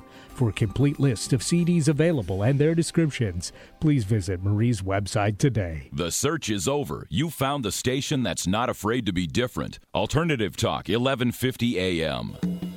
For 0.41 0.49
a 0.49 0.53
complete 0.53 0.99
list 0.99 1.33
of 1.33 1.41
CDs 1.41 1.87
available 1.87 2.41
and 2.41 2.57
their 2.57 2.73
descriptions, 2.73 3.53
please 3.79 4.05
visit 4.05 4.43
Marie's 4.43 4.81
website 4.81 5.37
today. 5.37 5.91
The 5.93 6.09
search 6.09 6.49
is 6.49 6.67
over. 6.67 7.05
You 7.11 7.29
found 7.29 7.63
the 7.63 7.71
station 7.71 8.23
that's 8.23 8.47
not 8.47 8.67
afraid 8.67 9.05
to 9.05 9.13
be 9.13 9.27
different. 9.27 9.77
Alternative 9.93 10.57
Talk, 10.57 10.87
1150 10.87 11.77
AM. 11.77 12.70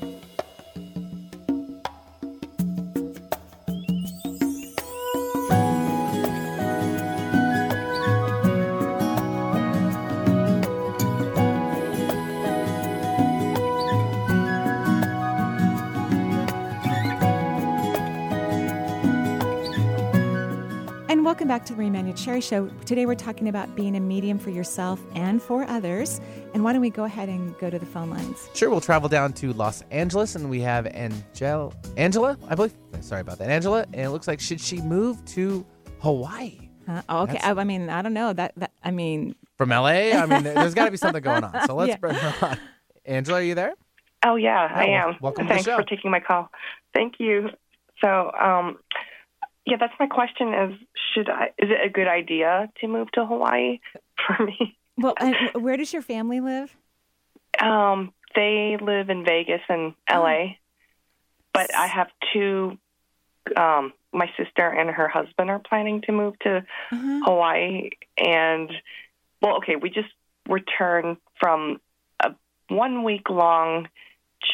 And 21.24 21.28
welcome 21.30 21.48
back 21.48 21.64
to 21.64 21.72
the 21.72 21.78
Marie 21.82 21.88
Manuchehri 21.88 22.42
Show. 22.42 22.68
Today 22.84 23.06
we're 23.06 23.14
talking 23.14 23.48
about 23.48 23.74
being 23.74 23.96
a 23.96 24.00
medium 24.00 24.38
for 24.38 24.50
yourself 24.50 25.00
and 25.14 25.40
for 25.40 25.64
others. 25.64 26.20
And 26.52 26.62
why 26.62 26.74
don't 26.74 26.82
we 26.82 26.90
go 26.90 27.04
ahead 27.04 27.30
and 27.30 27.56
go 27.56 27.70
to 27.70 27.78
the 27.78 27.86
phone 27.86 28.10
lines? 28.10 28.46
Sure, 28.52 28.68
we'll 28.68 28.82
travel 28.82 29.08
down 29.08 29.32
to 29.32 29.54
Los 29.54 29.80
Angeles 29.90 30.34
and 30.36 30.50
we 30.50 30.60
have 30.60 30.86
Angel 30.92 31.72
Angela, 31.96 32.36
I 32.46 32.54
believe. 32.54 32.74
Sorry 33.00 33.22
about 33.22 33.38
that. 33.38 33.48
Angela, 33.48 33.86
and 33.94 34.02
it 34.02 34.10
looks 34.10 34.28
like 34.28 34.38
should 34.38 34.60
she 34.60 34.82
move 34.82 35.24
to 35.24 35.64
Hawaii? 36.00 36.68
Huh? 36.86 37.00
Oh, 37.08 37.22
okay. 37.22 37.38
I, 37.38 37.52
I 37.52 37.64
mean, 37.64 37.88
I 37.88 38.02
don't 38.02 38.12
know. 38.12 38.34
That, 38.34 38.52
that 38.58 38.72
I 38.82 38.90
mean, 38.90 39.34
From 39.56 39.70
LA? 39.70 39.86
I 40.12 40.26
mean, 40.26 40.42
there's 40.42 40.74
got 40.74 40.84
to 40.84 40.90
be 40.90 40.98
something 40.98 41.22
going 41.22 41.42
on. 41.42 41.66
So 41.66 41.74
let's 41.74 41.88
Yeah. 41.88 41.96
bring 41.96 42.16
her 42.16 42.46
on. 42.48 42.58
Angela, 43.06 43.38
are 43.38 43.42
you 43.42 43.54
there? 43.54 43.72
Oh 44.26 44.36
yeah, 44.36 44.68
I 44.70 44.88
Oh, 44.88 44.92
am. 44.92 45.04
wel- 45.06 45.16
welcome 45.22 45.44
to 45.46 45.48
the 45.48 45.54
Thanks 45.54 45.64
show. 45.64 45.76
for 45.78 45.84
taking 45.84 46.10
my 46.10 46.20
call. 46.20 46.50
Thank 46.92 47.14
you. 47.18 47.48
So, 48.04 48.30
um, 48.38 48.76
yeah, 49.66 49.76
that's 49.78 49.94
my 49.98 50.06
question: 50.06 50.52
is 50.54 50.74
should 51.14 51.28
I? 51.28 51.46
Is 51.58 51.70
it 51.70 51.78
a 51.84 51.88
good 51.88 52.08
idea 52.08 52.70
to 52.80 52.88
move 52.88 53.10
to 53.12 53.24
Hawaii 53.26 53.80
for 54.26 54.44
me? 54.44 54.76
well, 54.96 55.14
where 55.54 55.76
does 55.76 55.92
your 55.92 56.02
family 56.02 56.40
live? 56.40 56.74
Um, 57.60 58.12
they 58.34 58.76
live 58.80 59.10
in 59.10 59.24
Vegas 59.24 59.60
and 59.68 59.94
L.A., 60.08 60.58
but 61.52 61.74
I 61.74 61.86
have 61.86 62.08
two. 62.32 62.78
Um, 63.56 63.92
my 64.12 64.30
sister 64.38 64.66
and 64.68 64.88
her 64.90 65.08
husband 65.08 65.50
are 65.50 65.58
planning 65.58 66.00
to 66.02 66.12
move 66.12 66.38
to 66.40 66.64
Hawaii, 66.90 67.90
and 68.16 68.70
well, 69.42 69.56
okay, 69.58 69.76
we 69.76 69.90
just 69.90 70.08
returned 70.48 71.16
from 71.40 71.80
a 72.20 72.32
one 72.68 73.02
week 73.04 73.28
long 73.28 73.88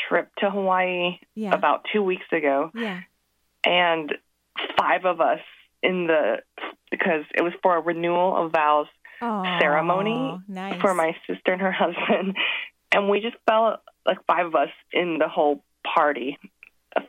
trip 0.08 0.30
to 0.38 0.50
Hawaii 0.50 1.18
Yeah. 1.34 1.54
about 1.54 1.84
two 1.92 2.02
weeks 2.02 2.26
ago, 2.32 2.70
Yeah. 2.74 3.00
and 3.64 4.12
five 4.78 5.04
of 5.04 5.20
us 5.20 5.40
in 5.82 6.06
the 6.06 6.38
because 6.90 7.24
it 7.34 7.42
was 7.42 7.52
for 7.62 7.76
a 7.76 7.80
renewal 7.80 8.36
of 8.36 8.52
vows 8.52 8.86
ceremony 9.20 10.38
nice. 10.48 10.80
for 10.80 10.94
my 10.94 11.14
sister 11.26 11.52
and 11.52 11.60
her 11.60 11.72
husband, 11.78 12.36
and 12.92 13.08
we 13.08 13.20
just 13.20 13.36
fell 13.46 13.80
like 14.06 14.18
five 14.26 14.46
of 14.46 14.54
us 14.54 14.70
in 14.92 15.18
the 15.18 15.28
whole 15.28 15.62
party 15.84 16.38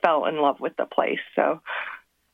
fell 0.01 0.25
in 0.25 0.37
love 0.37 0.59
with 0.59 0.75
the 0.77 0.85
place. 0.85 1.19
So 1.35 1.61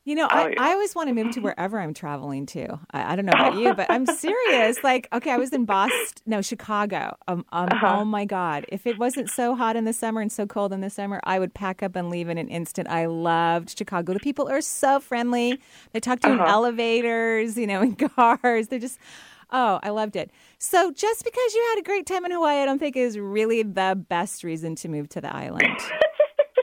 You 0.08 0.14
know, 0.14 0.26
I, 0.30 0.54
I 0.58 0.72
always 0.72 0.94
want 0.94 1.08
to 1.08 1.14
move 1.14 1.34
to 1.34 1.40
wherever 1.46 1.78
I'm 1.78 1.92
traveling 1.92 2.46
to. 2.46 2.78
I, 2.92 3.12
I 3.12 3.16
don't 3.16 3.26
know 3.26 3.32
about 3.34 3.52
you, 3.52 3.74
but 3.74 3.90
I'm 3.90 4.06
serious. 4.06 4.78
Like, 4.88 5.06
okay, 5.12 5.32
I 5.32 5.36
was 5.36 5.52
in 5.52 5.66
Boston, 5.66 6.22
no, 6.24 6.40
Chicago. 6.40 7.14
Um, 7.26 7.44
um, 7.52 7.68
Uh-huh. 7.72 7.98
Oh 7.98 8.04
my 8.06 8.24
God. 8.24 8.64
If 8.68 8.86
it 8.86 8.96
wasn't 8.96 9.28
so 9.28 9.54
hot 9.54 9.76
in 9.76 9.84
the 9.84 9.92
summer 9.92 10.22
and 10.22 10.32
so 10.32 10.46
cold 10.46 10.72
in 10.72 10.80
the 10.80 10.88
summer, 10.88 11.20
I 11.24 11.38
would 11.38 11.52
pack 11.52 11.82
up 11.82 11.94
and 11.94 12.08
leave 12.08 12.30
in 12.30 12.38
an 12.38 12.48
instant. 12.48 12.88
I 12.88 13.04
loved 13.04 13.76
Chicago. 13.76 14.14
The 14.14 14.20
people 14.20 14.48
are 14.48 14.62
so 14.62 14.98
friendly. 14.98 15.60
They 15.92 16.00
talk 16.00 16.20
to 16.20 16.28
you 16.28 16.34
in 16.34 16.40
Uh-huh. 16.40 16.48
elevators, 16.50 17.58
you 17.58 17.66
know, 17.66 17.82
in 17.82 17.94
cars. 18.16 18.68
They're 18.68 18.78
just, 18.78 18.98
oh, 19.50 19.78
I 19.82 19.90
loved 19.90 20.16
it. 20.16 20.30
So 20.58 20.90
just 20.90 21.22
because 21.22 21.54
you 21.54 21.66
had 21.74 21.80
a 21.80 21.84
great 21.84 22.06
time 22.06 22.24
in 22.24 22.30
Hawaii, 22.30 22.62
I 22.62 22.64
don't 22.64 22.78
think 22.78 22.96
is 22.96 23.18
really 23.18 23.62
the 23.62 24.02
best 24.08 24.42
reason 24.42 24.74
to 24.76 24.88
move 24.88 25.10
to 25.10 25.20
the 25.20 25.34
island. 25.34 25.66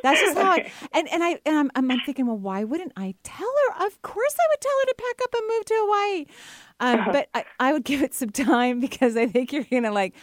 That's 0.05 0.21
just 0.21 0.37
how 0.43 0.51
I 0.51 0.71
and 0.93 1.07
and 1.11 1.23
I 1.23 1.39
and 1.45 1.55
I'm, 1.75 1.89
I'm 1.91 1.99
thinking, 2.01 2.27
well, 2.27 2.37
why 2.37 2.63
wouldn't 2.63 2.93
I 2.95 3.15
tell 3.23 3.53
her? 3.61 3.85
Of 3.87 4.01
course, 4.01 4.35
I 4.39 4.45
would 4.51 4.61
tell 4.61 4.77
her 4.81 4.85
to 4.85 4.95
pack 4.97 5.17
up 5.23 5.33
and 5.33 5.43
move 5.53 5.65
to 5.65 5.75
Hawaii. 5.77 6.25
Um, 6.79 6.99
Uh-huh. 6.99 7.11
But 7.15 7.29
I, 7.33 7.45
I 7.59 7.73
would 7.73 7.85
give 7.85 8.01
it 8.03 8.13
some 8.13 8.29
time 8.29 8.79
because 8.87 9.17
I 9.17 9.25
think 9.27 9.51
you're 9.51 9.63
gonna 9.71 9.91
like, 9.91 10.13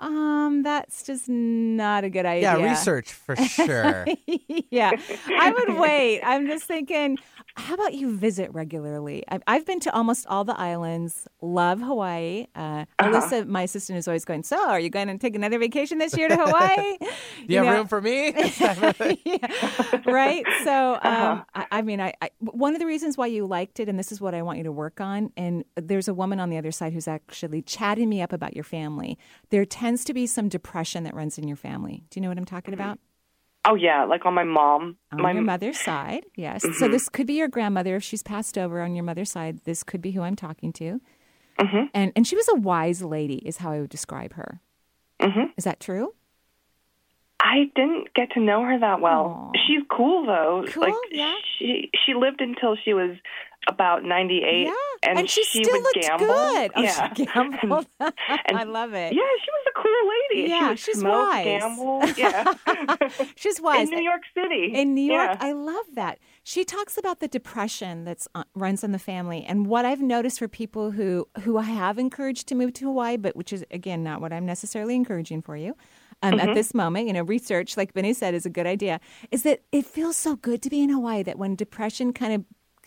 Um, 0.00 0.62
that's 0.62 1.02
just 1.02 1.28
not 1.28 2.04
a 2.04 2.10
good 2.10 2.24
idea. 2.24 2.56
Yeah, 2.56 2.70
research 2.70 3.12
for 3.12 3.34
sure. 3.34 4.06
yeah, 4.70 4.92
I 5.26 5.50
would 5.50 5.78
wait. 5.80 6.20
I'm 6.22 6.46
just 6.46 6.64
thinking, 6.64 7.18
how 7.56 7.74
about 7.74 7.94
you 7.94 8.14
visit 8.14 8.52
regularly? 8.52 9.24
I've, 9.28 9.42
I've 9.48 9.66
been 9.66 9.80
to 9.80 9.92
almost 9.92 10.26
all 10.28 10.44
the 10.44 10.58
islands. 10.58 11.26
Love 11.42 11.80
Hawaii. 11.80 12.46
Uh, 12.54 12.84
Alyssa, 13.00 13.46
my 13.46 13.62
assistant, 13.62 13.98
is 13.98 14.06
always 14.06 14.24
going. 14.24 14.44
So, 14.44 14.68
are 14.68 14.78
you 14.78 14.90
going 14.90 15.08
to 15.08 15.18
take 15.18 15.34
another 15.34 15.58
vacation 15.58 15.98
this 15.98 16.16
year 16.16 16.28
to 16.28 16.36
Hawaii? 16.36 16.96
Do 17.00 17.06
you, 17.48 17.56
have 17.58 17.66
know? 17.66 17.74
room 17.78 17.88
for 17.88 18.00
me? 18.00 18.32
Right? 20.12 20.44
So, 20.64 20.94
um, 21.02 21.44
I, 21.54 21.66
I 21.70 21.82
mean, 21.82 22.00
I, 22.00 22.14
I 22.20 22.30
one 22.40 22.74
of 22.74 22.80
the 22.80 22.86
reasons 22.86 23.16
why 23.16 23.26
you 23.26 23.46
liked 23.46 23.80
it, 23.80 23.88
and 23.88 23.98
this 23.98 24.12
is 24.12 24.20
what 24.20 24.34
I 24.34 24.42
want 24.42 24.58
you 24.58 24.64
to 24.64 24.72
work 24.72 25.00
on. 25.00 25.32
And 25.36 25.64
there's 25.76 26.08
a 26.08 26.14
woman 26.14 26.40
on 26.40 26.50
the 26.50 26.58
other 26.58 26.72
side 26.72 26.92
who's 26.92 27.08
actually 27.08 27.62
chatting 27.62 28.08
me 28.08 28.22
up 28.22 28.32
about 28.32 28.54
your 28.54 28.64
family. 28.64 29.18
There 29.50 29.64
tends 29.64 30.04
to 30.04 30.14
be 30.14 30.26
some 30.26 30.48
depression 30.48 31.04
that 31.04 31.14
runs 31.14 31.38
in 31.38 31.46
your 31.46 31.56
family. 31.56 32.04
Do 32.10 32.18
you 32.18 32.22
know 32.22 32.28
what 32.28 32.38
I'm 32.38 32.44
talking 32.44 32.74
about? 32.74 32.98
Oh 33.64 33.74
yeah, 33.74 34.04
like 34.04 34.24
on 34.24 34.34
my 34.34 34.44
mom. 34.44 34.96
On 35.12 35.20
my 35.20 35.32
your 35.32 35.42
mother's 35.42 35.78
side, 35.78 36.24
yes. 36.36 36.62
So 36.62 36.68
Mhm. 36.86 36.90
this 36.90 37.08
could 37.08 37.26
be 37.26 37.34
your 37.34 37.48
grandmother 37.48 37.96
if 37.96 38.02
she's 38.02 38.22
passed 38.22 38.56
over 38.56 38.80
on 38.80 38.94
your 38.94 39.04
mother's 39.04 39.30
side. 39.30 39.60
This 39.64 39.82
could 39.82 40.00
be 40.00 40.12
who 40.12 40.22
I'm 40.22 40.36
talking 40.36 40.72
to. 40.74 41.00
Mm-hmm. 41.58 41.84
And 41.92 42.12
and 42.14 42.26
she 42.26 42.36
was 42.36 42.48
a 42.48 42.54
wise 42.54 43.02
lady, 43.02 43.36
is 43.38 43.58
how 43.58 43.72
I 43.72 43.80
would 43.80 43.90
describe 43.90 44.34
her. 44.34 44.60
Mm-hmm. 45.20 45.50
Is 45.56 45.64
that 45.64 45.80
true? 45.80 46.14
I 47.40 47.70
didn't 47.76 48.12
get 48.14 48.32
to 48.32 48.40
know 48.40 48.62
her 48.64 48.78
that 48.80 49.00
well. 49.00 49.52
She's 49.66 49.82
cool 49.90 50.26
though. 50.26 50.64
Cool, 50.68 50.82
like 50.82 50.94
yeah. 51.12 51.34
she 51.58 51.90
she 52.04 52.14
lived 52.14 52.40
until 52.40 52.76
she 52.84 52.94
was 52.94 53.16
about 53.68 54.02
98 54.02 54.66
Yeah, 54.66 54.72
and, 55.02 55.18
and 55.18 55.30
she 55.30 55.44
she 55.44 55.62
still 55.62 55.80
would 55.80 55.94
gamble. 56.02 56.26
good. 56.26 56.70
Oh, 56.74 56.80
she 56.80 56.84
yeah. 56.84 57.14
gambled. 57.34 57.86
And- 58.00 58.14
I 58.58 58.62
love 58.64 58.94
it. 58.94 59.12
Yeah, 59.12 59.22
she 59.44 59.50
was 59.50 59.66
a 59.68 59.82
cool 59.82 60.36
lady. 60.38 60.48
Yeah, 60.50 60.74
she 60.74 60.84
she's 60.92 61.00
smoke, 61.00 61.28
wise. 61.28 61.44
gamble. 61.44 62.06
Yeah. 62.16 62.54
She's 63.36 63.60
wise. 63.60 63.88
In 63.88 63.94
New 63.94 64.02
York 64.02 64.22
City. 64.34 64.72
In 64.74 64.94
New 64.94 65.12
York, 65.12 65.36
Yeah. 65.40 65.46
I 65.46 65.52
love 65.52 65.84
that. 65.94 66.18
She 66.42 66.64
talks 66.64 66.96
about 66.96 67.20
the 67.20 67.28
depression 67.28 68.04
that's 68.04 68.26
uh, 68.34 68.44
runs 68.54 68.82
in 68.82 68.92
the 68.92 68.98
family, 68.98 69.44
and 69.46 69.66
what 69.66 69.84
I've 69.84 70.00
noticed 70.00 70.38
for 70.38 70.48
people 70.48 70.92
who 70.92 71.28
who 71.42 71.58
I 71.58 71.62
have 71.64 71.98
encouraged 71.98 72.48
to 72.48 72.54
move 72.54 72.72
to 72.74 72.86
Hawaii, 72.86 73.16
but 73.16 73.36
which 73.36 73.52
is 73.52 73.64
again 73.70 74.02
not 74.02 74.20
what 74.20 74.32
I'm 74.32 74.46
necessarily 74.46 74.94
encouraging 74.96 75.42
for 75.42 75.56
you. 75.56 75.76
Um, 76.22 76.40
At 76.40 76.48
Mhm. 76.48 76.54
this 76.54 76.74
moment, 76.74 77.06
you 77.06 77.12
know, 77.12 77.22
research, 77.22 77.76
like 77.76 77.94
Benny 77.94 78.12
said, 78.12 78.34
is 78.34 78.44
a 78.44 78.50
good 78.50 78.66
idea. 78.66 79.00
Is 79.30 79.42
that 79.44 79.62
it 79.70 79.86
feels 79.86 80.16
so 80.16 80.36
good 80.36 80.62
to 80.62 80.70
be 80.70 80.82
in 80.82 80.90
Hawaii 80.90 81.22
that 81.22 81.38
when 81.38 81.54
depression 81.54 82.12
kind 82.12 82.32
of 82.32 82.44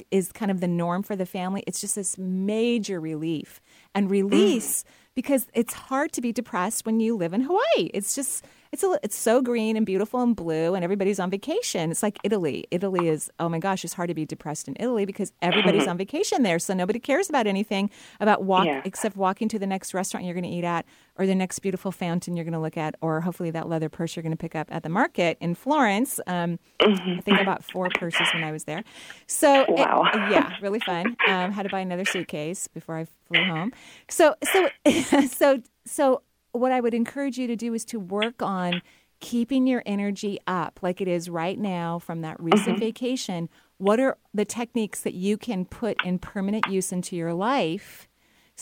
is 0.10 0.32
kind 0.32 0.52
of 0.52 0.60
the 0.62 0.68
norm 0.68 1.04
for 1.04 1.16
the 1.16 1.26
family, 1.26 1.64
it's 1.68 1.80
just 1.80 1.96
this 1.96 2.18
major 2.18 3.00
relief 3.00 3.62
and 3.94 4.10
release 4.10 4.84
because 5.16 5.48
it's 5.54 5.74
hard 5.74 6.12
to 6.14 6.22
be 6.22 6.32
depressed 6.32 6.86
when 6.86 7.00
you 7.00 7.16
live 7.16 7.34
in 7.34 7.42
Hawaii. 7.42 7.90
It's 7.94 8.16
just 8.16 8.44
it's 8.72 8.84
a, 8.84 9.00
it's 9.04 9.18
so 9.18 9.42
green 9.42 9.76
and 9.78 9.86
beautiful 9.86 10.22
and 10.22 10.36
blue 10.36 10.76
and 10.76 10.84
everybody's 10.84 11.20
on 11.20 11.30
vacation. 11.30 11.92
It's 11.92 12.02
like 12.04 12.18
Italy. 12.24 12.66
Italy 12.72 13.08
is 13.10 13.30
oh 13.40 13.50
my 13.50 13.60
gosh, 13.60 13.84
it's 13.84 13.94
hard 13.94 14.08
to 14.10 14.14
be 14.14 14.26
depressed 14.26 14.68
in 14.68 14.76
Italy 14.80 15.06
because 15.06 15.34
everybody's 15.42 15.88
on 15.88 15.98
vacation 15.98 16.44
there, 16.44 16.60
so 16.60 16.74
nobody 16.74 17.00
cares 17.00 17.30
about 17.30 17.48
anything 17.48 17.90
about 18.20 18.44
walk 18.44 18.66
Yeah. 18.66 18.82
except 18.86 19.16
walking 19.18 19.48
to 19.50 19.60
the 19.60 19.68
next 19.68 19.94
restaurant 19.94 20.26
you're 20.26 20.34
going 20.36 20.44
to 20.44 20.50
eat 20.50 20.64
at 20.64 20.86
or 21.18 21.26
the 21.26 21.36
next 21.36 21.60
beautiful 21.60 21.92
fountain 21.92 22.36
you're 22.36 22.46
going 22.46 22.54
to 22.54 22.60
look 22.60 22.78
at 22.78 22.96
or 23.02 23.22
hopefully 23.22 23.52
that 23.52 23.68
leather 23.68 23.90
purse 23.90 24.16
you're 24.16 24.24
going 24.24 24.32
to 24.32 24.38
pick 24.38 24.56
up 24.56 24.68
at 24.72 24.84
the 24.84 24.90
market 24.90 25.38
in 25.42 25.54
Florence. 25.56 26.20
Um, 26.28 26.58
I 26.80 27.20
think 27.26 27.40
I 27.40 27.44
bought 27.44 27.64
four 27.64 27.90
purses 27.94 28.28
when 28.34 28.44
I 28.44 28.52
was 28.52 28.64
there. 28.64 28.84
So 29.28 29.62
it- 29.64 29.70
Wow. 29.70 30.04
yeah, 30.32 30.54
really 30.62 30.80
fun. 30.80 31.16
Um, 31.28 31.52
had 31.52 31.64
to 31.64 31.70
buy 31.70 31.80
another 31.82 32.06
suitcase 32.06 32.68
before 32.68 32.98
I 32.98 33.06
flew 33.28 33.44
home. 33.46 33.74
So 34.10 34.36
so 34.44 34.70
so 35.28 35.62
so 35.86 36.22
what 36.52 36.72
I 36.72 36.80
would 36.80 36.94
encourage 36.94 37.38
you 37.38 37.48
to 37.48 37.56
do 37.56 37.74
is 37.74 37.86
to 37.86 38.00
work 38.00 38.42
on 38.42 38.82
keeping 39.20 39.68
your 39.68 39.84
energy 39.86 40.40
up 40.48 40.80
like 40.82 41.00
it 41.00 41.08
is 41.08 41.30
right 41.30 41.58
now 41.58 42.00
from 42.00 42.22
that 42.22 42.42
recent 42.42 42.80
vacation. 42.80 43.50
What 43.78 44.00
are 44.00 44.18
the 44.34 44.46
techniques 44.46 45.02
that 45.02 45.14
you 45.14 45.38
can 45.38 45.66
put 45.66 46.04
in 46.04 46.20
permanent 46.20 46.68
use 46.68 46.92
into 46.92 47.16
your 47.16 47.34
life 47.34 48.08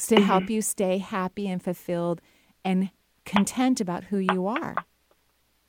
to 0.07 0.21
help 0.21 0.49
you 0.49 0.61
stay 0.61 0.97
happy 0.97 1.47
and 1.47 1.63
fulfilled 1.63 2.21
and 2.63 2.89
content 3.25 3.81
about 3.81 4.05
who 4.05 4.17
you 4.17 4.47
are? 4.47 4.75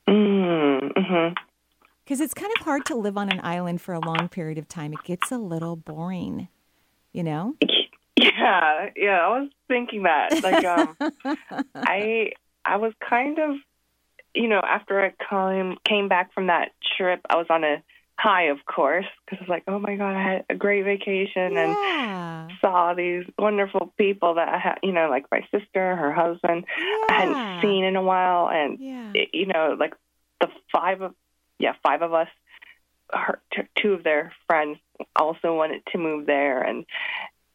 Mm-hmm. 0.08 1.34
Because 2.04 2.20
it's 2.20 2.34
kind 2.34 2.52
of 2.58 2.64
hard 2.64 2.84
to 2.86 2.96
live 2.96 3.16
on 3.16 3.30
an 3.30 3.40
island 3.44 3.80
for 3.80 3.94
a 3.94 4.00
long 4.00 4.28
period 4.28 4.58
of 4.58 4.66
time. 4.66 4.92
It 4.92 5.04
gets 5.04 5.30
a 5.30 5.38
little 5.38 5.76
boring, 5.76 6.48
you 7.12 7.22
know? 7.22 7.54
Yeah, 8.40 8.90
yeah, 8.96 9.18
I 9.20 9.28
was 9.40 9.50
thinking 9.68 10.04
that. 10.04 10.42
Like, 10.42 10.64
um, 10.64 10.96
I 11.74 12.32
I 12.64 12.76
was 12.76 12.92
kind 13.08 13.38
of, 13.38 13.56
you 14.34 14.48
know, 14.48 14.60
after 14.64 15.00
I 15.02 15.12
came 15.28 15.76
came 15.86 16.08
back 16.08 16.32
from 16.32 16.46
that 16.46 16.70
trip, 16.96 17.20
I 17.28 17.36
was 17.36 17.46
on 17.50 17.64
a 17.64 17.82
high, 18.18 18.44
of 18.44 18.58
course, 18.66 19.06
because 19.24 19.38
I 19.40 19.42
was 19.44 19.48
like, 19.48 19.64
oh 19.66 19.78
my 19.78 19.96
god, 19.96 20.14
I 20.14 20.22
had 20.32 20.44
a 20.50 20.54
great 20.54 20.84
vacation 20.84 21.52
Yeah. 21.52 21.76
and 22.48 22.50
saw 22.60 22.94
these 22.94 23.24
wonderful 23.38 23.92
people 23.96 24.34
that 24.34 24.48
I 24.48 24.58
had, 24.58 24.78
you 24.82 24.92
know, 24.92 25.08
like 25.08 25.24
my 25.30 25.40
sister, 25.50 25.96
her 25.96 26.12
husband, 26.12 26.64
I 27.08 27.12
hadn't 27.14 27.62
seen 27.62 27.84
in 27.84 27.96
a 27.96 28.02
while, 28.02 28.48
and 28.50 28.78
Yeah. 28.78 29.12
it, 29.14 29.28
you 29.32 29.46
know, 29.46 29.76
like 29.78 29.94
the 30.40 30.48
five 30.72 31.00
of, 31.02 31.14
yeah, 31.58 31.74
five 31.82 32.02
of 32.02 32.12
us. 32.14 32.28
Her, 33.12 33.40
t- 33.52 33.62
two 33.74 33.94
of 33.94 34.04
their 34.04 34.32
friends 34.46 34.78
also 35.16 35.52
wanted 35.56 35.82
to 35.92 35.98
move 35.98 36.26
there, 36.26 36.62
and 36.62 36.84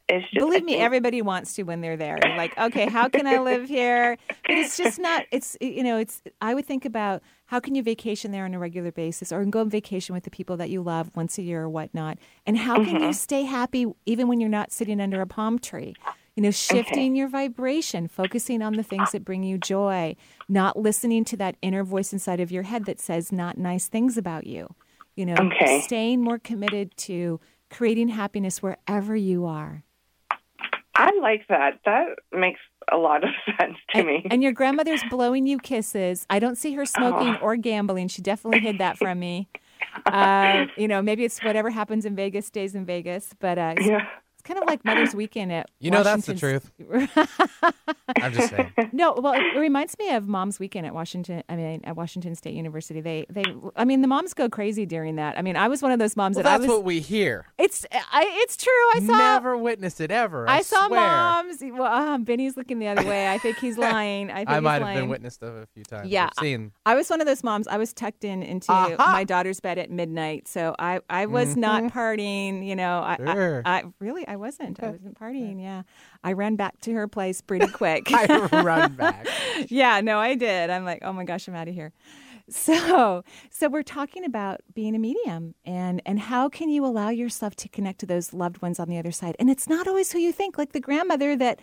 it's 0.10 0.26
just 0.34 0.48
Believe 0.48 0.66
me, 0.66 0.76
everybody 0.78 1.22
wants 1.22 1.54
to 1.56 1.64
when 1.64 1.80
they're 1.80 1.96
there. 1.96 2.22
You're 2.22 2.36
like, 2.36 2.58
okay, 2.58 2.88
how 2.88 3.08
can 3.08 3.26
I 3.26 3.38
live 3.40 3.70
here? 3.70 4.18
But 4.48 4.58
it's 4.58 4.76
just 4.76 5.00
not. 5.00 5.26
It's 5.32 5.56
you 5.62 5.82
know, 5.82 5.98
it's. 5.98 6.22
I 6.42 6.54
would 6.54 6.66
think 6.66 6.84
about 6.84 7.24
how 7.46 7.62
can 7.62 7.74
you 7.74 7.82
vacation 7.82 8.32
there 8.32 8.44
on 8.44 8.54
a 8.54 8.60
regular 8.60 8.92
basis, 8.92 9.32
or 9.32 9.46
go 9.46 9.62
on 9.62 9.70
vacation 9.70 10.14
with 10.14 10.26
the 10.26 10.30
people 10.30 10.58
that 10.58 10.70
you 10.70 10.82
love 10.82 11.10
once 11.16 11.38
a 11.38 11.42
year 11.42 11.62
or 11.64 11.70
whatnot, 11.70 12.18
and 12.46 12.58
how 12.58 12.80
can 12.80 13.00
you 13.00 13.12
Mhm. 13.12 13.16
stay 13.16 13.44
happy 13.44 13.86
even 14.06 14.28
when 14.28 14.42
you're 14.42 14.50
not 14.50 14.74
sitting 14.74 15.00
under 15.00 15.22
a 15.22 15.28
palm 15.28 15.58
tree? 15.58 15.96
You 16.36 16.44
know, 16.44 16.52
shifting 16.52 17.16
your 17.16 17.30
vibration, 17.30 18.10
focusing 18.10 18.62
on 18.62 18.76
the 18.76 18.84
things 18.84 19.14
that 19.14 19.24
bring 19.24 19.44
you 19.44 19.58
joy, 19.58 20.18
not 20.50 20.78
listening 20.78 21.24
to 21.26 21.38
that 21.38 21.56
inner 21.62 21.86
voice 21.86 22.12
inside 22.12 22.42
of 22.42 22.52
your 22.52 22.64
head 22.64 22.84
that 22.86 23.00
says 23.00 23.32
not 23.32 23.58
nice 23.58 23.88
things 23.88 24.18
about 24.18 24.46
you. 24.46 24.76
You 25.16 25.26
know, 25.26 25.54
Okay. 25.54 25.64
staying 25.64 26.22
more 26.22 26.38
committed 26.40 26.98
to 26.98 27.40
creating 27.72 28.10
happiness 28.10 28.62
wherever 28.62 29.16
you 29.16 29.46
are. 29.46 29.85
I 30.96 31.12
like 31.22 31.48
that. 31.50 31.80
That 31.86 32.06
makes 32.32 32.60
a 32.92 32.98
lot 32.98 33.24
of 33.24 33.30
sense 33.60 33.78
to 33.92 33.98
and, 34.00 34.08
me. 34.08 34.28
and 34.32 34.42
your 34.44 34.52
grandmother's 34.54 35.04
blowing 35.10 35.46
you 35.48 35.58
kisses. 35.60 36.26
I 36.30 36.40
don't 36.40 36.58
see 36.58 36.74
her 36.74 36.86
smoking 36.86 37.36
Oh. 37.42 37.46
or 37.46 37.56
gambling. 37.58 38.08
She 38.08 38.22
definitely 38.22 38.60
hid 38.62 38.78
that 38.80 38.98
from 38.98 39.20
me. 39.20 39.48
Uh, 40.06 40.66
you 40.78 40.88
know, 40.90 41.02
maybe 41.02 41.24
it's 41.24 41.40
whatever 41.42 41.70
happens 41.70 42.06
in 42.06 42.16
Vegas 42.18 42.46
stays 42.46 42.76
in 42.76 42.86
Vegas, 42.86 43.30
but 43.40 43.58
uh, 43.58 43.76
Yeah. 43.80 44.06
It's 44.46 44.54
kind 44.54 44.62
of 44.64 44.68
like 44.70 44.86
Mother's 44.86 45.16
Weekend 45.16 45.52
at 45.52 45.70
You 45.80 45.92
know 45.92 46.04
that's 46.04 46.26
the 46.28 46.36
truth. 46.36 46.72
I'm 48.22 48.32
just 48.34 48.50
saying. 48.50 48.72
no, 48.92 49.14
well, 49.18 49.34
it 49.34 49.58
reminds 49.58 49.98
me 49.98 50.14
of 50.14 50.28
Mom's 50.28 50.60
Weekend 50.60 50.86
at 50.86 50.94
Washington. 50.94 51.44
I 51.50 51.56
mean, 51.56 51.82
at 51.84 51.96
Washington 51.96 52.36
State 52.36 52.54
University. 52.54 53.02
They, 53.02 53.26
they. 53.30 53.44
I 53.76 53.86
mean, 53.86 54.02
the 54.02 54.08
moms 54.08 54.34
go 54.34 54.48
crazy 54.50 54.86
during 54.86 55.16
that. 55.16 55.38
I 55.38 55.42
mean, 55.42 55.56
I 55.56 55.68
was 55.68 55.82
one 55.82 55.92
of 55.92 56.00
those 56.00 56.16
moms 56.16 56.36
Well, 56.36 56.44
that 56.44 56.50
I 56.50 56.58
that's 56.60 56.68
was. 56.70 56.78
what 56.78 56.86
we 56.86 57.00
hear. 57.00 57.48
it's, 57.58 57.86
I, 57.92 58.26
it's 58.44 58.56
true. 58.58 58.72
I 58.96 59.00
saw. 59.06 59.18
Never 59.18 59.58
witnessed 59.58 60.00
it 60.02 60.12
ever. 60.12 60.48
I, 60.48 60.58
I 60.58 60.62
saw 60.62 60.88
swear. 60.88 61.00
moms. 61.00 61.58
Well, 61.62 61.84
um, 61.92 62.24
Benny's 62.24 62.56
looking 62.56 62.80
the 62.80 62.88
other 62.88 63.04
way. 63.06 63.28
I 63.32 63.38
think 63.40 63.58
he's 63.58 63.78
lying. 63.80 64.30
I 64.32 64.38
think 64.38 64.50
I 64.50 64.54
he's 64.56 64.62
might 64.64 64.74
have 64.74 64.82
lying. 64.84 65.00
been 65.00 65.10
witnessed 65.10 65.42
of 65.44 65.56
a 65.56 65.66
few 65.74 65.84
times. 65.84 66.10
Yeah, 66.10 66.30
I've 66.38 66.44
seen. 66.44 66.72
I 66.86 66.96
was 66.96 67.10
one 67.10 67.20
of 67.22 67.28
those 67.28 67.44
moms. 67.44 67.68
I 67.68 67.78
was 67.78 67.94
tucked 67.94 68.24
in 68.24 68.44
into 68.44 68.72
Aha! 68.72 68.96
my 69.12 69.24
daughter's 69.24 69.60
bed 69.60 69.78
at 69.78 69.90
midnight, 69.90 70.48
so 70.48 70.76
I, 70.80 71.00
I 71.10 71.26
was 71.26 71.56
not 71.58 71.84
Mhm. 71.84 71.92
partying. 71.92 72.66
You 72.66 72.76
know, 72.76 73.00
I, 73.00 73.18
Sure. 73.18 73.62
I, 73.66 73.80
I 73.80 73.84
really 74.00 74.28
I 74.28 74.35
wasn't. 74.36 74.82
I 74.82 74.90
wasn't 74.90 75.20
partying. 75.20 75.62
Yeah, 75.62 75.84
I 76.24 76.34
ran 76.34 76.56
back 76.56 76.80
to 76.82 76.94
her 76.94 77.08
place 77.08 77.42
pretty 77.42 77.68
quick. 77.68 78.08
I 78.12 78.48
run 78.62 78.94
back. 78.98 79.28
yeah, 79.68 80.02
no, 80.02 80.20
I 80.20 80.36
did. 80.36 80.70
I'm 80.70 80.86
like, 80.86 81.00
oh 81.04 81.14
my 81.14 81.24
gosh, 81.24 81.48
I'm 81.48 81.56
out 81.56 81.68
of 81.68 81.74
here. 81.74 81.92
So, 82.48 83.24
so 83.50 83.70
we're 83.70 83.82
talking 83.82 84.24
about 84.24 84.62
being 84.76 84.96
a 84.96 85.00
medium 85.00 85.56
and 85.66 86.00
and 86.06 86.20
how 86.20 86.48
can 86.48 86.70
you 86.70 86.86
allow 86.86 87.10
yourself 87.10 87.56
to 87.56 87.70
connect 87.70 88.00
to 88.02 88.06
those 88.06 88.34
loved 88.34 88.62
ones 88.62 88.80
on 88.80 88.88
the 88.88 89.00
other 89.00 89.12
side? 89.12 89.36
And 89.40 89.50
it's 89.50 89.68
not 89.68 89.88
always 89.88 90.12
who 90.12 90.20
you 90.20 90.32
think. 90.32 90.58
Like 90.58 90.72
the 90.72 90.80
grandmother 90.80 91.36
that 91.38 91.60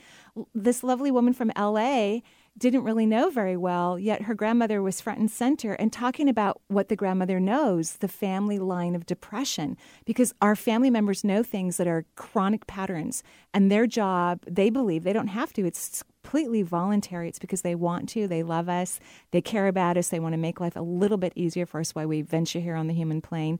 this 0.54 0.82
lovely 0.82 1.12
woman 1.12 1.34
from 1.34 1.52
LA 1.56 2.18
didn't 2.58 2.84
really 2.84 3.06
know 3.06 3.30
very 3.30 3.56
well, 3.56 3.98
yet 3.98 4.22
her 4.22 4.34
grandmother 4.34 4.82
was 4.82 5.00
front 5.00 5.18
and 5.18 5.30
center 5.30 5.72
and 5.74 5.92
talking 5.92 6.28
about 6.28 6.60
what 6.68 6.88
the 6.88 6.96
grandmother 6.96 7.40
knows, 7.40 7.94
the 7.96 8.08
family 8.08 8.58
line 8.58 8.94
of 8.94 9.06
depression, 9.06 9.76
because 10.04 10.34
our 10.42 10.54
family 10.54 10.90
members 10.90 11.24
know 11.24 11.42
things 11.42 11.78
that 11.78 11.86
are 11.86 12.04
chronic 12.14 12.66
patterns 12.66 13.22
and 13.54 13.70
their 13.70 13.86
job, 13.86 14.40
they 14.46 14.70
believe 14.70 15.02
they 15.02 15.12
don't 15.12 15.28
have 15.28 15.52
to. 15.54 15.64
It's 15.64 16.04
completely 16.22 16.62
voluntary. 16.62 17.28
It's 17.28 17.38
because 17.38 17.62
they 17.62 17.74
want 17.74 18.08
to, 18.10 18.28
they 18.28 18.42
love 18.42 18.68
us, 18.68 19.00
they 19.30 19.40
care 19.40 19.66
about 19.66 19.96
us, 19.96 20.08
they 20.08 20.20
want 20.20 20.34
to 20.34 20.38
make 20.38 20.60
life 20.60 20.76
a 20.76 20.80
little 20.80 21.18
bit 21.18 21.32
easier 21.34 21.66
for 21.66 21.80
us 21.80 21.94
while 21.94 22.06
we 22.06 22.22
venture 22.22 22.60
here 22.60 22.76
on 22.76 22.86
the 22.86 22.94
human 22.94 23.20
plane 23.20 23.58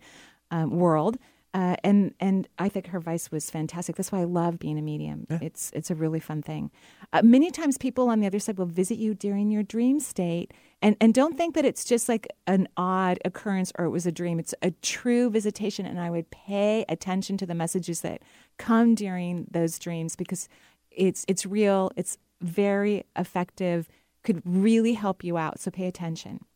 um, 0.51 0.71
world. 0.71 1.17
Uh, 1.55 1.77
and 1.85 2.15
and 2.19 2.49
I 2.59 2.71
think 2.71 2.87
her 2.89 2.99
voice 3.01 3.31
was 3.31 3.51
fantastic. 3.51 3.97
That's 3.97 4.11
why 4.11 4.21
I 4.21 4.25
love 4.25 4.59
being 4.59 4.79
a 4.79 4.83
medium. 4.83 5.27
It's 5.43 5.71
it's 5.75 5.91
a 5.91 5.95
really 5.95 6.21
fun 6.21 6.41
thing. 6.41 6.71
Uh, 7.13 7.21
many 7.23 7.51
times 7.51 7.77
people 7.77 8.09
on 8.09 8.21
the 8.21 8.27
other 8.27 8.39
side 8.39 8.57
will 8.57 8.65
visit 8.65 8.97
you 8.97 9.13
during 9.15 9.51
your 9.51 9.63
dream 9.63 10.01
state, 10.01 10.53
and 10.81 10.97
and 10.99 11.13
don't 11.13 11.37
think 11.37 11.55
that 11.55 11.67
it's 11.67 11.85
just 11.85 12.09
like 12.09 12.27
an 12.47 12.69
odd 12.79 13.19
occurrence 13.27 13.71
or 13.79 13.85
it 13.85 13.91
was 13.91 14.07
a 14.07 14.13
dream. 14.13 14.39
It's 14.39 14.55
a 14.63 14.71
true 14.81 15.29
visitation, 15.29 15.85
and 15.85 16.01
I 16.01 16.09
would 16.09 16.31
pay 16.31 16.87
attention 16.89 17.37
to 17.37 17.47
the 17.47 17.55
messages 17.55 18.01
that 18.01 18.23
come 18.57 18.95
during 18.95 19.47
those 19.51 19.79
dreams 19.79 20.17
because 20.17 20.49
it's 20.91 21.27
it's 21.29 21.45
real. 21.45 21.91
It's 21.97 22.17
very 22.41 23.05
effective. 23.15 23.89
Could 24.25 24.41
really 24.47 24.95
help 24.95 25.23
you 25.23 25.37
out. 25.37 25.61
So 25.61 25.71
pay 25.71 25.87
attention. 25.87 26.47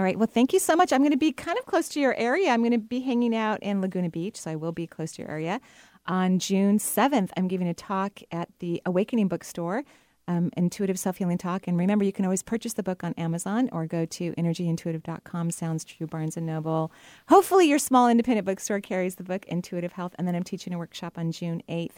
All 0.00 0.04
right. 0.04 0.16
Well, 0.16 0.30
thank 0.32 0.54
you 0.54 0.58
so 0.58 0.74
much. 0.76 0.94
I'm 0.94 1.02
going 1.02 1.10
to 1.10 1.18
be 1.18 1.30
kind 1.30 1.58
of 1.58 1.66
close 1.66 1.86
to 1.90 2.00
your 2.00 2.14
area. 2.14 2.48
I'm 2.48 2.62
going 2.62 2.72
to 2.72 2.78
be 2.78 3.00
hanging 3.00 3.36
out 3.36 3.62
in 3.62 3.82
Laguna 3.82 4.08
Beach, 4.08 4.40
so 4.40 4.50
I 4.50 4.56
will 4.56 4.72
be 4.72 4.86
close 4.86 5.12
to 5.12 5.22
your 5.22 5.30
area. 5.30 5.60
On 6.06 6.38
June 6.38 6.78
7th, 6.78 7.28
I'm 7.36 7.48
giving 7.48 7.68
a 7.68 7.74
talk 7.74 8.20
at 8.32 8.48
the 8.60 8.80
Awakening 8.86 9.28
Bookstore, 9.28 9.84
um, 10.26 10.50
Intuitive 10.56 10.98
Self 10.98 11.18
Healing 11.18 11.36
Talk. 11.36 11.68
And 11.68 11.76
remember, 11.76 12.06
you 12.06 12.14
can 12.14 12.24
always 12.24 12.42
purchase 12.42 12.72
the 12.72 12.82
book 12.82 13.04
on 13.04 13.12
Amazon 13.18 13.68
or 13.72 13.84
go 13.84 14.06
to 14.06 14.32
energyintuitive.com. 14.38 15.50
Sounds 15.50 15.84
true, 15.84 16.06
Barnes 16.06 16.38
and 16.38 16.46
Noble. 16.46 16.90
Hopefully, 17.28 17.68
your 17.68 17.78
small 17.78 18.08
independent 18.08 18.46
bookstore 18.46 18.80
carries 18.80 19.16
the 19.16 19.22
book 19.22 19.44
Intuitive 19.48 19.92
Health. 19.92 20.14
And 20.16 20.26
then 20.26 20.34
I'm 20.34 20.44
teaching 20.44 20.72
a 20.72 20.78
workshop 20.78 21.18
on 21.18 21.30
June 21.30 21.62
8th 21.68 21.96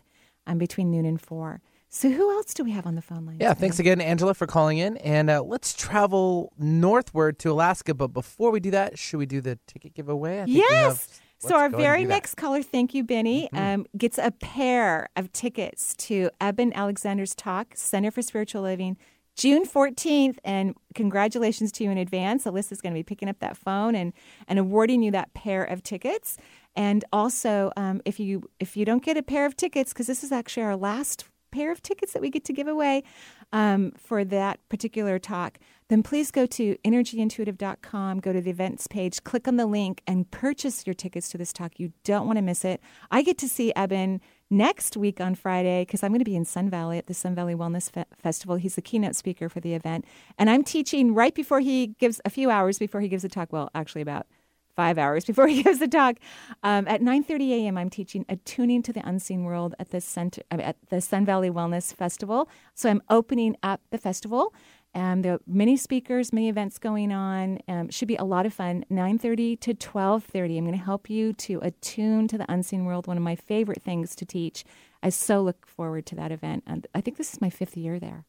um, 0.48 0.58
between 0.58 0.90
noon 0.90 1.04
and 1.06 1.20
4. 1.20 1.60
So, 1.94 2.10
who 2.10 2.30
else 2.32 2.54
do 2.54 2.64
we 2.64 2.70
have 2.70 2.86
on 2.86 2.94
the 2.94 3.02
phone 3.02 3.26
line? 3.26 3.36
Yeah, 3.38 3.52
thanks 3.52 3.78
again, 3.78 4.00
Angela, 4.00 4.32
for 4.32 4.46
calling 4.46 4.78
in. 4.78 4.96
And 4.96 5.28
uh, 5.28 5.42
let's 5.42 5.74
travel 5.74 6.50
northward 6.58 7.38
to 7.40 7.50
Alaska. 7.52 7.92
But 7.92 8.08
before 8.08 8.50
we 8.50 8.60
do 8.60 8.70
that, 8.70 8.98
should 8.98 9.18
we 9.18 9.26
do 9.26 9.42
the 9.42 9.58
ticket 9.66 9.92
giveaway? 9.92 10.40
I 10.40 10.44
think 10.46 10.56
we 10.56 10.60
have- 10.62 10.70
Yes. 10.70 11.20
So 11.38 11.48
let's 11.48 11.52
our 11.54 11.58
ahead 11.66 11.74
and 11.74 11.82
very 11.82 12.04
next 12.04 12.36
caller, 12.36 12.62
thank 12.62 12.94
you, 12.94 13.04
Benny, 13.04 13.50
um, 13.52 13.84
gets 13.98 14.16
a 14.16 14.30
pair 14.30 15.08
of 15.16 15.32
tickets 15.32 15.94
to 15.96 16.30
Eben 16.40 16.72
Alexander's 16.72 17.34
talk, 17.34 17.72
Center 17.76 18.10
for 18.12 18.22
Spiritual 18.22 18.62
Living, 18.62 18.96
June 19.36 19.66
14th. 19.66 20.38
And 20.44 20.74
congratulations 20.94 21.72
to 21.72 21.84
you 21.84 21.90
in 21.90 21.98
advance. 21.98 22.44
Alyssa's 22.46 22.80
going 22.80 22.94
to 22.94 22.98
be 22.98 23.02
picking 23.02 23.28
up 23.28 23.40
that 23.40 23.56
phone 23.58 23.94
and, 23.96 24.12
and 24.48 24.58
awarding 24.60 25.02
you 25.02 25.10
that 25.10 25.34
pair 25.34 25.62
of 25.64 25.82
tickets. 25.82 26.38
And 26.74 27.04
also, 27.12 27.70
um, 27.76 28.00
if 28.06 28.18
you 28.18 28.44
if 28.60 28.76
you 28.78 28.84
don't 28.86 29.02
get 29.02 29.18
a 29.18 29.22
pair 29.22 29.44
of 29.44 29.56
tickets, 29.56 29.92
because 29.92 30.06
this 30.06 30.24
is 30.24 30.32
actually 30.32 30.62
our 30.62 30.76
last 30.76 31.24
pair 31.52 31.70
of 31.70 31.82
tickets 31.82 32.12
that 32.12 32.22
we 32.22 32.30
get 32.30 32.44
to 32.46 32.52
give 32.52 32.66
away 32.66 33.04
um, 33.52 33.92
for 33.96 34.24
that 34.24 34.58
particular 34.68 35.18
talk, 35.18 35.58
then 35.88 36.02
please 36.02 36.30
go 36.30 36.46
to 36.46 36.76
energyintuitive.com, 36.84 38.20
go 38.20 38.32
to 38.32 38.40
the 38.40 38.50
events 38.50 38.86
page, 38.86 39.22
click 39.22 39.46
on 39.46 39.56
the 39.56 39.66
link, 39.66 40.02
and 40.06 40.30
purchase 40.30 40.86
your 40.86 40.94
tickets 40.94 41.28
to 41.30 41.38
this 41.38 41.52
talk. 41.52 41.78
You 41.78 41.92
don't 42.02 42.26
want 42.26 42.38
to 42.38 42.42
miss 42.42 42.64
it. 42.64 42.80
I 43.10 43.22
get 43.22 43.38
to 43.38 43.48
see 43.48 43.72
Eben 43.76 44.20
next 44.50 44.96
week 44.96 45.20
on 45.20 45.34
Friday 45.34 45.82
because 45.82 46.02
I'm 46.02 46.10
going 46.10 46.20
to 46.20 46.24
be 46.24 46.36
in 46.36 46.44
Sun 46.44 46.70
Valley 46.70 46.98
at 46.98 47.06
the 47.06 47.14
Sun 47.14 47.34
Valley 47.34 47.54
Wellness 47.54 47.90
Fe- 47.90 48.04
Festival. 48.16 48.56
He's 48.56 48.74
the 48.74 48.82
keynote 48.82 49.16
speaker 49.16 49.48
for 49.48 49.60
the 49.60 49.74
event. 49.74 50.04
And 50.38 50.50
I'm 50.50 50.64
teaching 50.64 51.14
right 51.14 51.34
before 51.34 51.60
he 51.60 51.88
gives 51.98 52.20
a 52.24 52.30
few 52.30 52.50
hours 52.50 52.78
before 52.78 53.00
he 53.00 53.08
gives 53.08 53.24
a 53.24 53.28
talk. 53.28 53.52
Well, 53.52 53.70
actually, 53.74 54.02
about 54.02 54.26
five 54.74 54.98
hours 54.98 55.24
before 55.30 55.46
he 55.46 55.62
gives 55.62 55.78
the 55.78 55.88
talk. 55.88 56.16
Um, 56.62 56.86
at 56.88 57.00
9:30 57.00 57.50
a.m., 57.50 57.78
I'm 57.78 57.90
teaching 57.90 58.24
attuning 58.28 58.82
to 58.82 58.92
the 58.92 59.06
unseen 59.06 59.44
world 59.44 59.74
at 59.78 59.90
the 59.90 60.00
center 60.00 60.42
uh, 60.50 60.56
at 60.56 60.76
the 60.88 61.00
Sun 61.00 61.24
Valley 61.24 61.50
Wellness 61.50 61.94
Festival. 61.94 62.48
So 62.74 62.90
I'm 62.90 63.02
opening 63.08 63.56
up 63.62 63.80
the 63.90 63.98
festival. 63.98 64.54
Um, 64.94 65.22
there 65.22 65.34
are 65.34 65.40
many 65.46 65.78
speakers, 65.78 66.34
many 66.34 66.50
events 66.50 66.78
going 66.78 67.12
on. 67.12 67.60
Um, 67.66 67.88
should 67.88 68.08
be 68.08 68.16
a 68.16 68.24
lot 68.24 68.44
of 68.44 68.52
fun. 68.52 68.84
9:30 68.90 69.58
to 69.60 69.74
12:30. 69.74 70.58
I'm 70.58 70.64
going 70.64 70.78
to 70.78 70.84
help 70.84 71.08
you 71.08 71.32
to 71.34 71.60
attune 71.60 72.28
to 72.28 72.38
the 72.38 72.50
unseen 72.50 72.84
world. 72.84 73.06
One 73.06 73.16
of 73.16 73.22
my 73.22 73.36
favorite 73.36 73.82
things 73.82 74.14
to 74.16 74.26
teach. 74.26 74.64
I 75.02 75.08
so 75.08 75.42
look 75.42 75.66
forward 75.66 76.06
to 76.06 76.14
that 76.16 76.30
event, 76.30 76.62
and 76.66 76.86
I 76.94 77.00
think 77.00 77.16
this 77.16 77.32
is 77.32 77.40
my 77.40 77.50
fifth 77.50 77.76
year 77.76 77.98
there. 77.98 78.24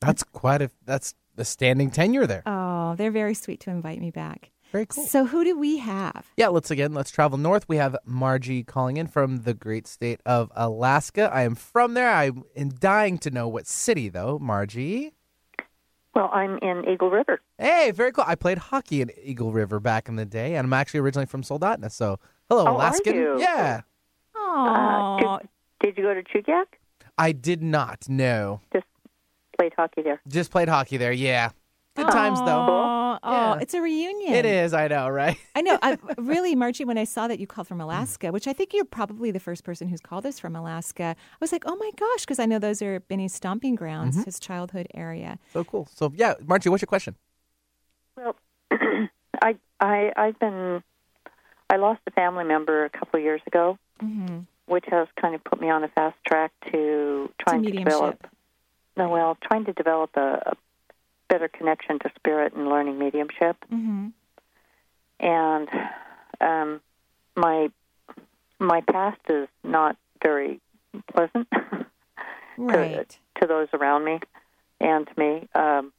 That's 0.00 0.24
quite 0.24 0.62
a 0.62 0.70
that's 0.84 1.14
the 1.36 1.44
standing 1.44 1.90
tenure 1.90 2.26
there. 2.26 2.42
Oh, 2.46 2.94
they're 2.96 3.12
very 3.12 3.34
sweet 3.34 3.60
to 3.60 3.70
invite 3.70 4.00
me 4.00 4.10
back. 4.10 4.50
Very 4.72 4.86
cool. 4.86 5.04
So 5.04 5.26
who 5.26 5.44
do 5.44 5.56
we 5.58 5.76
have? 5.78 6.26
Yeah, 6.36 6.48
let's 6.48 6.70
again, 6.70 6.94
let's 6.94 7.10
travel 7.10 7.36
north. 7.38 7.68
We 7.68 7.76
have 7.76 7.94
Margie 8.06 8.64
calling 8.64 8.96
in 8.96 9.06
from 9.06 9.42
the 9.42 9.52
great 9.54 9.86
state 9.86 10.20
of 10.24 10.50
Alaska. 10.56 11.30
I 11.32 11.42
am 11.42 11.54
from 11.54 11.92
there. 11.94 12.10
I'm 12.10 12.44
dying 12.80 13.18
to 13.18 13.30
know 13.30 13.46
what 13.48 13.66
city, 13.66 14.08
though. 14.08 14.38
Margie. 14.40 15.12
Well, 16.14 16.30
I'm 16.32 16.58
in 16.58 16.86
Eagle 16.88 17.10
River. 17.10 17.40
Hey, 17.58 17.90
very 17.90 18.12
cool. 18.12 18.24
I 18.26 18.34
played 18.34 18.58
hockey 18.58 19.00
in 19.02 19.10
Eagle 19.22 19.52
River 19.52 19.78
back 19.80 20.08
in 20.08 20.16
the 20.16 20.24
day, 20.26 20.56
and 20.56 20.64
I'm 20.66 20.72
actually 20.72 21.00
originally 21.00 21.26
from 21.26 21.42
Soldotna. 21.42 21.90
So, 21.90 22.18
hello, 22.48 22.64
Oh, 22.64 22.66
are 22.68 22.74
Alaskan. 22.74 23.14
you? 23.14 23.40
Yeah. 23.40 23.82
Uh, 24.34 25.38
did, 25.38 25.48
did 25.80 25.96
you 25.98 26.04
go 26.04 26.14
to 26.14 26.22
Chugach? 26.22 26.64
I 27.18 27.32
did 27.32 27.62
not. 27.62 28.06
No. 28.08 28.60
Just 28.72 28.84
played 29.58 29.72
hockey 29.76 30.02
there. 30.02 30.20
Just 30.28 30.50
played 30.50 30.68
hockey 30.68 30.96
there. 30.98 31.12
Yeah. 31.12 31.50
Good 31.94 32.08
times 32.10 32.40
though. 32.40 32.46
Oh, 32.68 33.18
oh, 33.22 33.52
it's 33.60 33.74
a 33.74 33.80
reunion. 33.82 34.32
It 34.32 34.46
is. 34.46 34.72
I 34.72 34.88
know, 34.88 35.08
right? 35.10 35.36
I 35.54 35.60
know. 35.60 35.78
I, 35.82 35.98
really, 36.18 36.54
Margie, 36.54 36.86
when 36.86 36.96
I 36.96 37.04
saw 37.04 37.28
that 37.28 37.38
you 37.38 37.46
called 37.46 37.68
from 37.68 37.80
Alaska, 37.82 38.32
which 38.32 38.48
I 38.48 38.54
think 38.54 38.72
you're 38.72 38.86
probably 38.86 39.30
the 39.30 39.38
first 39.40 39.62
person 39.62 39.88
who's 39.88 40.00
called 40.00 40.24
us 40.24 40.38
from 40.38 40.56
Alaska, 40.56 41.04
I 41.04 41.36
was 41.38 41.52
like, 41.52 41.64
oh 41.66 41.76
my 41.76 41.90
gosh, 41.98 42.20
because 42.20 42.38
I 42.38 42.46
know 42.46 42.58
those 42.58 42.80
are 42.80 43.00
Benny's 43.00 43.34
stomping 43.34 43.74
grounds, 43.74 44.16
Mhm. 44.16 44.24
his 44.24 44.40
childhood 44.40 44.86
area. 44.94 45.38
So 45.52 45.64
cool. 45.64 45.86
So 45.92 46.10
yeah, 46.16 46.34
Margie, 46.46 46.70
what's 46.70 46.80
your 46.80 46.86
question? 46.86 47.14
Well, 48.16 48.36
I 49.42 49.56
I 49.80 50.12
I've 50.16 50.38
been 50.38 50.82
I 51.68 51.76
lost 51.76 52.00
a 52.06 52.10
family 52.12 52.44
member 52.44 52.84
a 52.86 52.90
couple 52.90 53.18
of 53.18 53.24
years 53.24 53.42
ago, 53.46 53.78
Mm-hmm. 54.02 54.40
which 54.66 54.84
has 54.88 55.08
kind 55.20 55.34
of 55.34 55.44
put 55.44 55.60
me 55.60 55.68
on 55.70 55.84
a 55.84 55.88
fast 55.88 56.16
track 56.26 56.52
to 56.72 57.30
trying 57.38 57.62
to, 57.62 57.70
develop. 57.70 58.26
No, 58.96 59.08
well, 59.10 59.36
trying 59.42 59.64
to 59.66 59.72
develop 59.74 60.10
a, 60.16 60.42
a 60.46 60.52
better 61.32 61.48
connection 61.48 61.98
to 61.98 62.10
spirit 62.16 62.52
and 62.54 62.68
learning 62.68 62.98
mediumship. 62.98 63.56
Mm-hmm. 63.72 64.08
and 65.20 65.68
um, 66.40 66.80
my 67.36 67.70
my 68.58 68.80
past 68.82 69.20
is 69.30 69.48
not 69.64 69.96
very 70.22 70.60
pleasant 71.12 71.48
Right. 72.58 73.08
to, 73.08 73.40
to 73.40 73.46
those 73.46 73.68
around 73.72 74.04
me 74.04 74.20
and 74.78 75.06
to 75.06 75.12
me. 75.16 75.48
Um, 75.54 75.92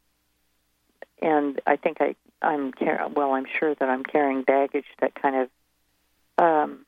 and 1.21 1.59
I 1.65 1.77
think 1.77 1.97
I 1.99 2.15
I'm 2.41 2.71
car- 2.71 3.09
well. 3.13 3.31
I'm 3.31 3.47
sure 3.59 3.73
that 3.73 3.89
I'm 3.89 4.03
carrying 4.03 4.43
baggage 4.43 4.85
that 5.01 5.13
kind 5.19 5.35
of 5.43 6.43
um, 6.45 6.85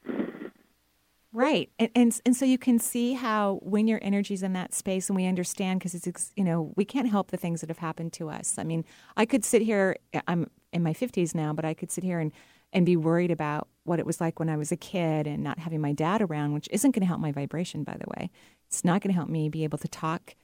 Right. 1.35 1.69
And, 1.77 1.89
and 1.95 2.21
and 2.25 2.33
so 2.33 2.45
you 2.45 2.57
can 2.57 2.79
see 2.79 3.11
how 3.11 3.59
when 3.61 3.89
your 3.89 3.99
energy's 4.01 4.41
in 4.41 4.53
that 4.53 4.73
space 4.73 5.09
and 5.09 5.17
we 5.17 5.25
understand 5.25 5.81
because 5.81 5.93
it's 5.93 6.31
you 6.37 6.45
know, 6.45 6.71
we 6.77 6.85
can't 6.85 7.09
help 7.09 7.29
the 7.29 7.35
things 7.35 7.59
that 7.59 7.69
have 7.69 7.79
happened 7.79 8.13
to 8.13 8.29
us. 8.29 8.55
I 8.57 8.63
mean, 8.63 8.85
I 9.17 9.25
could 9.25 9.43
sit 9.43 9.61
here 9.61 9.97
I'm 10.29 10.49
in 10.71 10.81
my 10.81 10.93
50s 10.93 11.35
now, 11.35 11.51
but 11.51 11.65
I 11.65 11.73
could 11.73 11.91
sit 11.91 12.05
here 12.05 12.19
and 12.19 12.31
and 12.71 12.85
be 12.85 12.95
worried 12.95 13.31
about 13.31 13.67
what 13.83 13.99
it 13.99 14.05
was 14.05 14.21
like 14.21 14.39
when 14.39 14.47
I 14.47 14.55
was 14.55 14.71
a 14.71 14.77
kid 14.77 15.27
and 15.27 15.43
not 15.43 15.59
having 15.59 15.81
my 15.81 15.91
dad 15.91 16.21
around, 16.21 16.53
which 16.53 16.69
isn't 16.71 16.91
going 16.91 17.01
to 17.01 17.07
help 17.07 17.19
my 17.19 17.33
vibration 17.33 17.83
by 17.83 17.97
the 17.97 18.05
way. 18.17 18.31
It's 18.69 18.85
not 18.85 19.01
going 19.01 19.11
to 19.11 19.17
help 19.17 19.29
me 19.29 19.49
be 19.49 19.65
able 19.65 19.77
to 19.79 19.89
talk 19.89 20.35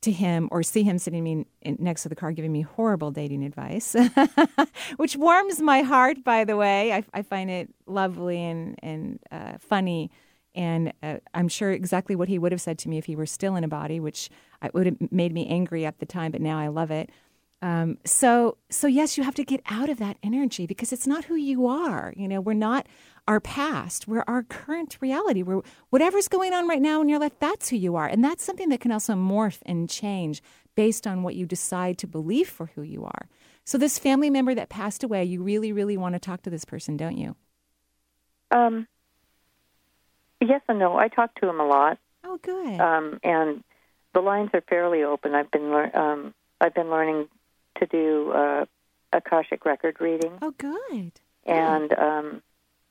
to 0.00 0.10
him 0.10 0.48
or 0.50 0.62
see 0.62 0.82
him 0.82 0.98
sitting 0.98 1.24
me 1.24 1.44
next 1.62 2.04
to 2.04 2.08
the 2.08 2.16
car 2.16 2.32
giving 2.32 2.52
me 2.52 2.62
horrible 2.62 3.10
dating 3.10 3.44
advice, 3.44 3.94
which 4.96 5.14
warms 5.14 5.60
my 5.60 5.82
heart, 5.82 6.24
by 6.24 6.44
the 6.44 6.56
way. 6.56 6.94
I, 6.94 7.04
I 7.12 7.20
find 7.20 7.50
it 7.50 7.68
lovely 7.86 8.42
and, 8.42 8.78
and 8.82 9.18
uh, 9.30 9.58
funny. 9.58 10.10
And 10.54 10.92
uh, 11.02 11.18
I'm 11.34 11.48
sure 11.48 11.70
exactly 11.70 12.16
what 12.16 12.28
he 12.28 12.38
would 12.38 12.52
have 12.52 12.60
said 12.60 12.78
to 12.80 12.88
me 12.88 12.98
if 12.98 13.04
he 13.06 13.16
were 13.16 13.26
still 13.26 13.56
in 13.56 13.64
a 13.64 13.68
body, 13.68 14.00
which 14.00 14.30
I, 14.62 14.70
would 14.72 14.86
have 14.86 15.12
made 15.12 15.32
me 15.32 15.46
angry 15.46 15.84
at 15.84 15.98
the 15.98 16.06
time, 16.06 16.32
but 16.32 16.40
now 16.40 16.58
I 16.58 16.68
love 16.68 16.90
it. 16.90 17.10
Um, 17.60 17.98
so, 18.04 18.56
so 18.70 18.86
yes, 18.86 19.18
you 19.18 19.24
have 19.24 19.34
to 19.34 19.44
get 19.44 19.62
out 19.68 19.88
of 19.88 19.98
that 19.98 20.16
energy 20.22 20.66
because 20.66 20.92
it's 20.92 21.06
not 21.06 21.24
who 21.24 21.34
you 21.34 21.66
are. 21.66 22.14
You 22.16 22.28
know, 22.28 22.40
we're 22.40 22.54
not 22.54 22.86
our 23.26 23.40
past. 23.40 24.06
We're 24.06 24.24
our 24.28 24.44
current 24.44 24.96
reality. 25.00 25.42
We're 25.42 25.62
whatever's 25.90 26.28
going 26.28 26.54
on 26.54 26.68
right 26.68 26.80
now 26.80 27.02
in 27.02 27.08
your 27.08 27.18
life. 27.18 27.32
That's 27.40 27.68
who 27.68 27.76
you 27.76 27.96
are, 27.96 28.06
and 28.06 28.22
that's 28.22 28.44
something 28.44 28.68
that 28.68 28.80
can 28.80 28.92
also 28.92 29.14
morph 29.14 29.58
and 29.66 29.90
change 29.90 30.40
based 30.76 31.06
on 31.06 31.24
what 31.24 31.34
you 31.34 31.46
decide 31.46 31.98
to 31.98 32.06
believe 32.06 32.48
for 32.48 32.66
who 32.76 32.82
you 32.82 33.04
are. 33.04 33.28
So, 33.64 33.76
this 33.76 33.98
family 33.98 34.30
member 34.30 34.54
that 34.54 34.68
passed 34.68 35.02
away, 35.02 35.24
you 35.24 35.42
really, 35.42 35.72
really 35.72 35.96
want 35.96 36.14
to 36.14 36.20
talk 36.20 36.42
to 36.42 36.50
this 36.50 36.64
person, 36.64 36.96
don't 36.96 37.18
you? 37.18 37.34
um, 38.50 38.86
yes 40.40 40.60
and 40.68 40.78
no. 40.78 40.96
I 40.96 41.08
talk 41.08 41.34
to 41.36 41.48
him 41.48 41.60
a 41.60 41.66
lot. 41.66 41.98
Oh, 42.24 42.38
good. 42.42 42.80
Um, 42.80 43.20
and 43.22 43.62
the 44.14 44.20
lines 44.20 44.50
are 44.54 44.60
fairly 44.62 45.02
open. 45.02 45.34
I've 45.34 45.50
been 45.50 45.70
lear- 45.70 45.96
um, 45.96 46.34
I've 46.60 46.74
been 46.74 46.90
learning 46.90 47.28
to 47.78 47.86
do 47.86 48.32
uh, 48.32 48.64
akashic 49.12 49.64
record 49.64 49.96
reading. 50.00 50.32
Oh, 50.42 50.52
good. 50.58 51.12
And 51.46 51.92
um, 51.98 52.42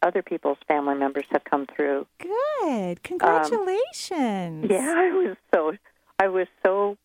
other 0.01 0.21
people's 0.23 0.57
family 0.67 0.95
members 0.95 1.25
have 1.31 1.43
come 1.43 1.67
through. 1.75 2.07
Good. 2.19 3.03
Congratulations. 3.03 4.65
Yeah, 4.69 4.93
I 4.97 5.11
was 5.11 5.37
so 5.53 5.73
I 6.19 6.27
was 6.29 6.47
so 6.65 6.97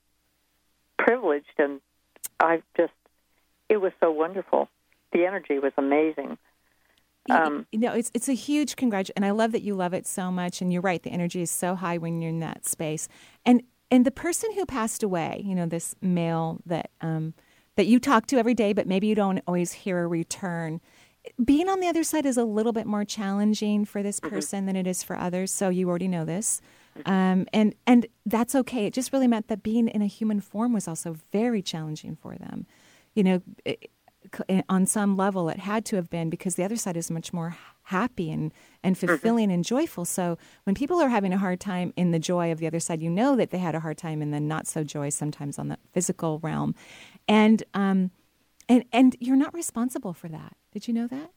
privileged, 0.98 1.58
and 1.58 1.80
I 2.40 2.62
just 2.76 2.92
it 3.68 3.78
was 3.80 3.92
so 4.00 4.10
wonderful. 4.10 4.68
The 5.12 5.26
energy 5.26 5.58
was 5.58 5.72
amazing, 5.76 6.38
Um, 7.30 7.66
you 7.70 7.78
know, 7.78 7.92
it's 7.92 8.10
it's 8.14 8.28
a 8.28 8.34
huge 8.34 8.76
congratulations, 8.76 9.14
and 9.16 9.24
I 9.24 9.30
love 9.30 9.52
that 9.52 9.62
you 9.62 9.74
love 9.74 9.94
it 9.94 10.06
so 10.06 10.30
much. 10.30 10.60
And 10.60 10.72
you're 10.72 10.82
right, 10.82 11.02
the 11.02 11.10
energy 11.10 11.40
is 11.42 11.50
so 11.50 11.74
high 11.74 11.98
when 11.98 12.20
you're 12.20 12.30
in 12.30 12.40
that 12.40 12.66
space. 12.66 13.08
And 13.46 13.62
and 13.90 14.04
the 14.04 14.10
person 14.10 14.50
who 14.54 14.66
passed 14.66 15.02
away, 15.02 15.42
you 15.44 15.54
know, 15.54 15.66
this 15.66 15.94
male 16.00 16.60
that 16.66 16.90
um, 17.00 17.34
that 17.76 17.86
you 17.86 18.00
talk 18.00 18.26
to 18.26 18.38
every 18.38 18.54
day, 18.54 18.72
but 18.72 18.86
maybe 18.86 19.06
you 19.06 19.14
don't 19.14 19.40
always 19.46 19.72
hear 19.72 20.02
a 20.02 20.06
return. 20.06 20.80
Being 21.44 21.68
on 21.68 21.78
the 21.78 21.86
other 21.86 22.02
side 22.02 22.26
is 22.26 22.36
a 22.36 22.44
little 22.44 22.72
bit 22.72 22.86
more 22.86 23.04
challenging 23.04 23.84
for 23.84 24.02
this 24.02 24.18
person 24.18 24.66
than 24.66 24.74
it 24.74 24.88
is 24.88 25.04
for 25.04 25.16
others. 25.16 25.52
So 25.52 25.68
you 25.68 25.88
already 25.88 26.08
know 26.08 26.24
this, 26.24 26.60
um, 27.06 27.46
and 27.52 27.74
and 27.86 28.06
that's 28.26 28.56
okay. 28.56 28.86
It 28.86 28.94
just 28.94 29.12
really 29.12 29.28
meant 29.28 29.46
that 29.46 29.62
being 29.62 29.86
in 29.86 30.02
a 30.02 30.06
human 30.06 30.40
form 30.40 30.72
was 30.72 30.88
also 30.88 31.16
very 31.30 31.62
challenging 31.62 32.16
for 32.16 32.34
them. 32.34 32.66
You 33.14 33.22
know, 33.22 33.42
it, 33.64 33.90
on 34.68 34.86
some 34.86 35.16
level 35.16 35.48
it 35.48 35.58
had 35.58 35.84
to 35.86 35.96
have 35.96 36.08
been 36.10 36.30
because 36.30 36.54
the 36.54 36.64
other 36.64 36.76
side 36.76 36.96
is 36.96 37.10
much 37.10 37.32
more 37.32 37.56
happy 37.84 38.30
and, 38.30 38.52
and 38.82 38.96
fulfilling 38.96 39.50
and 39.50 39.64
joyful. 39.64 40.04
So 40.04 40.38
when 40.64 40.74
people 40.74 41.00
are 41.00 41.08
having 41.08 41.32
a 41.32 41.38
hard 41.38 41.60
time 41.60 41.92
in 41.96 42.12
the 42.12 42.18
joy 42.18 42.52
of 42.52 42.58
the 42.58 42.66
other 42.66 42.80
side, 42.80 43.02
you 43.02 43.10
know 43.10 43.36
that 43.36 43.50
they 43.50 43.58
had 43.58 43.74
a 43.74 43.80
hard 43.80 43.98
time 43.98 44.22
in 44.22 44.30
the 44.30 44.40
not 44.40 44.66
so 44.66 44.84
joy 44.84 45.08
sometimes 45.08 45.58
on 45.58 45.68
the 45.68 45.78
physical 45.92 46.38
realm. 46.40 46.74
And 47.28 47.62
um 47.74 48.10
and 48.68 48.84
and 48.92 49.16
you're 49.20 49.36
not 49.36 49.54
responsible 49.54 50.12
for 50.12 50.28
that. 50.28 50.56
Did 50.72 50.88
you 50.88 50.94
know 50.94 51.06
that? 51.08 51.30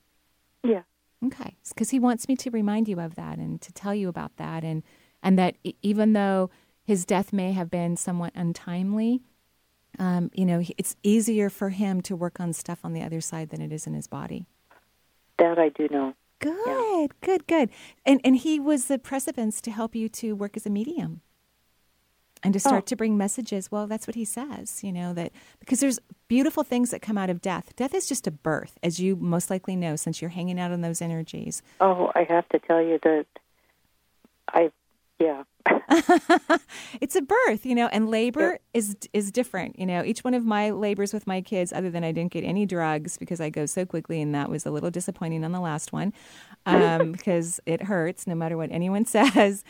Yeah. 0.63 0.83
Okay. 1.25 1.55
Because 1.69 1.89
he 1.89 1.99
wants 1.99 2.27
me 2.27 2.35
to 2.37 2.51
remind 2.51 2.87
you 2.87 2.99
of 2.99 3.15
that 3.15 3.37
and 3.37 3.61
to 3.61 3.71
tell 3.73 3.95
you 3.95 4.09
about 4.09 4.37
that 4.37 4.63
and 4.63 4.83
and 5.23 5.39
that 5.39 5.55
even 5.81 6.13
though 6.13 6.49
his 6.83 7.05
death 7.05 7.33
may 7.33 7.51
have 7.51 7.71
been 7.71 7.97
somewhat 7.97 8.31
untimely, 8.35 9.21
um, 9.99 10.31
you 10.33 10.45
know, 10.45 10.61
it's 10.77 10.95
easier 11.03 11.49
for 11.49 11.69
him 11.69 12.01
to 12.01 12.15
work 12.15 12.39
on 12.39 12.53
stuff 12.53 12.79
on 12.83 12.93
the 12.93 13.01
other 13.01 13.21
side 13.21 13.49
than 13.49 13.61
it 13.61 13.71
is 13.71 13.85
in 13.87 13.93
his 13.93 14.07
body. 14.07 14.45
That 15.37 15.59
I 15.59 15.69
do 15.69 15.87
know. 15.89 16.13
Good, 16.39 17.19
good, 17.21 17.47
good. 17.47 17.69
And 18.05 18.19
and 18.23 18.35
he 18.37 18.59
was 18.59 18.85
the 18.85 18.99
precedence 18.99 19.61
to 19.61 19.71
help 19.71 19.95
you 19.95 20.07
to 20.09 20.33
work 20.35 20.55
as 20.57 20.65
a 20.65 20.69
medium 20.69 21.21
and 22.43 22.53
to 22.53 22.59
start 22.59 22.83
Oh. 22.83 22.85
to 22.87 22.95
bring 22.95 23.17
messages. 23.17 23.71
Well, 23.71 23.87
that's 23.87 24.05
what 24.05 24.15
he 24.15 24.25
says, 24.25 24.83
you 24.83 24.91
know, 24.91 25.13
that 25.13 25.31
because 25.59 25.79
there's 25.79 25.97
beautiful 26.27 26.63
things 26.63 26.91
that 26.91 27.01
come 27.01 27.17
out 27.17 27.29
of 27.29 27.41
death. 27.41 27.75
Death 27.75 27.93
is 27.93 28.07
just 28.07 28.27
a 28.27 28.31
birth, 28.31 28.77
as 28.83 28.99
you 28.99 29.15
most 29.15 29.49
likely 29.49 29.75
know, 29.75 29.95
since 29.95 30.21
you're 30.21 30.29
hanging 30.29 30.59
out 30.59 30.71
on 30.71 30.81
those 30.81 31.01
energies. 31.01 31.61
Oh, 31.79 32.11
I 32.15 32.23
have 32.23 32.47
to 32.49 32.59
tell 32.59 32.81
you 32.81 32.99
that 33.03 33.25
I, 34.49 34.71
yeah. 35.19 35.43
it's 37.01 37.15
a 37.15 37.21
birth, 37.21 37.65
you 37.65 37.73
know, 37.73 37.87
and 37.87 38.09
labor 38.09 38.59
is 38.73 38.95
is 39.13 39.31
different. 39.31 39.79
You 39.79 39.85
know, 39.85 40.03
each 40.03 40.23
one 40.23 40.33
of 40.33 40.45
my 40.45 40.71
labors 40.71 41.13
with 41.13 41.25
my 41.25 41.41
kids, 41.41 41.71
other 41.71 41.89
than 41.89 42.03
I 42.03 42.11
didn't 42.11 42.31
get 42.31 42.43
any 42.43 42.65
drugs 42.65 43.17
because 43.17 43.39
I 43.39 43.49
go 43.49 43.65
so 43.65 43.85
quickly, 43.85 44.21
and 44.21 44.35
that 44.35 44.49
was 44.49 44.65
a 44.65 44.71
little 44.71 44.91
disappointing 44.91 45.43
on 45.43 45.51
the 45.51 45.59
last 45.59 45.93
one 45.93 46.13
um, 46.65 47.11
because 47.13 47.59
it 47.65 47.83
hurts 47.83 48.27
no 48.27 48.35
matter 48.35 48.57
what 48.57 48.71
anyone 48.71 49.05
says. 49.05 49.63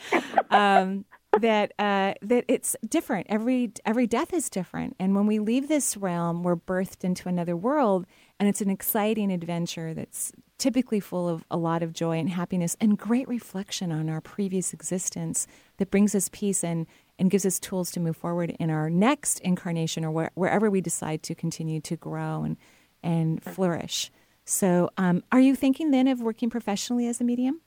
Um, 0.50 1.06
that 1.40 1.74
uh, 1.78 2.14
that 2.22 2.46
it's 2.48 2.76
different. 2.88 3.28
Every 3.30 3.72
every 3.86 4.08
death 4.08 4.34
is 4.34 4.50
different, 4.50 4.96
and 5.00 5.16
when 5.16 5.28
we 5.28 5.40
leave 5.40 5.68
this 5.68 5.96
realm, 5.96 6.44
we're 6.44 6.56
birthed 6.56 7.04
into 7.04 7.30
another 7.30 7.56
world, 7.56 8.06
and 8.40 8.50
it's 8.50 8.62
an 8.62 8.70
exciting 8.70 9.32
adventure 9.32 9.94
that's 9.94 10.32
typically 10.58 11.00
full 11.00 11.28
of 11.28 11.44
a 11.52 11.58
lot 11.58 11.84
of 11.84 11.94
joy 11.94 12.18
and 12.18 12.30
happiness 12.30 12.76
and 12.80 12.98
great 12.98 13.28
reflection 13.28 13.92
on 13.92 14.10
our 14.10 14.22
previous 14.22 14.74
existence 14.74 15.48
that 15.78 15.92
brings 15.92 16.16
us 16.16 16.30
peace 16.32 16.64
and 16.64 16.88
and 17.18 17.32
gives 17.32 17.46
us 17.46 17.60
tools 17.60 17.92
to 17.92 18.00
move 18.02 18.18
forward 18.18 18.54
in 18.60 18.70
our 18.70 18.90
next 18.90 19.40
incarnation 19.40 20.04
or 20.04 20.12
where, 20.12 20.32
wherever 20.36 20.70
we 20.70 20.82
decide 20.82 21.24
to 21.24 21.34
continue 21.36 21.80
to 21.82 21.96
grow 21.96 22.44
and 22.44 22.58
and 23.04 23.42
flourish. 23.44 24.12
So, 24.46 24.90
um, 24.98 25.24
are 25.32 25.40
you 25.40 25.56
thinking 25.56 25.92
then 25.92 26.08
of 26.08 26.22
working 26.22 26.50
professionally 26.50 27.08
as 27.08 27.22
a 27.22 27.24
medium? 27.24 27.62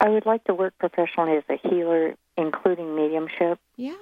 I 0.00 0.08
would 0.08 0.26
like 0.26 0.44
to 0.44 0.54
work 0.54 0.74
professionally 0.78 1.36
as 1.36 1.44
a 1.48 1.56
healer, 1.68 2.14
including 2.36 2.94
mediumship 2.94 3.58
Yeah. 3.76 3.94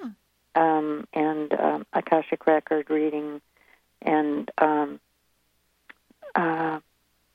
um, 0.55 1.07
and 1.13 1.53
um, 1.53 1.85
Akashic 1.93 2.45
record 2.47 2.89
reading 2.89 3.41
and 4.01 4.51
um, 4.57 4.99
uh, 6.35 6.79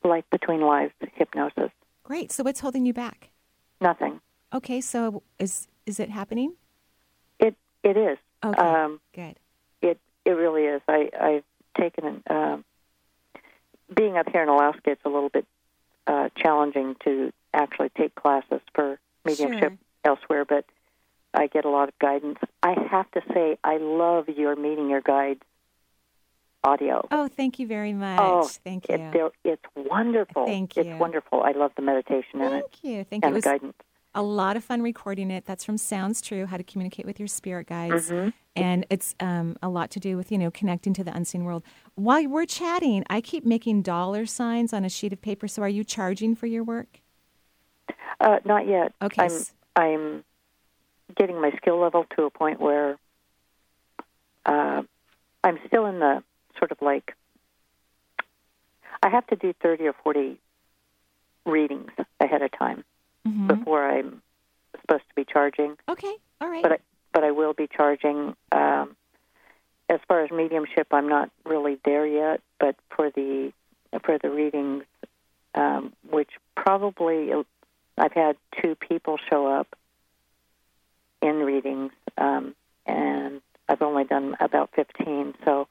life 0.04 0.24
between 0.30 0.60
lives 0.60 0.92
hypnosis. 1.14 1.70
Great. 2.04 2.32
So, 2.32 2.42
what's 2.42 2.60
holding 2.60 2.84
you 2.86 2.92
back? 2.92 3.30
Nothing. 3.80 4.20
Okay. 4.52 4.80
So, 4.80 5.22
is 5.38 5.68
is 5.86 5.98
it 6.00 6.10
happening? 6.10 6.54
It 7.38 7.56
it 7.82 7.96
is. 7.96 8.18
Okay. 8.44 8.60
Um, 8.60 9.00
Good. 9.14 9.36
It 9.80 9.98
it 10.24 10.30
really 10.30 10.64
is. 10.64 10.82
I 10.88 11.10
I've 11.18 11.44
taken 11.78 12.04
an, 12.06 12.22
um 12.28 12.64
being 13.94 14.16
up 14.16 14.28
here 14.30 14.42
in 14.42 14.48
Alaska. 14.48 14.90
It's 14.90 15.04
a 15.04 15.08
little 15.08 15.28
bit 15.28 15.46
uh, 16.06 16.28
challenging 16.36 16.96
to 17.04 17.32
actually 17.54 17.90
take 17.90 18.14
classes 18.14 18.60
for 18.74 18.98
mediumship 19.24 19.60
Sure. 19.60 19.78
elsewhere, 20.04 20.44
but 20.44 20.64
I 21.34 21.46
get 21.46 21.64
a 21.64 21.68
lot 21.68 21.88
of 21.88 21.98
guidance. 21.98 22.38
I 22.62 22.74
have 22.90 23.10
to 23.12 23.22
say, 23.32 23.58
I 23.62 23.76
love 23.76 24.28
your 24.28 24.56
meeting 24.56 24.88
your 24.88 25.00
guides 25.02 25.42
audio. 26.64 27.06
Oh, 27.10 27.28
thank 27.28 27.58
you 27.58 27.66
very 27.66 27.92
much. 27.92 28.18
Oh, 28.20 28.44
thank 28.64 28.88
you. 28.88 28.94
It, 28.96 29.32
it's 29.44 29.64
wonderful. 29.74 30.46
Thank 30.46 30.76
you. 30.76 30.82
It's 30.84 31.00
wonderful. 31.00 31.42
I 31.42 31.52
love 31.52 31.72
the 31.76 31.82
meditation 31.82 32.40
in 32.40 32.42
it 32.42 32.50
Thank 32.50 32.84
you. 32.84 33.04
Thank 33.04 33.24
you. 33.24 33.28
and 33.28 33.36
It 33.36 33.42
the 33.42 33.48
guidance. 33.50 33.74
a 34.14 34.22
lot 34.22 34.56
of 34.56 34.64
fun 34.64 34.82
recording 34.82 35.30
it. 35.30 35.44
That's 35.44 35.64
from 35.64 35.76
Sounds 35.76 36.20
True, 36.20 36.46
How 36.46 36.56
to 36.56 36.62
Communicate 36.62 37.04
with 37.06 37.18
Your 37.18 37.26
Spirit 37.28 37.66
Guides. 37.66 38.10
Mhm. 38.10 38.32
And 38.54 38.86
it's 38.90 39.14
um, 39.18 39.56
a 39.62 39.68
lot 39.68 39.90
to 39.92 40.00
do 40.00 40.16
with, 40.16 40.30
you 40.30 40.38
know, 40.38 40.50
connecting 40.50 40.92
to 40.94 41.04
the 41.04 41.14
unseen 41.14 41.44
world. 41.44 41.62
While 41.94 42.28
we're 42.28 42.44
chatting, 42.46 43.02
I 43.08 43.20
keep 43.22 43.44
making 43.46 43.82
dollar 43.82 44.26
signs 44.26 44.72
on 44.72 44.84
a 44.84 44.88
sheet 44.88 45.12
of 45.12 45.20
paper. 45.22 45.48
So 45.48 45.62
are 45.62 45.68
you 45.68 45.84
charging 45.84 46.34
for 46.36 46.46
your 46.46 46.62
work? 46.62 47.00
Uh, 48.20 48.38
not 48.44 48.68
yet. 48.68 48.92
Okay. 49.02 49.24
I'm 49.24 49.42
I'm 49.74 50.24
getting 51.16 51.40
my 51.40 51.50
skill 51.56 51.78
level 51.80 52.04
to 52.16 52.24
a 52.24 52.30
point 52.30 52.60
where 52.60 52.98
uh, 54.46 54.82
I'm 55.42 55.58
still 55.66 55.86
in 55.86 55.98
the 55.98 56.22
sort 56.58 56.72
of 56.72 56.80
like 56.82 57.14
I 59.02 59.08
have 59.08 59.26
to 59.28 59.36
do 59.36 59.52
thirty 59.62 59.86
or 59.86 59.92
forty 59.92 60.38
readings 61.44 61.90
ahead 62.20 62.42
of 62.42 62.50
time 62.52 62.84
Mhm. 63.26 63.48
before 63.48 63.88
I'm 63.88 64.22
supposed 64.80 65.08
to 65.08 65.14
be 65.14 65.24
charging. 65.24 65.76
Okay. 65.88 66.14
All 66.40 66.48
right. 66.48 66.62
But 66.62 66.72
I, 66.72 66.78
but 67.12 67.24
I 67.24 67.30
will 67.32 67.52
be 67.52 67.66
charging. 67.66 68.36
Um, 68.52 68.96
as 69.88 70.00
far 70.08 70.24
as 70.24 70.30
mediumship, 70.30 70.86
I'm 70.92 71.08
not 71.08 71.30
really 71.44 71.78
there 71.84 72.06
yet. 72.06 72.40
But 72.58 72.76
for 72.90 73.10
the 73.10 73.52
for 74.04 74.18
the 74.18 74.30
readings, 74.30 74.84
um, 75.54 75.92
which 76.08 76.30
probably 76.56 77.32
I've 77.98 78.12
had 78.12 78.36
two 78.60 78.74
people 78.76 79.18
show 79.28 79.46
up 79.46 79.76
in 81.20 81.36
readings, 81.40 81.92
um, 82.16 82.54
and 82.86 83.42
I've 83.68 83.82
only 83.82 84.04
done 84.04 84.36
about 84.40 84.70
fifteen. 84.74 85.34
So 85.44 85.68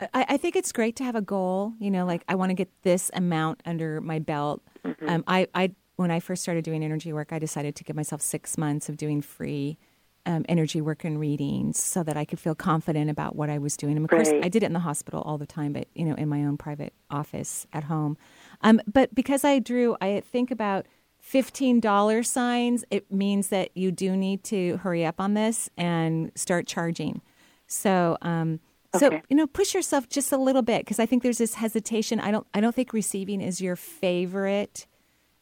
I, 0.00 0.26
I 0.30 0.36
think 0.36 0.56
it's 0.56 0.72
great 0.72 0.96
to 0.96 1.04
have 1.04 1.14
a 1.14 1.22
goal. 1.22 1.74
You 1.78 1.90
know, 1.90 2.04
like 2.06 2.24
I 2.28 2.34
want 2.34 2.50
to 2.50 2.54
get 2.54 2.70
this 2.82 3.10
amount 3.14 3.60
under 3.64 4.00
my 4.00 4.18
belt. 4.18 4.62
Mm-hmm. 4.84 5.08
Um, 5.08 5.24
I, 5.26 5.48
I, 5.54 5.72
when 5.96 6.10
I 6.10 6.20
first 6.20 6.42
started 6.42 6.64
doing 6.64 6.82
energy 6.84 7.12
work, 7.12 7.32
I 7.32 7.38
decided 7.38 7.76
to 7.76 7.84
give 7.84 7.96
myself 7.96 8.20
six 8.20 8.58
months 8.58 8.88
of 8.88 8.96
doing 8.96 9.22
free 9.22 9.78
um, 10.26 10.44
energy 10.48 10.80
work 10.80 11.04
and 11.04 11.20
readings 11.20 11.78
so 11.82 12.02
that 12.02 12.16
I 12.16 12.24
could 12.24 12.40
feel 12.40 12.54
confident 12.54 13.10
about 13.10 13.36
what 13.36 13.50
I 13.50 13.58
was 13.58 13.76
doing. 13.76 13.96
And 13.96 14.04
of 14.04 14.10
course, 14.10 14.30
Right. 14.30 14.44
I 14.44 14.48
did 14.48 14.62
it 14.62 14.66
in 14.66 14.72
the 14.72 14.80
hospital 14.80 15.20
all 15.20 15.38
the 15.38 15.46
time, 15.46 15.72
but 15.72 15.86
you 15.94 16.04
know, 16.04 16.14
in 16.14 16.28
my 16.28 16.44
own 16.44 16.56
private 16.56 16.94
office 17.10 17.66
at 17.72 17.84
home. 17.84 18.16
Um, 18.62 18.80
but 18.90 19.14
because 19.14 19.44
I 19.44 19.58
drew, 19.58 19.96
I 20.00 20.20
think 20.20 20.50
about 20.50 20.86
fifteen 21.18 21.80
dollar 21.80 22.22
signs. 22.22 22.84
It 22.90 23.10
means 23.10 23.48
that 23.48 23.70
you 23.74 23.90
do 23.90 24.16
need 24.16 24.44
to 24.44 24.76
hurry 24.78 25.04
up 25.06 25.20
on 25.20 25.34
this 25.34 25.70
and 25.76 26.30
start 26.34 26.66
charging. 26.66 27.22
So, 27.66 28.18
um, 28.22 28.60
so 28.98 29.06
Okay. 29.08 29.22
you 29.28 29.36
know, 29.36 29.46
push 29.46 29.74
yourself 29.74 30.08
just 30.08 30.32
a 30.32 30.36
little 30.36 30.62
bit 30.62 30.80
because 30.82 30.98
I 30.98 31.06
think 31.06 31.22
there's 31.22 31.38
this 31.38 31.54
hesitation. 31.54 32.20
I 32.20 32.30
don't, 32.30 32.46
I 32.54 32.60
don't 32.60 32.74
think 32.74 32.92
receiving 32.92 33.40
is 33.40 33.60
your 33.60 33.76
favorite 33.76 34.86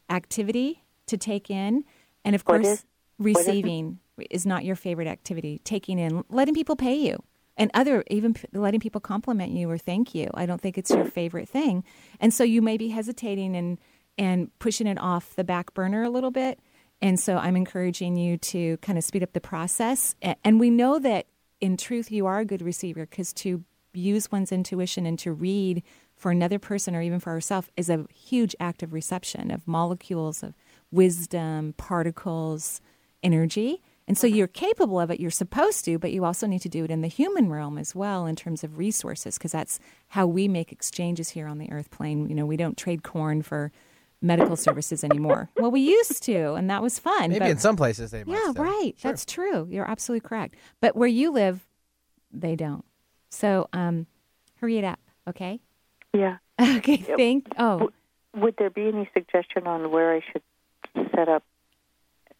activity 0.09 0.83
to 1.07 1.17
take 1.17 1.49
in, 1.49 1.83
and 2.25 2.35
of 2.35 2.41
What 2.43 2.61
course, 2.61 2.67
is- 2.79 2.85
what 3.17 3.29
is 3.29 3.37
receiving 3.37 3.99
is 4.29 4.45
not 4.45 4.65
your 4.65 4.75
favorite 4.75 5.07
activity. 5.07 5.61
Taking 5.63 5.99
in, 5.99 6.23
letting 6.29 6.53
people 6.53 6.75
pay 6.75 6.95
you, 6.95 7.23
and 7.57 7.69
other 7.73 8.03
even 8.09 8.35
letting 8.53 8.79
people 8.79 9.01
compliment 9.01 9.51
you 9.51 9.69
or 9.69 9.77
thank 9.77 10.13
you. 10.15 10.29
I 10.33 10.45
don't 10.45 10.61
think 10.61 10.77
it's 10.77 10.89
your 10.89 11.03
hmm. 11.03 11.09
favorite 11.09 11.49
thing, 11.49 11.83
and 12.19 12.33
so 12.33 12.43
you 12.43 12.61
may 12.61 12.77
be 12.77 12.89
hesitating 12.89 13.55
and 13.55 13.77
and 14.17 14.51
pushing 14.59 14.87
it 14.87 14.99
off 14.99 15.35
the 15.35 15.43
back 15.43 15.73
burner 15.73 16.03
a 16.03 16.09
little 16.09 16.31
bit. 16.31 16.59
And 17.01 17.19
so 17.19 17.37
I'm 17.37 17.55
encouraging 17.57 18.15
you 18.15 18.37
to 18.37 18.77
kind 18.77 18.97
of 18.97 19.03
speed 19.03 19.23
up 19.23 19.33
the 19.33 19.41
process. 19.41 20.15
And 20.43 20.59
we 20.59 20.69
know 20.69 20.99
that 20.99 21.25
in 21.63 21.77
truth, 21.77 22.11
you 22.11 22.25
are 22.25 22.39
a 22.39 22.45
good 22.45 22.61
receiver 22.61 23.05
because 23.05 23.31
to 23.31 23.63
use 23.93 24.29
one's 24.29 24.51
intuition 24.51 25.05
and 25.05 25.17
to 25.17 25.31
read 25.31 25.81
for 26.13 26.29
another 26.29 26.59
person 26.59 26.93
or 26.93 27.01
even 27.01 27.21
for 27.21 27.29
ourselves 27.29 27.69
is 27.77 27.89
a 27.89 28.05
huge 28.13 28.53
act 28.59 28.83
of 28.83 28.91
reception 28.91 29.49
of 29.49 29.65
molecules 29.65 30.43
of 30.43 30.55
wisdom, 30.91 31.73
particles, 31.77 32.81
energy. 33.23 33.81
And 34.09 34.17
so 34.17 34.27
you're 34.27 34.45
capable 34.45 34.99
of 34.99 35.09
it, 35.09 35.21
you're 35.21 35.31
supposed 35.31 35.85
to, 35.85 35.97
but 35.97 36.11
you 36.11 36.25
also 36.25 36.47
need 36.47 36.63
to 36.63 36.69
do 36.69 36.83
it 36.83 36.91
in 36.91 36.99
the 36.99 37.07
human 37.07 37.49
realm 37.49 37.77
as 37.77 37.95
well 37.95 38.25
in 38.25 38.35
terms 38.35 38.65
of 38.65 38.77
resources, 38.77 39.37
because 39.37 39.53
that's 39.53 39.79
how 40.09 40.27
we 40.27 40.49
make 40.49 40.73
exchanges 40.73 41.29
here 41.29 41.47
on 41.47 41.59
the 41.59 41.71
earth 41.71 41.89
plane. 41.91 42.27
You 42.27 42.35
know, 42.35 42.45
we 42.45 42.57
don't 42.57 42.77
trade 42.77 43.03
corn 43.03 43.41
for 43.41 43.71
medical 44.23 44.55
services 44.55 45.03
anymore. 45.03 45.49
Well, 45.57 45.69
we 45.69 45.81
used 45.81 46.23
to, 46.23 46.53
and 46.53 46.69
that 46.69 46.81
was 46.81 46.97
fun. 46.97 47.29
Maybe 47.29 47.39
but- 47.39 47.49
in 47.49 47.57
some 47.59 47.75
places 47.75 48.11
they 48.11 48.23
might 48.23 48.33
Yeah, 48.33 48.51
still. 48.51 48.63
right. 48.63 48.93
That's 49.01 49.25
true. 49.25 49.67
You're 49.69 49.89
absolutely 49.89 50.27
correct. 50.27 50.55
But 50.81 50.95
where 50.95 51.07
you 51.09 51.29
live, 51.31 51.67
they 52.31 52.55
don't. 52.55 52.85
So 53.29 53.67
um, 53.73 54.07
hurry 54.61 54.77
it 54.77 54.85
up, 54.85 54.99
okay? 55.27 55.59
Yeah. 56.13 56.37
Okay, 56.77 56.97
thank 56.97 57.47
Oh, 57.57 57.89
Would 58.35 58.55
there 58.57 58.69
be 58.69 58.87
any 58.87 59.09
suggestion 59.13 59.67
on 59.67 59.91
where 59.91 60.13
I 60.13 60.21
should 60.31 60.43
set 61.15 61.27
up 61.27 61.43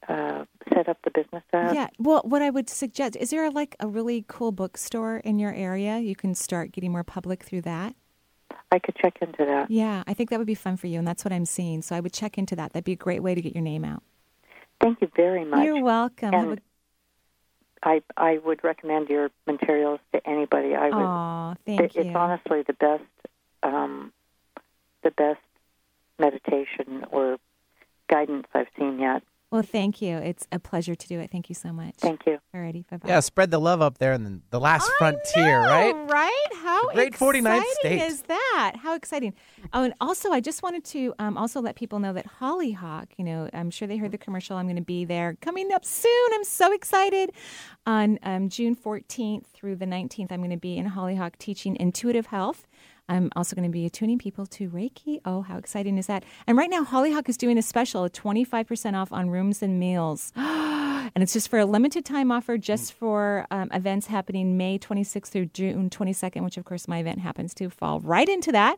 uh, 0.08 0.46
set 0.74 0.88
up 0.90 0.98
the 1.04 1.12
business 1.12 1.44
at? 1.52 1.74
Yeah. 1.74 1.88
Well, 1.98 2.22
what 2.26 2.42
I 2.42 2.50
would 2.50 2.70
suggest 2.70 3.16
is 3.16 3.30
there 3.32 3.50
like 3.50 3.76
a 3.80 3.88
really 3.88 4.24
cool 4.28 4.52
bookstore 4.52 5.18
in 5.18 5.40
your 5.40 5.54
area? 5.54 5.98
You 6.00 6.16
can 6.16 6.36
start 6.36 6.72
getting 6.72 6.92
more 6.92 7.04
public 7.04 7.44
through 7.44 7.62
that. 7.62 7.96
I 8.72 8.80
could 8.80 8.96
check 8.96 9.18
into 9.22 9.46
that. 9.46 9.70
Yeah, 9.70 10.04
I 10.08 10.14
think 10.14 10.30
that 10.30 10.40
would 10.40 10.48
be 10.48 10.56
fun 10.56 10.78
for 10.78 10.88
you, 10.88 11.00
and 11.00 11.08
that's 11.08 11.24
what 11.24 11.32
I'm 11.32 11.46
seeing. 11.46 11.82
So 11.82 11.96
I 11.96 12.00
would 12.00 12.14
check 12.14 12.38
into 12.38 12.56
that. 12.56 12.74
That'd 12.74 12.86
be 12.86 12.94
a 12.94 12.96
great 12.96 13.22
way 13.22 13.36
to 13.36 13.42
get 13.42 13.54
your 13.54 13.64
name 13.64 13.86
out. 13.86 14.04
Thank 14.82 15.02
you 15.02 15.10
very 15.16 15.46
much. 15.46 15.64
You're 15.64 15.84
welcome. 15.84 16.34
And 16.34 16.62
I 17.84 18.02
I 18.18 18.40
would 18.40 18.64
recommend 18.64 19.10
your 19.10 19.30
materials 19.46 20.00
to 20.14 20.28
anybody. 20.28 20.76
I 20.76 20.86
would. 20.86 20.94
Aw, 20.94 21.56
thank 21.66 21.82
it- 21.82 21.96
you. 21.96 22.02
It's 22.02 22.16
honestly 22.16 22.64
the 22.64 22.74
best 22.74 23.04
um, 23.62 24.12
the 25.04 25.12
best 25.12 25.40
meditation 26.20 27.06
or 27.12 27.38
guidance 28.10 28.48
I've 28.54 28.68
seen 28.78 29.00
yet. 29.00 29.24
Well, 29.54 29.62
thank 29.62 30.02
you. 30.02 30.18
It's 30.18 30.48
a 30.52 30.58
pleasure 30.58 30.96
to 30.96 31.08
do 31.08 31.20
it. 31.20 31.30
Thank 31.30 31.48
you 31.48 31.54
so 31.54 31.72
much. 31.72 31.94
Thank 32.00 32.26
you. 32.26 32.40
Alrighty, 32.56 32.90
bye 32.90 32.98
bye. 32.98 33.08
Yeah, 33.08 33.20
spread 33.20 33.52
the 33.52 33.60
love 33.60 33.84
up 33.84 34.00
there 34.00 34.14
in 34.14 34.24
the, 34.24 34.42
the 34.50 34.60
last 34.60 34.90
frontier, 34.98 35.60
right? 35.60 35.94
Right? 36.10 36.48
How 36.56 36.88
The 36.88 36.96
great 36.96 37.14
49th 37.14 37.58
exciting 37.60 37.74
state. 37.80 38.02
is 38.02 38.22
that? 38.24 38.74
How 38.82 38.96
exciting! 38.96 39.36
Oh, 39.72 39.84
and 39.84 39.94
also, 40.02 40.32
I 40.32 40.40
just 40.40 40.64
wanted 40.64 40.84
to 40.86 41.14
um, 41.20 41.38
also 41.38 41.62
let 41.62 41.76
people 41.76 42.00
know 42.00 42.14
that 42.14 42.26
Hollyhock. 42.26 43.10
You 43.18 43.26
know, 43.26 43.48
I'm 43.54 43.70
sure 43.70 43.88
they 43.88 43.98
heard 43.98 44.12
the 44.12 44.18
commercial. 44.18 44.58
I'm 44.58 44.66
going 44.66 44.76
to 44.76 44.82
be 44.82 45.06
there 45.06 45.38
coming 45.40 45.72
up 45.72 45.86
soon. 45.86 46.30
I'm 46.34 46.44
so 46.44 46.74
excited. 46.74 47.32
On 47.86 48.18
um, 48.24 48.50
June 48.50 48.76
14th 48.76 49.46
through 49.54 49.76
the 49.76 49.86
19th, 49.86 50.32
I'm 50.32 50.40
going 50.40 50.50
to 50.50 50.58
be 50.58 50.78
in 50.78 50.88
Hollyhock 50.88 51.38
teaching 51.38 51.78
intuitive 51.80 52.26
health. 52.26 52.66
I'm 53.10 53.30
also 53.36 53.56
going 53.56 53.68
to 53.68 53.72
be 53.72 53.86
attuning 53.86 54.18
people 54.18 54.46
to 54.48 54.70
Reiki. 54.70 55.20
Oh, 55.26 55.42
how 55.42 55.58
exciting 55.58 55.98
is 55.98 56.08
that? 56.08 56.24
And 56.48 56.58
right 56.58 56.70
now, 56.70 56.84
Hollyhock 56.84 57.28
is 57.28 57.38
doing 57.38 57.58
a 57.58 57.62
special, 57.62 58.10
25% 58.10 58.96
off 58.96 59.12
on 59.12 59.30
rooms 59.30 59.62
and 59.62 59.80
meals. 59.80 60.32
and 60.36 61.12
it's 61.18 61.34
just 61.34 61.50
for 61.50 61.60
a 61.60 61.66
limited 61.66 62.06
time 62.06 62.32
offer, 62.32 62.58
just 62.58 62.94
for 62.94 63.46
um, 63.52 63.70
events 63.74 64.08
happening 64.08 64.58
May 64.58 64.80
26th 64.80 65.28
through 65.28 65.48
June 65.48 65.90
22nd, 65.90 66.44
which 66.44 66.58
of 66.58 66.66
course 66.66 66.88
my 66.88 67.00
event 67.00 67.20
happens 67.20 67.54
to 67.56 67.70
fall 67.70 68.00
right 68.00 68.30
into 68.30 68.52
that. 68.54 68.78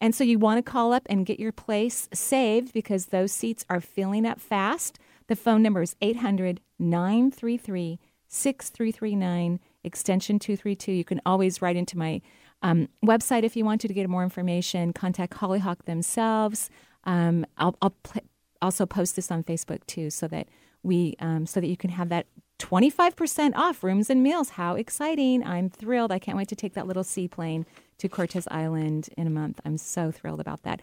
And 0.00 0.14
so 0.14 0.24
you 0.24 0.38
want 0.38 0.58
to 0.64 0.70
call 0.70 0.92
up 0.92 1.06
and 1.08 1.26
get 1.26 1.40
your 1.40 1.52
place 1.52 2.08
saved 2.12 2.72
because 2.72 3.06
those 3.06 3.32
seats 3.32 3.64
are 3.68 3.80
filling 3.80 4.26
up 4.26 4.40
fast. 4.40 4.98
The 5.28 5.36
phone 5.36 5.62
number 5.62 5.82
is 5.82 5.96
800 6.00 6.60
933 6.78 7.98
6339, 8.28 9.60
extension 9.84 10.38
232. 10.38 10.92
You 10.92 11.04
can 11.04 11.20
always 11.24 11.62
write 11.62 11.76
into 11.76 11.96
my 11.96 12.20
um, 12.66 12.88
website 13.04 13.44
if 13.44 13.56
you 13.56 13.64
want 13.64 13.80
to, 13.82 13.88
to 13.88 13.94
get 13.94 14.08
more 14.08 14.24
information. 14.24 14.92
Contact 14.92 15.34
Hollyhock 15.34 15.84
themselves. 15.84 16.68
Um, 17.04 17.46
I'll, 17.58 17.76
I'll 17.80 17.94
pl- 18.02 18.22
also 18.60 18.86
post 18.86 19.14
this 19.14 19.30
on 19.30 19.44
Facebook 19.44 19.86
too, 19.86 20.10
so 20.10 20.26
that 20.28 20.48
we 20.82 21.14
um, 21.20 21.46
so 21.46 21.60
that 21.60 21.68
you 21.68 21.76
can 21.76 21.90
have 21.90 22.08
that 22.08 22.26
25% 22.58 23.54
off 23.54 23.84
rooms 23.84 24.10
and 24.10 24.22
meals. 24.22 24.50
How 24.50 24.74
exciting! 24.74 25.44
I'm 25.44 25.70
thrilled. 25.70 26.10
I 26.10 26.18
can't 26.18 26.36
wait 26.36 26.48
to 26.48 26.56
take 26.56 26.74
that 26.74 26.86
little 26.86 27.04
seaplane 27.04 27.66
to 27.98 28.08
Cortes 28.08 28.48
Island 28.50 29.10
in 29.16 29.26
a 29.26 29.30
month. 29.30 29.60
I'm 29.64 29.78
so 29.78 30.10
thrilled 30.10 30.40
about 30.40 30.62
that. 30.64 30.80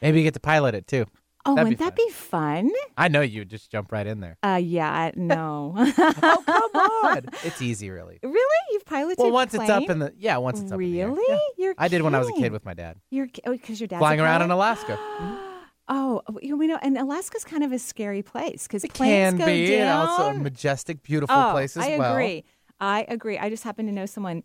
Maybe 0.00 0.18
you 0.18 0.24
get 0.24 0.34
to 0.34 0.40
pilot 0.40 0.74
it 0.74 0.86
too. 0.86 1.06
Oh, 1.46 1.54
That'd 1.54 1.72
wouldn't 1.72 1.80
that 1.80 1.94
be 1.96 2.08
fun? 2.10 2.70
I 2.96 3.08
know 3.08 3.20
you 3.20 3.42
would 3.42 3.50
just 3.50 3.70
jump 3.70 3.92
right 3.92 4.06
in 4.06 4.20
there. 4.20 4.38
Uh, 4.42 4.58
yeah, 4.62 4.90
I- 4.90 5.12
no. 5.16 5.74
oh, 5.76 6.42
come 6.46 6.70
on. 7.04 7.26
It's 7.44 7.60
easy, 7.60 7.90
really. 7.90 8.18
Really? 8.22 8.60
You've 8.70 8.86
piloted 8.86 9.18
Well, 9.18 9.30
once 9.30 9.52
it's 9.52 9.68
up 9.68 9.88
in 9.90 9.98
the 9.98 10.14
yeah, 10.18 10.38
once 10.38 10.60
it's 10.60 10.72
up 10.72 10.80
in 10.80 10.92
the. 10.92 11.04
Really? 11.04 11.40
You're 11.58 11.74
I 11.76 11.88
did 11.88 12.00
when 12.02 12.14
I 12.14 12.18
was 12.18 12.28
a 12.28 12.30
kidding. 12.30 12.44
kid 12.44 12.52
with 12.52 12.64
my 12.64 12.72
dad, 12.74 12.96
You're 13.10 13.28
because 13.46 13.78
your 13.78 13.88
dad's 13.88 14.00
flying 14.00 14.20
a 14.20 14.22
around 14.24 14.42
in 14.42 14.48
pilot? 14.48 14.54
Alaska. 14.56 14.98
Oh, 15.86 16.22
you 16.40 16.56
know, 16.66 16.78
and 16.80 16.96
Alaska's 16.96 17.44
kind 17.44 17.62
of 17.62 17.70
a 17.70 17.78
scary 17.78 18.22
place 18.22 18.66
because 18.66 18.84
It 18.84 18.94
planes 18.94 19.32
can 19.32 19.38
go 19.38 19.44
be, 19.44 19.74
and 19.74 19.82
down. 19.84 20.08
also 20.08 20.22
a 20.30 20.34
majestic, 20.34 21.02
beautiful 21.02 21.36
oh, 21.36 21.50
place 21.52 21.76
as 21.76 21.84
well. 21.84 21.92
I 21.92 21.98
well. 21.98 22.12
agree. 22.14 22.44
I 22.80 23.04
agree. 23.06 23.36
I 23.36 23.50
just 23.50 23.64
happen 23.64 23.84
to 23.84 23.92
know 23.92 24.06
someone 24.06 24.44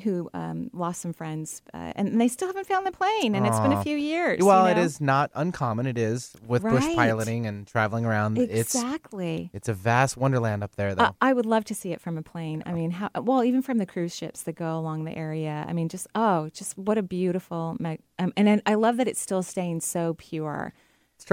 who 0.00 0.28
um, 0.34 0.70
lost 0.72 1.00
some 1.00 1.12
friends, 1.12 1.62
uh, 1.72 1.92
and 1.96 2.20
they 2.20 2.28
still 2.28 2.48
haven't 2.48 2.66
found 2.66 2.86
the 2.86 2.92
plane, 2.92 3.34
and 3.34 3.46
it's 3.46 3.60
been 3.60 3.72
a 3.72 3.82
few 3.82 3.96
years. 3.96 4.42
Well, 4.42 4.68
you 4.68 4.74
know? 4.74 4.80
is 4.80 5.00
not 5.00 5.30
uncommon. 5.34 5.86
It 5.86 5.98
is 5.98 6.34
with 6.46 6.62
bush 6.62 6.84
piloting 6.94 7.46
and 7.46 7.66
traveling 7.66 8.04
around. 8.04 8.38
exactly. 8.38 9.50
It's 9.52 9.60
it's 9.60 9.68
a 9.68 9.74
vast 9.74 10.16
wonderland 10.16 10.64
up 10.64 10.76
there, 10.76 10.94
though. 10.94 11.04
Uh, 11.04 11.12
I 11.20 11.32
would 11.32 11.46
love 11.46 11.64
to 11.66 11.74
see 11.74 11.92
it 11.92 12.00
from 12.00 12.16
a 12.16 12.22
plane. 12.22 12.62
I 12.64 12.72
mean, 12.72 12.92
how 12.92 13.10
well 13.14 13.44
even 13.44 13.62
from 13.62 13.78
the 13.78 13.86
cruise 13.86 14.14
ships 14.14 14.42
that 14.44 14.54
go 14.54 14.78
along 14.78 15.04
the 15.04 15.16
area. 15.16 15.66
I 15.68 15.72
mean, 15.74 15.88
just 15.88 16.06
oh, 16.14 16.48
just 16.48 16.78
what 16.78 16.96
a 16.96 17.02
beautiful. 17.02 17.76
Um, 18.18 18.32
and 18.36 18.62
I 18.64 18.74
love 18.74 18.96
that 18.96 19.06
it's 19.06 19.20
still 19.20 19.42
staying 19.42 19.80
so 19.80 20.14
pure. 20.14 20.72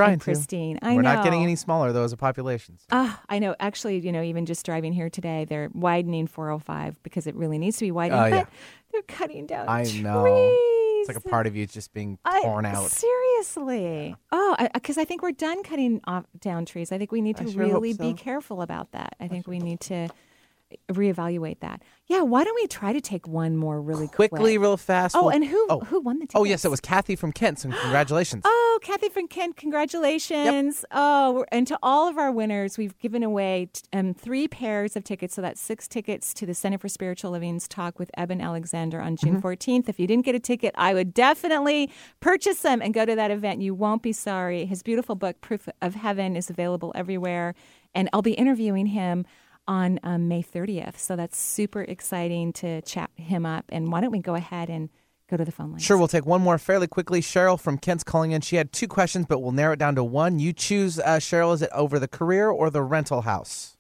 Trying 0.04 0.20
pristine. 0.20 0.80
I 0.82 0.90
know 0.90 0.96
We're 0.98 1.02
know. 1.02 1.16
not 1.16 1.24
getting 1.24 1.44
any 1.44 1.56
smaller 1.56 1.92
though 1.92 2.04
as 2.04 2.14
a 2.14 2.18
population. 2.18 2.78
Ah, 2.92 3.22
I 3.30 3.40
know. 3.40 3.56
Actually, 3.60 4.00
you 4.00 4.12
know, 4.12 4.22
even 4.22 4.46
just 4.46 4.66
driving 4.66 4.94
here 4.94 5.10
today, 5.10 5.46
they're 5.46 5.70
widening 5.74 6.28
405 6.28 7.02
because 7.04 7.28
it 7.28 7.36
really 7.36 7.58
needs 7.58 7.78
to 7.78 7.86
be 7.86 7.92
widened. 7.92 8.32
But 8.32 8.32
yeah. 8.32 8.46
they're 8.92 9.02
cutting 9.04 9.48
down 9.48 9.68
I 9.68 9.84
trees. 9.84 10.02
know. 10.02 10.56
It's 11.00 11.08
like 11.08 11.18
a 11.18 11.30
part 11.30 11.48
of 11.48 11.56
you 11.56 11.64
is 11.64 11.72
just 11.72 11.94
being 11.94 12.18
I- 12.26 12.42
torn 12.42 12.66
out. 12.66 12.90
Seriously. 12.92 14.16
Oh, 14.32 14.56
because 14.74 14.98
I, 14.98 15.06
think 15.06 15.22
we're 15.22 15.32
done 15.32 15.64
cutting 15.64 16.02
off 16.06 16.26
down 16.40 16.66
trees. 16.66 16.92
I 16.92 16.98
think 16.98 17.12
we 17.12 17.22
need 17.22 17.38
to 17.38 17.50
sure 17.50 17.64
really 17.64 17.94
be 17.94 18.14
careful 18.14 18.62
about 18.62 18.92
that. 18.92 19.16
I 19.20 19.28
think 19.28 19.48
we 19.48 19.60
need 19.60 19.80
to 19.82 20.10
reevaluate 20.92 21.60
that. 21.62 21.82
Yeah. 22.08 22.22
Why 22.22 22.44
don't 22.44 22.56
we 22.56 22.68
try 22.68 22.94
to 22.94 23.02
take 23.02 23.28
one 23.28 23.56
more 23.58 23.82
really 23.82 24.08
Quickly, 24.08 24.54
quick? 24.58 24.62
real 24.62 24.78
fast. 24.78 25.16
Oh, 25.16 25.24
we'll- 25.24 25.30
and 25.32 25.46
who 25.46 25.66
Oh, 25.70 25.80
who 25.82 26.00
won 26.00 26.20
the? 26.20 26.28
oh 26.36 26.44
yes, 26.44 26.66
it 26.66 26.72
was 26.72 26.80
Kathy 26.82 27.16
from 27.16 27.32
Kent. 27.32 27.60
So 27.60 27.70
congratulations. 27.70 28.44
Oh, 28.80 28.80
Kathy 28.84 29.10
from 29.10 29.28
Kent, 29.28 29.56
congratulations. 29.58 30.86
Oh, 30.92 31.44
and 31.52 31.66
to 31.66 31.80
all 31.82 32.08
of 32.08 32.18
our 32.20 32.32
winners, 32.32 32.78
we've 32.78 32.96
given 33.00 33.24
away 33.24 33.70
t- 33.74 33.82
um, 33.92 34.14
three 34.14 34.48
pairs 34.48 34.96
of 34.96 35.04
tickets. 35.04 35.34
So 35.34 35.42
that's 35.42 35.60
six 35.60 35.88
tickets 35.88 36.32
to 36.36 36.46
the 36.46 36.54
Center 36.54 36.78
for 36.78 36.88
Spiritual 36.88 37.32
Living's 37.32 37.68
talk 37.68 37.98
with 37.98 38.12
Eben 38.16 38.40
Alexander 38.40 39.02
on 39.02 39.16
June 39.16 39.42
14th. 39.42 39.90
If 39.90 40.00
you 40.00 40.06
didn't 40.06 40.26
get 40.26 40.36
a 40.36 40.40
ticket, 40.40 40.76
I 40.78 40.94
would 40.94 41.14
definitely 41.14 41.90
purchase 42.20 42.62
them 42.62 42.82
and 42.82 42.94
go 42.94 43.04
to 43.06 43.16
that 43.16 43.32
event. 43.32 43.62
You 43.62 43.74
won't 43.74 44.04
be 44.04 44.12
sorry. 44.14 44.66
His 44.66 44.84
beautiful 44.84 45.16
book, 45.16 45.42
Proof 45.42 45.68
of 45.82 45.96
Heaven, 45.96 46.36
is 46.36 46.50
available 46.52 46.92
everywhere. 46.94 47.56
And 47.96 48.10
I'll 48.14 48.22
be 48.22 48.34
interviewing 48.34 48.88
him 48.88 49.26
on 49.68 50.00
um, 50.04 50.28
May 50.28 50.44
30th. 50.44 50.98
So 50.98 51.16
that's 51.16 51.38
super 51.38 51.82
exciting 51.82 52.54
to 52.54 52.82
chat 52.82 53.10
him 53.16 53.46
up. 53.46 53.66
And 53.70 53.92
why 53.92 54.02
don't 54.02 54.12
we 54.12 54.20
go 54.20 54.36
ahead 54.36 54.70
and 54.70 54.90
go 55.30 55.38
to 55.38 55.46
the 55.46 55.52
phone 55.52 55.72
line? 55.72 55.80
Sure, 55.80 55.98
we'll 55.98 56.08
take 56.08 56.26
one 56.26 56.42
more 56.42 56.58
fairly 56.58 56.88
quickly. 56.88 57.22
Cheryl 57.22 57.60
from 57.60 57.78
Kent's 57.78 58.04
calling 58.04 58.32
in. 58.32 58.42
She 58.42 58.56
had 58.56 58.72
two 58.72 58.88
questions, 58.88 59.26
but 59.28 59.40
we'll 59.40 59.52
narrow 59.52 59.74
it 59.74 59.80
down 59.80 59.96
to 59.96 60.04
one. 60.04 60.40
You 60.40 60.54
choose, 60.54 61.00
uh, 61.00 61.18
Cheryl. 61.18 61.54
Is 61.54 61.62
it 61.62 61.70
over 61.74 62.00
the 62.00 62.08
career 62.08 62.50
or 62.50 62.70
the 62.70 62.84
rental 62.84 63.22
house? 63.22 63.78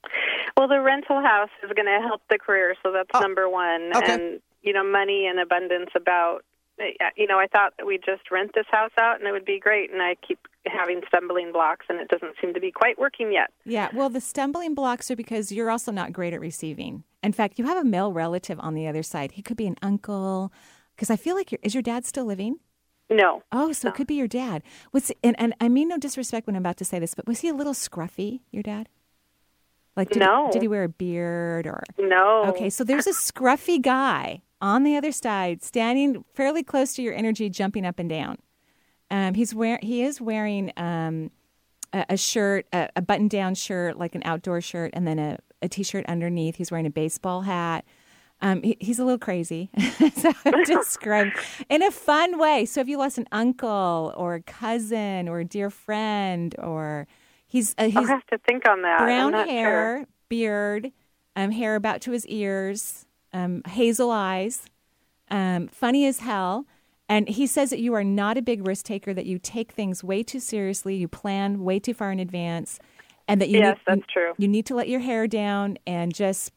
Well, 0.58 0.68
the 0.68 0.82
rental 0.82 1.22
house 1.22 1.52
is 1.64 1.72
going 1.76 1.86
to 1.86 2.06
help 2.08 2.22
the 2.30 2.40
career, 2.40 2.76
so 2.82 2.92
that's 2.92 3.22
number 3.22 3.48
one. 3.48 3.92
okay. 3.96 4.14
And 4.14 4.40
you 4.64 4.74
know, 4.74 4.84
money 4.84 5.28
and 5.28 5.40
abundance. 5.40 5.92
About 5.96 6.42
you 7.16 7.28
know, 7.28 7.40
I 7.40 7.48
thought 7.48 7.74
that 7.78 7.86
we'd 7.86 8.04
just 8.06 8.30
rent 8.32 8.52
this 8.54 8.66
house 8.70 8.92
out 9.00 9.20
and 9.20 9.28
it 9.28 9.32
would 9.32 9.46
be 9.46 9.60
great, 9.60 9.92
and 9.92 10.02
I 10.02 10.16
keep 10.28 10.40
having 10.66 11.02
stumbling 11.08 11.52
blocks, 11.52 11.86
and 11.90 12.00
it 12.00 12.10
doesn't 12.10 12.36
seem 12.42 12.54
to 12.54 12.60
be 12.60 12.72
quite 12.72 13.00
working 13.00 13.32
yet. 13.32 13.52
Yeah, 13.66 13.90
well, 13.94 14.10
the 14.10 14.22
stumbling 14.22 14.74
blocks 14.76 15.10
are 15.10 15.16
because 15.16 15.52
you're 15.52 15.72
also 15.72 15.92
not 15.92 16.14
great 16.14 16.34
at 16.34 16.42
receiving. 16.42 17.04
In 17.24 17.32
fact, 17.32 17.58
you 17.58 17.66
have 17.66 17.78
a 17.78 17.84
male 17.84 18.12
relative 18.14 18.60
on 18.60 18.74
the 18.74 18.88
other 18.88 19.04
side. 19.04 19.34
He 19.34 19.42
could 19.42 19.58
be 19.58 19.68
an 19.68 19.78
uncle. 19.82 20.52
Because 20.96 21.10
I 21.12 21.16
feel 21.16 21.36
like 21.36 21.52
your 21.52 21.60
is 21.62 21.76
your 21.76 21.84
dad 21.84 22.06
still 22.06 22.26
living? 22.26 22.58
No. 23.10 23.44
Oh, 23.52 23.72
so 23.72 23.88
it 23.88 23.96
could 23.96 24.08
be 24.08 24.16
your 24.16 24.28
dad. 24.28 24.64
Was 24.92 25.12
and, 25.24 25.40
and 25.40 25.54
I 25.62 25.70
mean 25.70 25.88
no 25.88 25.98
disrespect 25.98 26.48
when 26.48 26.56
I'm 26.56 26.62
about 26.64 26.78
to 26.78 26.86
say 26.86 27.00
this, 27.00 27.14
but 27.14 27.28
was 27.28 27.40
he 27.42 27.50
a 27.50 27.54
little 27.54 27.74
scruffy? 27.74 28.42
Your 28.52 28.64
dad? 28.64 28.90
Like 29.96 30.10
did 30.10 30.20
No. 30.20 30.48
he, 30.48 30.54
did 30.54 30.62
he 30.64 30.68
wear 30.68 30.84
a 30.84 30.90
beard 30.90 31.68
or 31.68 31.84
No. 31.98 32.46
Okay, 32.48 32.70
so 32.70 32.84
there's 32.84 33.08
a 33.08 33.14
scruffy 33.14 33.82
guy 33.82 34.42
on 34.62 34.84
the 34.84 34.96
other 34.96 35.12
side, 35.12 35.64
standing 35.64 36.24
fairly 36.34 36.64
close 36.64 36.94
to 36.96 37.02
your 37.02 37.14
energy, 37.14 37.50
jumping 37.50 37.86
up 37.86 38.00
and 38.00 38.10
down. 38.10 38.38
Um, 39.10 39.34
he's 39.36 39.54
wear 39.54 39.80
he 39.82 40.04
is 40.04 40.20
wearing 40.20 40.72
um, 40.78 41.32
a, 41.94 42.06
a 42.10 42.18
shirt, 42.18 42.66
a, 42.74 42.90
a 42.96 43.02
button-down 43.02 43.56
shirt, 43.56 43.98
like 43.98 44.16
an 44.16 44.22
outdoor 44.26 44.62
shirt, 44.62 44.92
and 44.94 45.08
then 45.08 45.20
a, 45.20 45.38
a 45.62 45.70
t-shirt 45.70 46.06
underneath. 46.08 46.56
He's 46.58 46.72
wearing 46.72 46.86
a 46.86 46.92
baseball 46.92 47.42
hat. 47.42 47.86
Um, 48.42 48.62
he, 48.62 48.78
he's 48.80 49.00
a 49.00 49.04
little 49.04 49.18
crazy, 49.18 49.72
so 50.16 50.32
describe 50.66 51.30
in 51.70 51.82
a 51.82 51.90
fun 51.90 52.38
way. 52.38 52.66
So 52.66 52.82
if 52.82 52.88
you 52.88 52.98
lost 52.98 53.18
an 53.18 53.28
uncle 53.32 54.14
or 54.16 54.36
a 54.36 54.42
cousin 54.42 55.28
or 55.28 55.40
a 55.40 55.46
dear 55.46 55.72
friend, 55.72 56.54
or 56.60 57.08
he's 57.48 57.74
uh, 57.80 57.86
he's 57.86 57.96
I'll 57.96 58.06
have 58.06 58.26
to 58.28 58.38
think 58.38 58.68
on 58.68 58.84
that. 58.84 59.00
Brown 59.00 59.34
hair, 59.34 60.06
beard, 60.30 60.92
um, 61.36 61.50
hair 61.50 61.76
about 61.76 62.02
to 62.02 62.12
his 62.12 62.28
ears, 62.28 63.07
um, 63.38 63.62
hazel 63.68 64.12
eyes, 64.12 64.56
um, 65.30 65.68
funny 65.68 66.06
as 66.06 66.20
hell. 66.20 66.66
And 67.10 67.30
he 67.30 67.48
says 67.48 67.70
that 67.70 67.80
you 67.80 67.94
are 67.94 68.04
not 68.04 68.38
a 68.38 68.42
big 68.42 68.68
risk 68.68 68.86
taker, 68.86 69.14
that 69.14 69.26
you 69.26 69.40
take 69.40 69.72
things 69.72 70.04
way 70.04 70.24
too 70.24 70.40
seriously, 70.40 70.96
you 70.96 71.08
plan 71.08 71.64
way 71.64 71.80
too 71.80 71.94
far 71.94 72.12
in 72.12 72.20
advance, 72.20 72.80
and 73.28 73.40
that 73.40 73.50
you 73.50 73.60
Yes, 73.60 73.78
need, 73.78 73.78
that's 73.86 74.02
true. 74.14 74.34
You 74.38 74.48
need 74.48 74.66
to 74.66 74.76
let 74.76 74.90
your 74.90 75.00
hair 75.00 75.28
down 75.28 75.78
and 75.86 76.14
just 76.14 76.52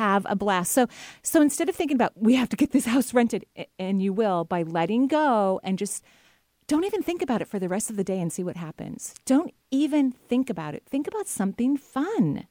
have 0.00 0.24
a 0.28 0.36
blast. 0.36 0.72
So, 0.72 0.86
so 1.22 1.42
instead 1.42 1.68
of 1.68 1.74
thinking 1.76 1.96
about 1.96 2.12
we 2.16 2.34
have 2.36 2.48
to 2.50 2.56
get 2.56 2.70
this 2.72 2.86
house 2.86 3.12
rented, 3.12 3.44
and 3.78 4.00
you 4.00 4.12
will 4.12 4.44
by 4.44 4.62
letting 4.62 5.06
go 5.08 5.60
and 5.62 5.78
just 5.78 6.02
don't 6.66 6.84
even 6.84 7.02
think 7.02 7.20
about 7.20 7.42
it 7.42 7.48
for 7.48 7.58
the 7.58 7.68
rest 7.68 7.90
of 7.90 7.96
the 7.96 8.04
day 8.04 8.20
and 8.20 8.32
see 8.32 8.44
what 8.44 8.56
happens. 8.56 9.14
Don't 9.26 9.52
even 9.70 10.12
think 10.12 10.48
about 10.48 10.74
it. 10.74 10.84
Think 10.86 11.08
about 11.08 11.26
something 11.26 11.76
fun. 11.76 12.46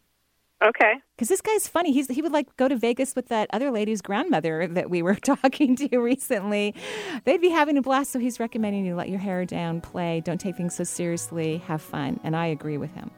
Okay. 0.61 0.95
Because 1.15 1.29
this 1.29 1.41
guy's 1.41 1.67
funny. 1.67 1.93
He's 1.93 2.07
he 2.09 2.21
would 2.21 2.33
like 2.33 2.55
go 2.57 2.67
to 2.67 2.75
Vegas 2.75 3.15
with 3.15 3.29
that 3.29 3.49
other 3.53 3.71
lady's 3.71 4.01
grandmother 4.01 4.67
that 4.67 4.89
we 4.89 5.01
were 5.01 5.15
talking 5.23 5.75
to 5.77 5.99
recently. 5.99 6.75
They'd 7.23 7.41
be 7.41 7.49
having 7.49 7.77
a 7.77 7.81
blast. 7.81 8.11
So 8.11 8.19
he's 8.19 8.39
recommending 8.39 8.85
you 8.85 8.95
let 8.95 9.09
your 9.09 9.19
hair 9.19 9.45
down, 9.45 9.81
play, 9.81 10.21
don't 10.21 10.39
take 10.39 10.57
things 10.57 10.75
so 10.75 10.83
seriously, 10.83 11.57
have 11.59 11.81
fun. 11.81 12.19
And 12.23 12.35
I 12.35 12.47
agree 12.47 12.77
with 12.77 12.93
him. 12.93 13.09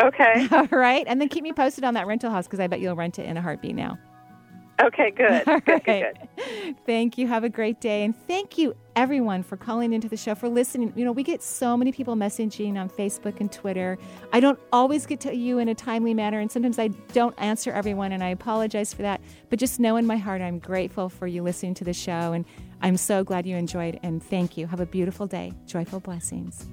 Okay. 0.00 0.48
All 0.52 0.66
right, 0.70 1.04
and 1.06 1.20
then 1.20 1.28
keep 1.28 1.44
me 1.44 1.52
posted 1.52 1.84
on 1.84 1.94
that 1.94 2.06
rental 2.06 2.30
house 2.30 2.46
because 2.46 2.60
I 2.60 2.66
bet 2.66 2.80
you'll 2.80 2.96
rent 2.96 3.18
it 3.18 3.26
in 3.26 3.36
a 3.36 3.42
heartbeat 3.42 3.76
now. 3.76 3.98
Okay, 4.80 5.10
good. 5.10 5.46
All 5.46 5.60
good, 5.60 5.68
right. 5.68 5.84
good, 5.84 6.28
good. 6.36 6.76
Thank 6.86 7.18
you. 7.18 7.26
Have 7.26 7.44
a 7.44 7.48
great 7.48 7.80
day. 7.80 8.04
And 8.04 8.14
thank 8.26 8.58
you, 8.58 8.74
everyone, 8.96 9.42
for 9.42 9.56
calling 9.56 9.92
into 9.92 10.08
the 10.08 10.16
show, 10.16 10.34
for 10.34 10.48
listening. 10.48 10.92
You 10.96 11.04
know, 11.04 11.12
we 11.12 11.22
get 11.22 11.42
so 11.42 11.76
many 11.76 11.92
people 11.92 12.14
messaging 12.14 12.76
on 12.76 12.88
Facebook 12.88 13.40
and 13.40 13.50
Twitter. 13.52 13.98
I 14.32 14.40
don't 14.40 14.58
always 14.72 15.06
get 15.06 15.20
to 15.20 15.34
you 15.36 15.58
in 15.58 15.68
a 15.68 15.74
timely 15.74 16.14
manner, 16.14 16.40
and 16.40 16.50
sometimes 16.50 16.78
I 16.78 16.88
don't 17.12 17.34
answer 17.38 17.70
everyone, 17.70 18.12
and 18.12 18.24
I 18.24 18.28
apologize 18.28 18.92
for 18.92 19.02
that. 19.02 19.20
But 19.50 19.58
just 19.58 19.78
know 19.78 19.96
in 19.96 20.06
my 20.06 20.16
heart, 20.16 20.40
I'm 20.40 20.58
grateful 20.58 21.08
for 21.08 21.26
you 21.26 21.42
listening 21.42 21.74
to 21.74 21.84
the 21.84 21.94
show, 21.94 22.32
and 22.32 22.44
I'm 22.80 22.96
so 22.96 23.22
glad 23.22 23.46
you 23.46 23.56
enjoyed. 23.56 24.00
And 24.02 24.22
thank 24.22 24.56
you. 24.56 24.66
Have 24.66 24.80
a 24.80 24.86
beautiful 24.86 25.26
day. 25.26 25.52
Joyful 25.66 26.00
blessings. 26.00 26.68